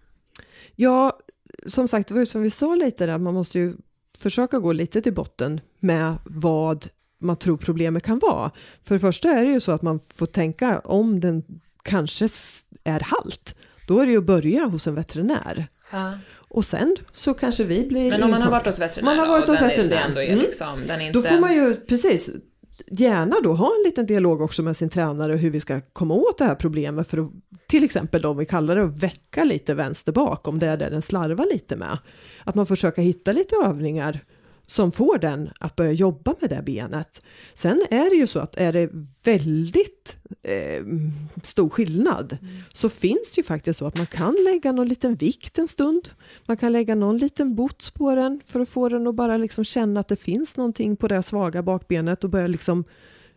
Ja, 0.75 1.19
som 1.67 1.88
sagt, 1.88 2.07
det 2.07 2.13
var 2.13 2.21
ju 2.21 2.25
som 2.25 2.41
vi 2.41 2.51
sa 2.51 2.75
lite 2.75 3.05
där, 3.05 3.17
man 3.17 3.34
måste 3.34 3.59
ju 3.59 3.73
försöka 4.17 4.59
gå 4.59 4.71
lite 4.71 5.01
till 5.01 5.13
botten 5.13 5.61
med 5.80 6.15
vad 6.23 6.88
man 7.19 7.36
tror 7.36 7.57
problemet 7.57 8.03
kan 8.03 8.19
vara. 8.19 8.51
För 8.84 8.95
det 8.95 8.99
första 8.99 9.30
är 9.30 9.45
det 9.45 9.51
ju 9.51 9.59
så 9.59 9.71
att 9.71 9.82
man 9.82 9.99
får 9.99 10.25
tänka 10.25 10.80
om 10.80 11.19
den 11.19 11.43
kanske 11.84 12.30
är 12.84 12.99
halt, 12.99 13.55
då 13.88 13.99
är 13.99 14.05
det 14.05 14.11
ju 14.11 14.17
att 14.17 14.26
börja 14.26 14.65
hos 14.65 14.88
en 14.88 14.95
veterinär. 14.95 15.67
Ja. 15.91 16.13
Och 16.49 16.65
sen 16.65 16.95
så 17.13 17.34
kanske 17.34 17.63
vi 17.63 17.88
blir... 17.88 18.09
Men 18.09 18.24
om 18.24 18.32
man 18.32 18.41
har 18.41 18.51
varit 18.51 18.65
hos 18.65 18.80
veterinär 18.80 19.15
Man 19.15 19.20
har 19.20 19.28
varit 19.28 19.47
hos 19.47 19.61
veterinär. 19.61 20.15
Är 20.17 20.28
Mm. 20.28 20.39
liksom, 20.39 20.82
inte... 20.82 21.11
Då 21.11 21.22
får 21.22 21.39
man 21.39 21.53
ju, 21.53 21.76
precis, 21.76 22.30
gärna 22.88 23.36
då 23.43 23.53
ha 23.53 23.72
en 23.78 23.84
liten 23.86 24.05
dialog 24.05 24.41
också 24.41 24.63
med 24.63 24.78
sin 24.78 24.89
tränare 24.89 25.36
hur 25.36 25.49
vi 25.49 25.59
ska 25.59 25.82
komma 25.93 26.13
åt 26.13 26.38
det 26.38 26.45
här 26.45 26.55
problemet 26.55 27.07
för 27.07 27.17
att 27.17 27.30
till 27.67 27.84
exempel 27.84 28.22
då, 28.22 28.30
om 28.30 28.38
vi 28.38 28.45
kallar 28.45 28.76
det 28.76 28.84
att 28.84 29.03
väcka 29.03 29.43
lite 29.43 29.74
vänster 29.74 30.11
bak 30.11 30.47
om 30.47 30.59
det 30.59 30.67
är 30.67 30.78
det 30.78 30.89
den 30.89 31.01
slarvar 31.01 31.45
lite 31.53 31.76
med. 31.76 31.97
Att 32.43 32.55
man 32.55 32.65
försöker 32.65 33.01
hitta 33.01 33.32
lite 33.32 33.55
övningar 33.65 34.20
som 34.70 34.91
får 34.91 35.17
den 35.17 35.49
att 35.59 35.76
börja 35.76 35.91
jobba 35.91 36.36
med 36.41 36.49
det 36.49 36.61
benet. 36.65 37.22
Sen 37.53 37.86
är 37.89 38.09
det 38.09 38.15
ju 38.15 38.28
så 38.28 38.39
att 38.39 38.55
är 38.55 38.74
det 38.74 38.89
väldigt 39.24 40.17
eh, 40.43 40.84
stor 41.43 41.70
skillnad 41.70 42.38
så 42.74 42.89
finns 42.89 43.34
det 43.36 43.39
ju 43.39 43.43
faktiskt 43.43 43.80
så 43.80 43.86
att 43.86 43.97
man 43.97 44.05
kan 44.05 44.36
lägga 44.43 44.72
någon 44.72 44.88
liten 44.88 45.15
vikt 45.15 45.57
en 45.57 45.67
stund. 45.67 46.09
Man 46.45 46.57
kan 46.57 46.72
lägga 46.72 46.95
någon 46.95 47.17
liten 47.17 47.55
bots 47.55 47.91
på 47.91 48.15
den 48.15 48.41
för 48.45 48.59
att 48.59 48.70
få 48.70 48.89
den 48.89 49.07
att 49.07 49.15
bara 49.15 49.38
liksom 49.38 49.63
känna 49.63 49.99
att 49.99 50.07
det 50.07 50.15
finns 50.15 50.57
någonting 50.57 50.95
på 50.95 51.07
det 51.07 51.24
svaga 51.24 51.63
bakbenet 51.63 52.24
och 52.24 52.30
börja 52.30 52.47
liksom 52.47 52.84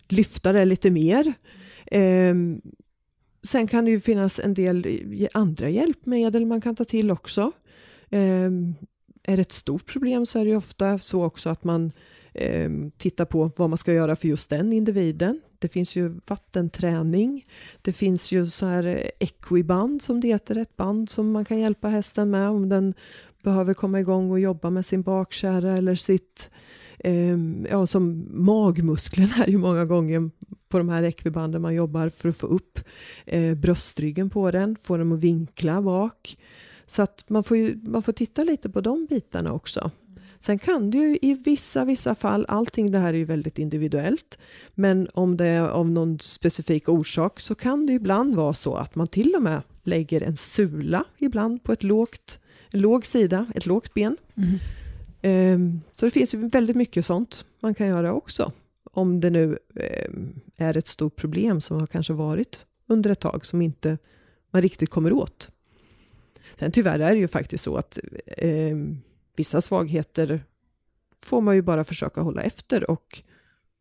lyfta 0.09 0.53
det 0.53 0.65
lite 0.65 0.91
mer. 0.91 1.35
Ehm, 1.87 2.61
sen 3.43 3.67
kan 3.67 3.85
det 3.85 3.91
ju 3.91 4.01
finnas 4.01 4.39
en 4.39 4.55
del 4.55 4.87
andra 5.35 5.69
hjälpmedel 5.69 6.47
man 6.47 6.61
kan 6.61 6.77
ta 6.77 6.85
till 6.85 7.11
också. 7.11 7.53
Ehm, 8.11 8.75
är 9.23 9.37
det 9.37 9.43
ett 9.43 9.53
stort 9.53 9.87
problem 9.87 10.27
så 10.27 10.39
är 10.39 10.45
det 10.45 10.57
ofta 10.57 10.99
så 10.99 11.25
också 11.25 11.51
att 11.51 11.65
man 11.65 11.93
eh, 12.35 12.71
tittar 12.97 13.25
på 13.25 13.51
vad 13.57 13.71
man 13.71 13.79
ska 13.79 13.93
göra 13.93 14.17
för 14.17 14.29
just 14.29 14.51
den 14.51 14.73
individen. 14.73 15.41
Det 15.59 15.69
finns 15.69 15.97
ju 15.97 16.21
vattenträning, 16.27 17.47
det 17.83 17.93
finns 17.93 18.33
ju 18.33 18.47
så 18.47 18.67
här 18.67 18.87
eh, 18.87 19.09
equiband 19.19 20.03
som 20.03 20.21
det 20.21 20.29
heter, 20.29 20.57
ett 20.57 20.77
band 20.77 21.11
som 21.11 21.33
man 21.33 21.45
kan 21.45 21.59
hjälpa 21.59 21.89
hästen 21.89 22.31
med 22.31 22.49
om 22.49 22.69
den 22.69 22.95
behöver 23.43 23.75
komma 23.75 24.01
igång 24.01 24.31
och 24.31 24.41
jobba 24.41 24.71
med 24.71 24.87
sin 24.87 25.03
bakkärra 25.03 25.77
eller 25.77 25.95
sitt 25.95 26.51
ehm, 26.99 27.67
ja, 27.71 27.87
som 27.87 28.27
magmusklerna 28.31 29.45
är 29.47 29.51
ju 29.51 29.59
många 29.59 29.85
gånger 29.85 30.31
på 30.69 30.79
de 30.79 30.89
här 30.89 31.03
equibanden 31.03 31.63
man 31.63 31.75
jobbar 31.75 32.09
för 32.09 32.29
att 32.29 32.37
få 32.37 32.47
upp 32.47 32.81
eh, 33.27 33.55
bröstryggen 33.55 34.31
på 34.31 34.51
den, 34.51 34.77
få 34.81 34.97
dem 34.97 35.13
att 35.13 35.21
vinkla 35.21 35.83
bak. 35.83 36.37
Så 36.87 37.03
att 37.03 37.25
man 37.31 37.45
får, 37.45 37.57
ju, 37.57 37.81
man 37.83 38.03
får 38.03 38.13
titta 38.13 38.45
lite 38.45 38.71
på 38.71 38.81
de 38.81 39.07
bitarna 39.07 39.53
också. 39.53 39.91
Sen 40.41 40.59
kan 40.59 40.91
det 40.91 40.99
ju 40.99 41.19
i 41.23 41.35
vissa, 41.35 41.85
vissa 41.85 42.15
fall, 42.15 42.47
allting 42.49 42.91
det 42.91 42.99
här 42.99 43.09
är 43.09 43.19
ju 43.19 43.25
väldigt 43.25 43.59
individuellt, 43.59 44.39
men 44.75 45.09
om 45.15 45.37
det 45.37 45.47
är 45.47 45.61
av 45.61 45.91
någon 45.91 46.19
specifik 46.19 46.89
orsak 46.89 47.41
så 47.41 47.55
kan 47.55 47.87
det 47.87 47.93
ju 47.93 47.97
ibland 47.97 48.37
vara 48.37 48.55
så 48.55 48.75
att 48.75 48.95
man 48.95 49.07
till 49.07 49.35
och 49.35 49.43
med 49.43 49.63
lägger 49.83 50.23
en 50.23 50.37
sula 50.37 51.05
ibland 51.19 51.65
på 51.65 51.73
ett 51.73 51.83
lågt, 51.83 52.41
en 52.71 52.81
låg 52.81 53.07
sida, 53.07 53.47
ett 53.55 53.67
lågt 53.67 53.95
ben. 53.95 54.17
Ehm, 55.23 55.81
så 55.93 56.05
det 56.05 56.11
finns 56.11 56.35
ju 56.35 56.49
väldigt 56.49 56.77
mycket 56.77 57.07
sånt 57.07 57.45
man 57.61 57.75
kan 57.75 57.87
göra 57.87 58.13
också. 58.13 58.53
Om 58.85 59.21
det 59.21 59.31
nu 59.31 59.59
ehm, 59.77 60.41
är 60.57 60.77
ett 60.77 60.87
stort 60.87 61.17
problem 61.17 61.61
som 61.61 61.81
har 61.81 61.87
kanske 61.87 62.13
varit 62.13 62.67
under 62.89 63.11
ett 63.11 63.21
tag 63.21 63.47
som 63.47 63.63
inte 63.63 63.99
man 64.51 64.63
riktigt 64.63 64.91
kommer 64.91 65.13
åt. 65.13 65.49
Sen 66.63 66.73
tyvärr 66.73 66.99
är 66.99 67.15
det 67.15 67.21
ju 67.21 67.29
faktiskt 67.29 67.65
så 67.65 67.77
att 67.77 67.99
eh, 68.37 68.77
vissa 69.37 69.61
svagheter 69.61 70.45
får 71.23 71.41
man 71.41 71.55
ju 71.55 71.63
bara 71.63 71.85
försöka 71.85 72.21
hålla 72.21 72.43
efter 72.43 72.91
och 72.91 73.23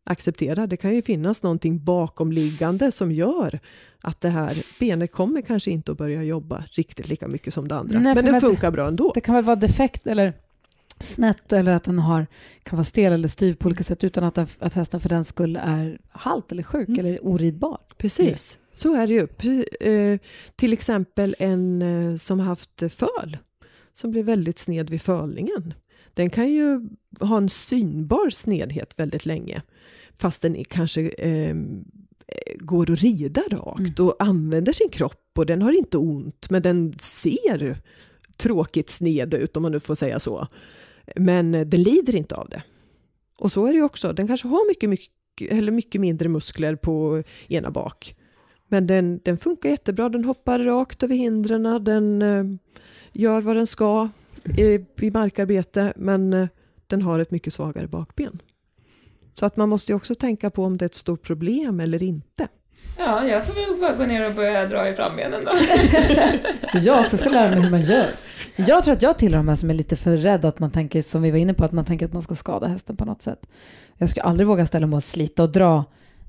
acceptera. 0.06 0.68
Det 0.68 0.78
kan 0.78 0.96
ju 0.96 1.02
finnas 1.02 1.44
någonting 1.44 1.84
bakomliggande 1.84 2.92
som 2.92 3.12
gör 3.12 3.60
att 4.02 4.22
det 4.22 4.30
här 4.30 4.64
benet 4.80 5.12
kommer 5.12 5.42
kanske 5.42 5.72
inte 5.72 5.92
att 5.92 5.98
börja 5.98 6.24
jobba 6.24 6.64
riktigt 6.72 7.08
lika 7.10 7.28
mycket 7.28 7.54
som 7.54 7.68
det 7.68 7.76
andra. 7.76 8.00
Nej, 8.00 8.16
Men 8.16 8.26
det 8.26 8.42
funkar 8.42 8.72
bra 8.72 8.88
ändå. 8.88 9.12
Det 9.16 9.22
kan 9.22 9.36
väl 9.36 9.44
vara 9.44 9.56
defekt 9.56 10.08
eller 10.08 10.34
snett 11.00 11.54
eller 11.54 11.72
att 11.74 11.84
den 11.84 12.00
har, 12.00 12.28
kan 12.64 12.78
vara 12.78 12.86
stel 12.86 13.14
eller 13.14 13.28
styv 13.28 13.54
på 13.54 13.68
olika 13.68 13.84
sätt 13.84 14.04
utan 14.04 14.24
att, 14.24 14.36
den, 14.36 14.48
att 14.60 14.74
hästen 14.74 15.00
för 15.00 15.10
den 15.10 15.26
skull 15.26 15.60
är 15.64 16.00
halt 16.10 16.52
eller 16.52 16.64
sjuk 16.64 16.90
Mm. 16.90 17.00
eller 17.00 17.26
oridbar. 17.26 17.78
Precis, 17.98 18.58
så 18.74 18.96
är 18.96 19.08
det 19.08 19.14
ju. 19.14 19.64
Eh, 19.80 20.20
till 20.56 20.74
exempel 20.74 21.36
en 21.40 21.82
eh, 21.82 22.16
som 22.16 22.40
haft 22.40 22.84
föl, 22.94 23.38
som 23.94 24.12
blir 24.12 24.24
väldigt 24.24 24.60
sned 24.60 24.90
vid 24.90 25.02
fölningen. 25.02 25.74
Den 26.14 26.30
kan 26.30 26.52
ju 26.52 26.90
ha 27.20 27.38
en 27.38 27.50
synbar 27.50 28.30
snedhet 28.30 28.94
väldigt 28.98 29.26
länge, 29.26 29.62
fast 30.14 30.42
den 30.42 30.64
kanske 30.64 31.02
eh, 31.10 31.56
går 32.60 32.92
att 32.92 33.02
rida 33.02 33.42
rakt 33.52 34.00
och 34.00 34.16
använder 34.20 34.74
sin 34.74 34.90
kropp 34.90 35.32
och 35.38 35.46
den 35.46 35.62
har 35.62 35.72
inte 35.72 35.98
ont, 35.98 36.50
men 36.50 36.62
den 36.62 36.96
ser 37.00 37.78
tråkigt 38.38 38.90
sned 38.90 39.34
ut 39.34 39.58
om 39.58 39.64
man 39.64 39.72
nu 39.72 39.80
får 39.80 39.96
säga 39.96 40.20
så. 40.20 40.48
Men 41.16 41.56
eh, 41.56 41.68
den 41.68 41.84
lider 41.84 42.16
inte 42.16 42.36
av 42.36 42.50
det. 42.50 42.64
Och 43.38 43.52
så 43.52 43.66
är 43.66 43.72
det 43.72 43.78
ju 43.78 43.84
också, 43.84 44.14
den 44.14 44.28
kanske 44.28 44.48
har 44.48 44.70
mycket, 44.70 44.90
mycket, 44.90 45.52
eller 45.52 45.72
mycket 45.72 46.02
mindre 46.02 46.30
muskler 46.30 46.76
på 46.76 47.24
ena 47.48 47.72
bak. 47.72 48.16
Men 48.72 48.88
den, 48.88 49.20
den 49.24 49.38
funkar 49.38 49.70
jättebra, 49.70 50.10
den 50.10 50.26
hoppar 50.26 50.60
rakt 50.60 51.04
över 51.04 51.16
hindren, 51.16 51.84
den 51.84 52.22
eh, 52.22 52.44
gör 53.12 53.42
vad 53.42 53.56
den 53.56 53.68
ska 53.68 54.10
i, 54.58 54.86
i 55.00 55.12
markarbete, 55.12 55.94
men 55.96 56.34
eh, 56.34 56.48
den 56.88 57.02
har 57.02 57.20
ett 57.20 57.32
mycket 57.32 57.54
svagare 57.54 57.88
bakben. 57.88 58.40
Så 59.34 59.46
att 59.46 59.58
man 59.58 59.70
måste 59.70 59.92
ju 59.92 59.96
också 59.96 60.16
tänka 60.16 60.50
på 60.50 60.64
om 60.64 60.78
det 60.78 60.86
är 60.86 60.88
ett 60.88 60.96
stort 60.96 61.22
problem 61.22 61.80
eller 61.80 62.04
inte. 62.04 62.48
Ja, 62.98 63.28
jag 63.28 63.46
får 63.46 63.54
väl 63.54 63.82
bara 63.82 63.96
gå 63.96 64.06
ner 64.06 64.30
och 64.30 64.36
börja 64.36 64.66
dra 64.66 64.90
i 64.90 64.94
frambenen 64.94 65.42
då. 65.46 65.52
Jag 66.80 67.06
också 67.06 67.18
ska 67.18 67.30
lära 67.30 67.50
mig 67.50 67.60
hur 67.60 67.72
man 67.72 67.82
gör. 67.82 68.10
Jag 68.56 68.84
tror 68.84 68.94
att 68.94 69.04
jag 69.04 69.18
tillhör 69.18 69.38
de 69.38 69.48
här 69.48 69.56
som 69.56 69.70
är 69.70 69.74
lite 69.74 69.96
för 69.96 70.18
rädda 70.18 70.48
att 70.48 70.60
man 70.60 70.72
tänker, 70.72 71.02
som 71.02 71.22
vi 71.22 71.32
var 71.32 71.38
inne 71.38 71.54
på, 71.54 71.66
att 71.66 71.72
man 71.72 71.86
tänker 71.86 72.06
att 72.06 72.14
man 72.14 72.22
ska 72.22 72.36
skada 72.36 72.68
hästen 72.68 72.98
på 72.98 73.06
något 73.06 73.22
sätt. 73.22 73.46
Jag 73.98 74.10
skulle 74.10 74.24
aldrig 74.24 74.48
våga 74.48 74.66
ställa 74.68 74.88
mig 74.88 74.98
och 74.98 75.04
slita 75.04 75.44
och 75.44 75.52
dra 75.52 75.86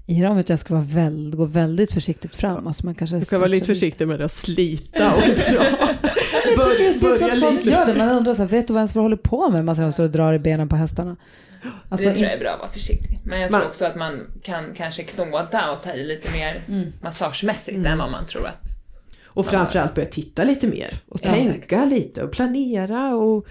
i 0.06 0.20
dem, 0.20 0.38
utan 0.38 0.52
jag 0.54 0.58
ska 0.58 0.74
vara 0.74 0.84
väldigt, 0.88 1.34
gå 1.38 1.44
väldigt 1.44 1.92
försiktigt 1.92 2.36
fram. 2.36 2.66
Alltså 2.66 2.86
man 2.86 2.94
kanske 2.94 3.16
Du 3.18 3.24
ska 3.24 3.38
vara 3.38 3.48
lite 3.48 3.66
försiktig 3.66 4.08
med 4.08 4.22
att 4.22 4.32
slita 4.32 5.14
och 5.14 5.20
dra. 5.36 5.64
Jag 6.32 6.44
tycker 6.44 6.78
det 6.78 6.86
är 6.88 6.92
synd 6.92 7.20
Börja 7.20 7.34
att 7.34 7.40
folk 7.40 7.56
lite. 7.64 7.70
gör 7.70 7.86
det. 7.86 7.94
Man 7.94 8.08
undrar 8.08 8.34
så 8.34 8.42
här, 8.42 8.48
vet 8.48 8.66
du 8.66 8.72
vad 8.72 8.80
ens 8.80 8.94
vad 8.94 9.04
håller 9.04 9.16
på 9.16 9.50
med? 9.50 9.64
Man 9.64 9.76
ser 9.76 9.82
dem 9.82 9.92
stå 9.92 10.02
och 10.02 10.10
drar 10.10 10.34
i 10.34 10.38
benen 10.38 10.68
på 10.68 10.76
hästarna. 10.76 11.16
Alltså, 11.88 12.08
det 12.08 12.14
tror 12.14 12.24
jag 12.26 12.34
är 12.34 12.38
bra 12.40 12.50
att 12.50 12.58
vara 12.60 12.70
försiktig. 12.70 13.18
Men 13.24 13.40
jag 13.40 13.50
Man- 13.50 13.60
tror 13.60 13.68
också 13.68 13.84
att 13.84 13.96
man 13.96 14.20
kan 14.42 14.64
kanske 14.74 15.02
knåda 15.04 15.70
och 15.70 15.82
ta 15.82 15.92
i 15.92 16.04
lite 16.06 16.30
mer 16.32 16.64
Mm. 16.68 16.92
massagemässigt 17.02 17.86
än 17.86 17.98
vad 17.98 18.10
man 18.10 18.26
tror 18.26 18.46
att... 18.46 18.62
Och 19.26 19.46
framförallt 19.46 19.94
börja 19.94 20.08
titta 20.08 20.44
lite 20.44 20.66
mer 20.66 21.00
och 21.08 21.20
Ja, 21.22 21.32
tänka 21.32 21.54
exakt. 21.56 21.90
lite 21.90 22.22
och 22.22 22.32
planera 22.32 23.14
och 23.14 23.46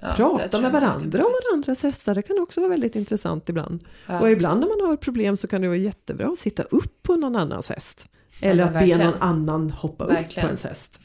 Ja, 0.00 0.14
prata 0.16 0.60
med 0.60 0.66
jag 0.66 0.72
varandra 0.80 1.24
om 1.24 1.32
varandras 1.44 1.82
hästar. 1.82 2.14
Det 2.14 2.22
kan 2.22 2.38
också 2.38 2.60
vara 2.60 2.70
väldigt 2.70 2.96
intressant 2.96 3.48
ibland. 3.48 3.84
Ja. 4.06 4.20
Och 4.20 4.30
ibland 4.30 4.60
när 4.60 4.66
man 4.66 4.88
har 4.88 4.96
problem 4.96 5.36
så 5.36 5.46
kan 5.48 5.60
det 5.60 5.68
vara 5.68 5.78
jättebra 5.78 6.28
att 6.28 6.38
sitta 6.38 6.62
upp 6.62 7.02
på 7.02 7.16
någon 7.16 7.36
annans 7.36 7.68
häst. 7.68 8.06
Eller 8.40 8.64
men 8.64 8.64
att 8.64 8.72
be 8.72 8.78
verkligen. 8.78 9.10
någon 9.10 9.22
annan 9.22 9.70
hoppa 9.70 10.04
upp 10.04 10.10
Verkligen. 10.10 10.42
på 10.42 10.46
ens 10.46 10.64
häst. 10.64 11.00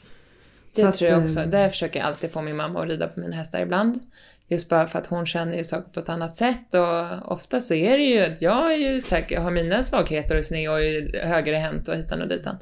Det 0.74 0.82
Så 0.82 0.88
att, 0.88 0.94
tror 0.94 1.10
jag 1.10 1.18
eh, 1.18 1.24
också. 1.24 1.44
Där 1.46 1.68
försöker 1.68 2.00
jag 2.00 2.06
alltid 2.06 2.32
få 2.32 2.42
min 2.42 2.56
mamma 2.56 2.82
att 2.82 2.88
rida 2.88 3.08
på 3.08 3.20
mina 3.20 3.36
hästar 3.36 3.60
ibland. 3.60 4.00
Just 4.48 4.68
bara 4.68 4.88
för 4.88 4.98
att 4.98 5.06
hon 5.06 5.26
känner 5.26 5.56
ju 5.56 5.64
saker 5.64 5.90
på 5.92 6.00
ett 6.00 6.08
annat 6.08 6.36
sätt 6.36 6.74
och 6.74 7.32
ofta 7.32 7.60
så 7.60 7.74
är 7.74 7.98
det 7.98 8.04
ju 8.04 8.20
att 8.20 8.42
jag 8.42 8.72
är 8.72 8.76
ju 8.76 9.00
säker, 9.00 9.40
har 9.40 9.50
mina 9.50 9.82
svagheter 9.82 10.38
och 10.38 10.44
sned 10.44 10.70
och 10.70 10.82
är 10.82 11.26
högerhänt 11.26 11.88
och 11.88 11.94
hitan 11.96 12.22
och 12.22 12.28
ditan. 12.28 12.56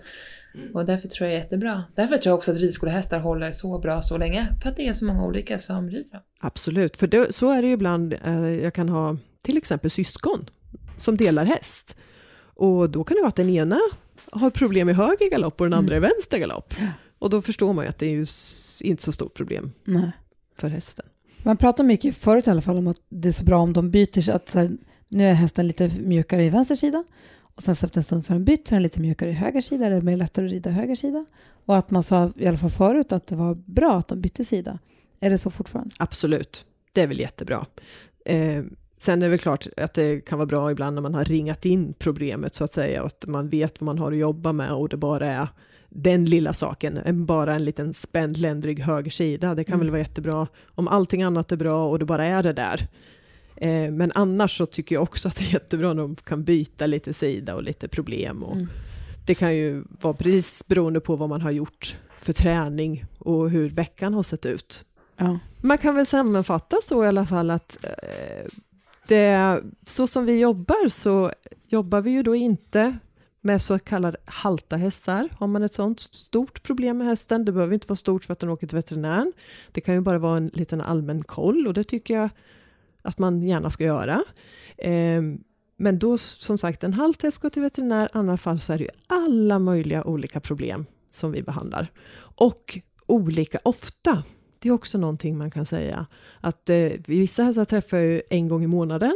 Och 0.74 0.86
därför 0.86 1.08
tror 1.08 1.28
jag 1.28 1.34
det 1.34 1.38
är 1.38 1.42
jättebra. 1.42 1.84
Därför 1.94 2.16
tror 2.16 2.30
jag 2.30 2.36
också 2.36 2.50
att 2.50 2.56
ridskolehästar 2.56 3.18
håller 3.18 3.52
så 3.52 3.78
bra 3.78 4.02
så 4.02 4.18
länge. 4.18 4.48
För 4.62 4.68
att 4.68 4.76
det 4.76 4.88
är 4.88 4.92
så 4.92 5.04
många 5.04 5.24
olika 5.24 5.58
som 5.58 5.90
rider 5.90 6.10
dem. 6.10 6.20
Absolut, 6.40 6.96
för 6.96 7.06
det, 7.06 7.34
så 7.34 7.50
är 7.50 7.62
det 7.62 7.68
ju 7.68 7.74
ibland. 7.74 8.14
Eh, 8.24 8.54
jag 8.54 8.74
kan 8.74 8.88
ha 8.88 9.16
till 9.42 9.56
exempel 9.56 9.90
syskon 9.90 10.46
som 10.96 11.16
delar 11.16 11.44
häst. 11.44 11.96
Och 12.54 12.90
då 12.90 13.04
kan 13.04 13.14
det 13.14 13.20
vara 13.20 13.28
att 13.28 13.36
den 13.36 13.50
ena 13.50 13.80
har 14.32 14.50
problem 14.50 14.88
i 14.88 14.92
höger 14.92 15.30
galopp 15.30 15.60
och 15.60 15.66
den 15.66 15.78
andra 15.78 15.96
i 15.96 16.00
vänster 16.00 16.38
galopp. 16.38 16.74
Och 17.18 17.30
då 17.30 17.42
förstår 17.42 17.72
man 17.72 17.84
ju 17.84 17.88
att 17.88 17.98
det 17.98 18.06
är 18.06 18.10
ju 18.10 18.26
inte 18.80 19.02
så 19.02 19.12
stort 19.12 19.34
problem 19.34 19.72
Nej. 19.84 20.12
för 20.56 20.68
hästen. 20.68 21.06
Man 21.42 21.56
pratar 21.56 21.84
mycket 21.84 22.16
förut 22.16 22.46
i 22.46 22.50
alla 22.50 22.60
fall 22.60 22.78
om 22.78 22.86
att 22.86 22.96
det 23.08 23.28
är 23.28 23.32
så 23.32 23.44
bra 23.44 23.58
om 23.58 23.72
de 23.72 23.90
byter 23.90 24.20
sig. 24.20 24.34
Att 24.34 24.54
här, 24.54 24.70
nu 25.08 25.28
är 25.28 25.34
hästen 25.34 25.66
lite 25.66 25.90
mjukare 26.00 26.44
i 26.44 26.50
vänster 26.50 26.74
sida 26.74 27.04
och 27.60 27.64
sen 27.64 27.74
så 27.76 27.86
efter 27.86 27.98
en 27.98 28.04
stund 28.04 28.24
så 28.24 28.32
har 28.32 28.38
den 28.38 28.44
bytt 28.44 28.68
så 28.68 28.74
är 28.74 28.76
den 28.76 28.82
lite 28.82 29.00
mjukare 29.00 29.30
i 29.30 29.32
höger 29.32 29.60
sida 29.60 29.86
eller 29.86 30.00
mer 30.00 30.16
lättare 30.16 30.46
att 30.46 30.52
rida 30.52 30.70
höger 30.70 30.94
sida. 30.94 31.24
Och 31.66 31.76
att 31.76 31.90
man 31.90 32.02
sa 32.02 32.32
i 32.36 32.46
alla 32.46 32.58
fall 32.58 32.70
förut 32.70 33.12
att 33.12 33.26
det 33.26 33.36
var 33.36 33.54
bra 33.54 33.98
att 33.98 34.08
de 34.08 34.20
bytte 34.20 34.44
sida. 34.44 34.78
Är 35.20 35.30
det 35.30 35.38
så 35.38 35.50
fortfarande? 35.50 35.94
Absolut, 35.98 36.64
det 36.92 37.02
är 37.02 37.06
väl 37.06 37.20
jättebra. 37.20 37.66
Eh, 38.24 38.62
sen 38.98 39.18
är 39.18 39.22
det 39.22 39.28
väl 39.28 39.38
klart 39.38 39.66
att 39.76 39.94
det 39.94 40.20
kan 40.20 40.38
vara 40.38 40.46
bra 40.46 40.70
ibland 40.70 40.94
när 40.94 41.02
man 41.02 41.14
har 41.14 41.24
ringat 41.24 41.64
in 41.64 41.94
problemet 41.98 42.54
så 42.54 42.64
att 42.64 42.72
säga 42.72 43.00
och 43.02 43.06
att 43.06 43.24
man 43.26 43.48
vet 43.48 43.80
vad 43.80 43.86
man 43.86 43.98
har 43.98 44.12
att 44.12 44.18
jobba 44.18 44.52
med 44.52 44.72
och 44.72 44.88
det 44.88 44.96
bara 44.96 45.26
är 45.28 45.48
den 45.88 46.24
lilla 46.24 46.52
saken, 46.54 46.96
en- 47.04 47.26
bara 47.26 47.54
en 47.54 47.64
liten 47.64 47.94
spänd 47.94 48.36
ländrygg 48.38 48.80
höger 48.80 49.10
sida. 49.10 49.54
Det 49.54 49.64
kan 49.64 49.78
väl 49.78 49.90
vara 49.90 50.00
jättebra 50.00 50.46
om 50.74 50.88
allting 50.88 51.22
annat 51.22 51.52
är 51.52 51.56
bra 51.56 51.88
och 51.88 51.98
det 51.98 52.04
bara 52.04 52.26
är 52.26 52.42
det 52.42 52.52
där. 52.52 52.88
Eh, 53.60 53.90
men 53.90 54.12
annars 54.14 54.58
så 54.58 54.66
tycker 54.66 54.94
jag 54.94 55.02
också 55.02 55.28
att 55.28 55.36
det 55.36 55.44
är 55.44 55.52
jättebra 55.52 55.92
när 55.92 56.02
de 56.02 56.16
kan 56.16 56.44
byta 56.44 56.86
lite 56.86 57.12
sida 57.12 57.54
och 57.54 57.62
lite 57.62 57.88
problem. 57.88 58.42
Och 58.42 58.56
Det 59.26 59.34
kan 59.34 59.56
ju 59.56 59.84
vara 60.00 60.14
precis 60.14 60.66
beroende 60.66 61.00
på 61.00 61.16
vad 61.16 61.28
man 61.28 61.40
har 61.40 61.50
gjort 61.50 61.96
för 62.16 62.32
träning 62.32 63.04
och 63.18 63.50
hur 63.50 63.70
veckan 63.70 64.14
har 64.14 64.22
sett 64.22 64.46
ut. 64.46 64.84
Ja. 65.16 65.38
Man 65.60 65.78
kan 65.78 65.94
väl 65.94 66.06
sammanfatta 66.06 66.76
så 66.88 67.04
i 67.04 67.08
alla 67.08 67.26
fall 67.26 67.50
att 67.50 67.84
eh, 67.84 68.50
det, 69.08 69.60
så 69.86 70.06
som 70.06 70.26
vi 70.26 70.40
jobbar 70.40 70.88
så 70.88 71.32
jobbar 71.68 72.00
vi 72.00 72.10
ju 72.10 72.22
då 72.22 72.34
inte 72.34 72.98
med 73.40 73.62
så 73.62 73.78
kallade 73.78 74.18
halta 74.24 74.76
hästar. 74.76 75.28
Har 75.38 75.46
man 75.46 75.62
ett 75.62 75.72
sånt 75.72 76.00
stort 76.00 76.62
problem 76.62 76.98
med 76.98 77.06
hästen, 77.06 77.44
det 77.44 77.52
behöver 77.52 77.74
inte 77.74 77.86
vara 77.86 77.96
stort 77.96 78.24
för 78.24 78.32
att 78.32 78.38
den 78.38 78.50
åker 78.50 78.66
till 78.66 78.76
veterinären. 78.76 79.32
Det 79.72 79.80
kan 79.80 79.94
ju 79.94 80.00
bara 80.00 80.18
vara 80.18 80.36
en 80.36 80.50
liten 80.54 80.80
allmän 80.80 81.24
koll 81.24 81.66
och 81.66 81.74
det 81.74 81.84
tycker 81.84 82.14
jag 82.14 82.30
att 83.02 83.18
man 83.18 83.42
gärna 83.42 83.70
ska 83.70 83.84
göra. 83.84 84.24
Eh, 84.78 85.22
men 85.76 85.98
då 85.98 86.18
som 86.18 86.58
sagt, 86.58 86.84
en 86.84 86.94
halt 86.94 87.22
häst 87.22 87.38
går 87.38 87.50
till 87.50 87.62
veterinär, 87.62 88.06
i 88.06 88.08
andra 88.12 88.36
fall 88.36 88.58
så 88.58 88.72
är 88.72 88.78
det 88.78 88.84
ju 88.84 88.90
alla 89.06 89.58
möjliga 89.58 90.04
olika 90.04 90.40
problem 90.40 90.86
som 91.10 91.32
vi 91.32 91.42
behandlar. 91.42 91.92
Och 92.18 92.78
olika 93.06 93.58
ofta. 93.62 94.22
Det 94.58 94.68
är 94.68 94.72
också 94.72 94.98
någonting 94.98 95.38
man 95.38 95.50
kan 95.50 95.66
säga. 95.66 96.06
Att 96.40 96.68
eh, 96.68 96.90
vissa 97.06 97.42
hästar 97.42 97.64
träffar 97.64 97.96
jag 97.96 98.22
en 98.30 98.48
gång 98.48 98.64
i 98.64 98.66
månaden 98.66 99.14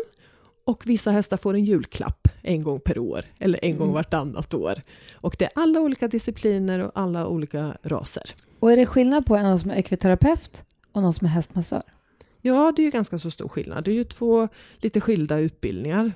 och 0.67 0.87
vissa 0.87 1.11
hästar 1.11 1.37
får 1.37 1.55
en 1.55 1.65
julklapp 1.65 2.29
en 2.43 2.63
gång 2.63 2.81
per 2.81 2.99
år 2.99 3.25
eller 3.39 3.65
en 3.65 3.77
gång 3.77 3.93
vartannat 3.93 4.55
år. 4.55 4.83
Och 5.15 5.37
det 5.39 5.45
är 5.45 5.51
alla 5.55 5.81
olika 5.81 6.09
discipliner 6.09 6.79
och 6.81 6.93
alla 6.95 7.27
olika 7.27 7.77
raser. 7.83 8.35
Och 8.61 8.73
är 8.73 8.77
det 8.77 8.87
skillnad 8.87 9.27
på 9.27 9.37
en 9.37 9.59
som 9.59 9.71
är 9.71 9.75
ekviterapeut 9.75 10.65
och 10.93 11.03
någon 11.03 11.15
som 11.15 11.27
är 11.27 11.31
hästmassör? 11.31 11.83
Ja, 12.47 12.73
det 12.77 12.83
är 12.83 12.85
ju 12.85 12.91
ganska 12.91 13.19
så 13.19 13.31
stor 13.31 13.49
skillnad. 13.49 13.85
Det 13.85 13.91
är 13.91 13.95
ju 13.95 14.05
två 14.05 14.49
lite 14.77 15.01
skilda 15.01 15.39
utbildningar. 15.39 16.13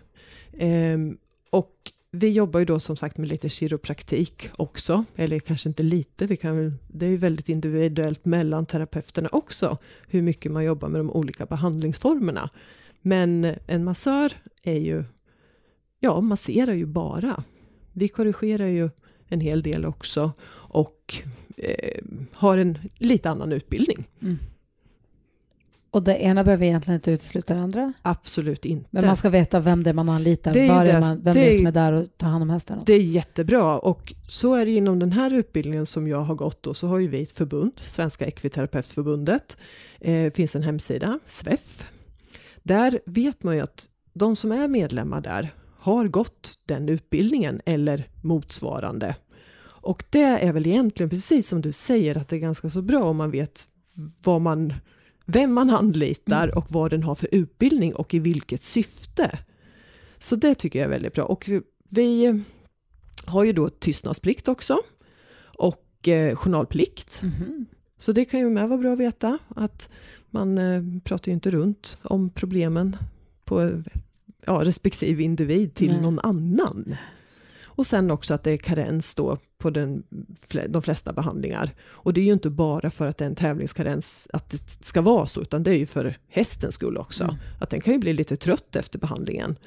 Ehm, 0.58 1.18
och 1.50 1.72
vi 2.10 2.28
jobbar 2.28 2.60
ju 2.60 2.66
då 2.66 2.80
som 2.80 2.96
sagt 2.96 3.18
med 3.18 3.28
lite 3.28 3.48
kiropraktik 3.48 4.50
också, 4.56 5.04
eller 5.16 5.38
kanske 5.38 5.68
inte 5.68 5.82
lite, 5.82 6.26
vi 6.26 6.36
kan, 6.36 6.78
det 6.88 7.06
är 7.06 7.10
ju 7.10 7.16
väldigt 7.16 7.48
individuellt 7.48 8.24
mellan 8.24 8.66
terapeuterna 8.66 9.28
också, 9.32 9.78
hur 10.08 10.22
mycket 10.22 10.52
man 10.52 10.64
jobbar 10.64 10.88
med 10.88 11.00
de 11.00 11.10
olika 11.10 11.46
behandlingsformerna. 11.46 12.50
Men 13.02 13.54
en 13.66 13.84
massör 13.84 14.32
är 14.62 14.78
ju, 14.78 15.04
ja, 16.00 16.20
masserar 16.20 16.74
ju 16.74 16.86
bara. 16.86 17.44
Vi 17.92 18.08
korrigerar 18.08 18.66
ju 18.66 18.90
en 19.28 19.40
hel 19.40 19.62
del 19.62 19.86
också 19.86 20.32
och 20.50 21.14
eh, 21.56 22.02
har 22.32 22.58
en 22.58 22.78
lite 22.98 23.30
annan 23.30 23.52
utbildning. 23.52 24.08
Mm. 24.22 24.38
Och 25.90 26.02
det 26.02 26.16
ena 26.16 26.44
behöver 26.44 26.66
egentligen 26.66 26.94
inte 26.94 27.10
utesluta 27.10 27.54
det 27.54 27.60
andra. 27.60 27.92
Absolut 28.02 28.64
inte. 28.64 28.88
Men 28.90 29.06
man 29.06 29.16
ska 29.16 29.30
veta 29.30 29.60
vem 29.60 29.82
det 29.82 29.90
är 29.90 29.94
man 29.94 30.08
anlitar, 30.08 30.52
Det 30.52 30.60
är 30.66 30.84
det- 30.84 31.00
man, 31.00 31.22
vem 31.22 31.34
det 31.34 31.40
det 31.40 31.52
är 31.54 31.56
som 31.56 31.66
är 31.66 31.72
där 31.72 31.92
och 31.92 32.06
tar 32.16 32.26
hand 32.28 32.42
om 32.42 32.50
hästen. 32.50 32.78
Det 32.86 32.92
är 32.92 33.00
jättebra 33.02 33.78
och 33.78 34.14
så 34.28 34.54
är 34.54 34.64
det 34.66 34.70
inom 34.72 34.98
den 34.98 35.12
här 35.12 35.32
utbildningen 35.34 35.86
som 35.86 36.08
jag 36.08 36.20
har 36.22 36.34
gått 36.34 36.62
då, 36.62 36.74
så 36.74 36.86
har 36.88 36.98
ju 36.98 37.08
vi 37.08 37.22
ett 37.22 37.30
förbund, 37.30 37.72
Svenska 37.76 38.26
Ekviterapeutförbundet. 38.26 39.56
Eh, 40.00 40.32
finns 40.32 40.56
en 40.56 40.62
hemsida, 40.62 41.18
SVEF. 41.26 41.90
Där 42.62 43.00
vet 43.06 43.42
man 43.42 43.56
ju 43.56 43.60
att 43.62 43.86
de 44.12 44.36
som 44.36 44.52
är 44.52 44.68
medlemmar 44.68 45.20
där 45.20 45.54
har 45.78 46.08
gått 46.08 46.58
den 46.66 46.88
utbildningen 46.88 47.60
eller 47.66 48.08
motsvarande. 48.22 49.14
Och 49.80 50.04
det 50.10 50.22
är 50.22 50.52
väl 50.52 50.66
egentligen 50.66 51.10
precis 51.10 51.48
som 51.48 51.60
du 51.62 51.72
säger 51.72 52.18
att 52.18 52.28
det 52.28 52.36
är 52.36 52.40
ganska 52.40 52.70
så 52.70 52.82
bra 52.82 53.04
om 53.04 53.16
man 53.16 53.30
vet 53.30 53.64
vad 54.24 54.40
man, 54.40 54.74
vem 55.30 55.54
man 55.54 55.70
anlitar 55.70 56.58
och 56.58 56.72
vad 56.72 56.90
den 56.90 57.02
har 57.02 57.14
för 57.14 57.28
utbildning 57.32 57.94
och 57.94 58.14
i 58.14 58.18
vilket 58.18 58.62
syfte. 58.62 59.38
Så 60.18 60.36
det 60.36 60.54
tycker 60.54 60.78
jag 60.78 60.86
är 60.86 60.90
väldigt 60.90 61.14
bra. 61.14 61.24
Och 61.24 61.44
vi, 61.48 61.60
vi 61.90 62.42
har 63.26 63.44
ju 63.44 63.52
då 63.52 63.68
tystnadsplikt 63.68 64.48
också 64.48 64.78
och 65.58 66.08
eh, 66.08 66.36
journalplikt. 66.36 67.22
Mhm. 67.22 67.66
Så 67.98 68.12
det 68.12 68.24
kan 68.24 68.40
ju 68.40 68.50
med 68.50 68.68
vara 68.68 68.78
bra 68.78 68.92
att 68.92 68.98
veta 68.98 69.38
att 69.48 69.90
man 70.30 70.58
eh, 70.58 70.82
pratar 71.04 71.28
ju 71.28 71.34
inte 71.34 71.50
runt 71.50 71.98
om 72.02 72.30
problemen 72.30 72.96
på 73.44 73.62
eh, 73.62 73.78
ja, 74.46 74.64
respektive 74.64 75.22
individ 75.22 75.74
till 75.74 75.92
Nej. 75.92 76.00
någon 76.00 76.18
annan. 76.18 76.96
Och 77.64 77.86
sen 77.86 78.10
också 78.10 78.34
att 78.34 78.44
det 78.44 78.50
är 78.50 78.56
karens 78.56 79.14
då 79.14 79.38
på 79.58 79.70
den, 79.70 80.02
de 80.68 80.82
flesta 80.82 81.12
behandlingar. 81.12 81.74
Och 81.86 82.12
det 82.12 82.20
är 82.20 82.24
ju 82.24 82.32
inte 82.32 82.50
bara 82.50 82.90
för 82.90 83.06
att 83.06 83.18
det 83.18 83.24
är 83.24 83.28
en 83.28 83.34
tävlingskarens 83.34 84.28
att 84.32 84.50
det 84.50 84.84
ska 84.84 85.00
vara 85.00 85.26
så, 85.26 85.40
utan 85.40 85.62
det 85.62 85.70
är 85.70 85.78
ju 85.78 85.86
för 85.86 86.16
hästens 86.28 86.74
skull 86.74 86.96
också. 86.96 87.24
Mm. 87.24 87.36
Att 87.60 87.70
den 87.70 87.80
kan 87.80 87.92
ju 87.92 87.98
bli 87.98 88.12
lite 88.12 88.36
trött 88.36 88.76
efter 88.76 88.98
behandlingen. 88.98 89.58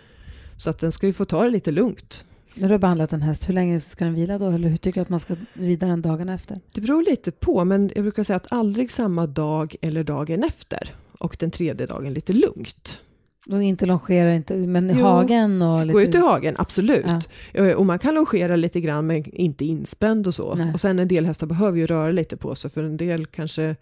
Så 0.57 0.69
att 0.69 0.79
den 0.79 0.91
ska 0.91 1.07
ju 1.07 1.13
få 1.13 1.25
ta 1.25 1.43
det 1.43 1.49
lite 1.49 1.71
lugnt. 1.71 2.25
När 2.55 2.67
du 2.67 2.73
har 2.73 2.79
behandlat 2.79 3.13
en 3.13 3.21
häst, 3.21 3.49
hur 3.49 3.53
länge 3.53 3.81
ska 3.81 4.05
den 4.05 4.15
vila 4.15 4.37
då? 4.37 4.49
Eller 4.49 4.69
hur 4.69 4.77
tycker 4.77 4.99
du 4.99 5.01
att 5.01 5.09
man 5.09 5.19
ska 5.19 5.35
rida 5.53 5.87
den 5.87 6.01
dagarna 6.01 6.33
efter? 6.33 6.59
Det 6.71 6.81
beror 6.81 7.03
lite 7.03 7.31
på, 7.31 7.65
men 7.65 7.91
jag 7.95 8.03
brukar 8.03 8.23
säga 8.23 8.37
att 8.37 8.51
aldrig 8.51 8.91
samma 8.91 9.27
dag 9.27 9.75
eller 9.81 10.03
dagen 10.03 10.43
efter. 10.43 10.95
Och 11.17 11.35
den 11.39 11.51
tredje 11.51 11.87
dagen 11.87 12.13
lite 12.13 12.33
lugnt. 12.33 13.01
Och 13.49 13.63
inte 13.63 13.85
longera, 13.85 14.35
inte, 14.35 14.53
men 14.55 14.89
i 14.89 14.93
Jo, 14.97 15.03
hagen 15.05 15.61
och 15.61 15.85
lite... 15.85 15.93
Gå 15.93 16.01
ut 16.01 16.15
i 16.15 16.17
hagen, 16.17 16.55
absolut. 16.57 17.05
Ja. 17.53 17.65
Eh, 17.65 17.75
Och 17.75 17.85
man 17.85 17.99
kan 17.99 18.15
longera 18.15 18.55
lite 18.55 18.81
grann 18.81 19.07
men 19.07 19.25
inte 19.35 19.65
inspänd 19.65 20.27
och 20.27 20.33
så. 20.33 20.55
Nej. 20.55 20.73
Och 20.73 20.79
sen 20.79 20.99
en 20.99 21.07
del 21.07 21.25
hästar 21.25 21.47
behöver 21.47 21.77
ju 21.77 21.87
röra 21.87 22.11
lite 22.11 22.37
på 22.37 22.55
sig 22.55 22.71
för 22.71 22.83
en 22.83 22.97
del 22.97 23.25
kanske 23.25 23.75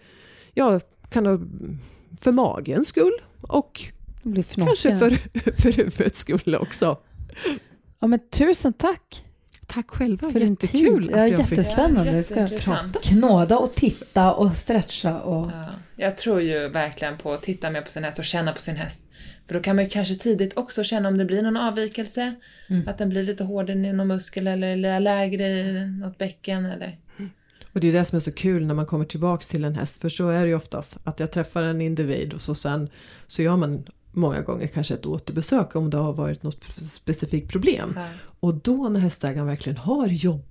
ja, 0.54 0.80
kan 1.10 1.26
ha 1.26 1.40
för 2.22 2.32
magens 2.32 2.88
skull 2.88 3.14
och 3.42 3.82
kanske 4.56 4.98
för, 4.98 5.12
för 5.62 5.72
huvudets 5.72 6.20
skull 6.20 6.56
också. 6.60 6.98
Ja, 8.00 8.08
men 8.08 8.20
tusen 8.30 8.74
tack 8.74 9.26
Tack 9.70 9.90
själva, 9.90 10.32
för 10.32 10.40
jättekul 10.40 11.08
tid. 11.08 11.16
Ja, 11.18 11.24
att 11.24 11.30
jag 11.30 11.48
fick 11.48 11.58
jättespännande. 11.58 12.12
Ja, 12.12 12.16
Jag 12.16 12.26
ska 12.26 12.40
jätteintressant. 12.40 13.04
knåda 13.04 13.58
och 13.58 13.74
titta 13.76 14.34
och 14.34 14.52
stretcha. 14.52 15.20
Och... 15.20 15.52
Ja, 15.52 15.66
jag 15.96 16.18
tror 16.18 16.42
ju 16.42 16.70
verkligen 16.70 17.18
på 17.18 17.34
att 17.34 17.42
titta 17.42 17.70
mer 17.70 17.82
på 17.82 17.92
sin 17.92 18.04
häst 18.04 18.20
och 18.20 18.26
känna 18.26 18.54
på 18.54 18.62
sin 18.62 18.76
häst. 18.76 19.02
För 19.48 19.54
då 19.54 19.60
kan 19.60 19.76
man 19.76 19.86
ju 19.86 19.90
kanske 19.90 20.16
tidigt 20.16 20.58
också 20.58 20.84
känna 20.84 21.10
om 21.10 21.18
det 21.18 21.26
blir 21.26 21.42
någon 21.42 21.58
avvikelse. 21.58 22.36
Mm. 22.68 22.88
Att 22.88 22.98
den 22.98 23.10
blir 23.10 23.24
lite 23.24 23.44
hårdare 23.44 23.78
i 23.78 23.94
någon 23.94 24.08
muskel 24.08 24.48
eller 24.48 25.00
lägre 25.00 25.48
i 25.48 25.86
något 25.86 26.18
bäcken 26.18 26.66
eller... 26.66 26.98
Och 27.74 27.80
det 27.80 27.88
är 27.88 27.94
det 27.94 28.06
som 28.06 28.16
är 28.16 28.20
så 28.20 28.32
kul 28.32 28.66
när 28.66 28.74
man 28.74 28.86
kommer 28.86 29.06
tillbaks 29.06 29.48
till 29.48 29.64
en 29.64 29.76
häst, 29.76 30.02
för 30.02 30.10
så 30.10 30.30
är 30.30 30.42
det 30.42 30.48
ju 30.48 30.56
oftast 30.56 30.98
att 31.04 31.20
jag 31.20 31.32
träffar 31.32 31.64
en 31.64 31.82
individ 31.82 32.34
och 32.34 32.42
så 32.42 32.56
sen 32.56 32.90
så 33.28 33.42
gör 33.42 33.56
man 33.56 33.86
många 34.20 34.42
gånger 34.42 34.68
kanske 34.68 34.94
ett 34.94 35.06
återbesök 35.06 35.76
om 35.76 35.90
det 35.90 35.98
har 35.98 36.14
varit 36.14 36.44
något 36.44 36.64
specifikt 36.82 37.52
problem. 37.52 37.94
Ja. 37.96 38.06
Och 38.42 38.54
då 38.56 38.90
när 38.90 39.00
hästägaren 39.00 39.48
verkligen 39.48 39.78
har 39.78 40.08
jobbat 40.08 40.46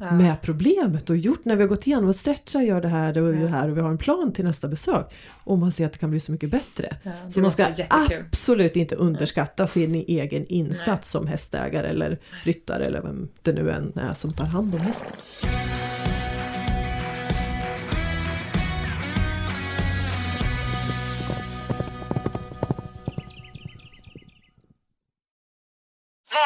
Ja. 0.00 0.10
med 0.12 0.42
problemet 0.42 1.10
och 1.10 1.16
gjort 1.16 1.44
när 1.44 1.56
vi 1.56 1.62
har 1.62 1.68
gått 1.68 1.86
igenom 1.86 2.08
och 2.08 2.16
stretcha, 2.16 2.62
gör 2.62 2.80
det 2.80 2.88
här 2.88 3.18
och 3.18 3.32
det 3.32 3.46
här 3.46 3.70
och 3.70 3.76
vi 3.76 3.80
har 3.80 3.90
en 3.90 3.98
plan 3.98 4.32
till 4.32 4.44
nästa 4.44 4.68
besök 4.68 5.14
och 5.44 5.58
man 5.58 5.72
ser 5.72 5.86
att 5.86 5.92
det 5.92 5.98
kan 5.98 6.10
bli 6.10 6.20
så 6.20 6.32
mycket 6.32 6.50
bättre. 6.50 6.96
Så 7.28 7.40
man 7.40 7.50
ska 7.50 7.66
absolut 7.90 8.76
inte 8.76 8.94
underskatta 8.94 9.66
sin 9.66 9.94
egen 9.94 10.46
insats 10.46 11.10
som 11.10 11.26
hästägare 11.26 11.88
eller 11.88 12.18
ryttare 12.44 12.84
eller 12.84 13.02
vem 13.02 13.28
det 13.42 13.52
nu 13.52 13.70
än 13.70 13.92
är 13.98 14.14
som 14.14 14.30
tar 14.32 14.46
hand 14.46 14.74
om 14.74 14.80
hästen. 14.80 15.12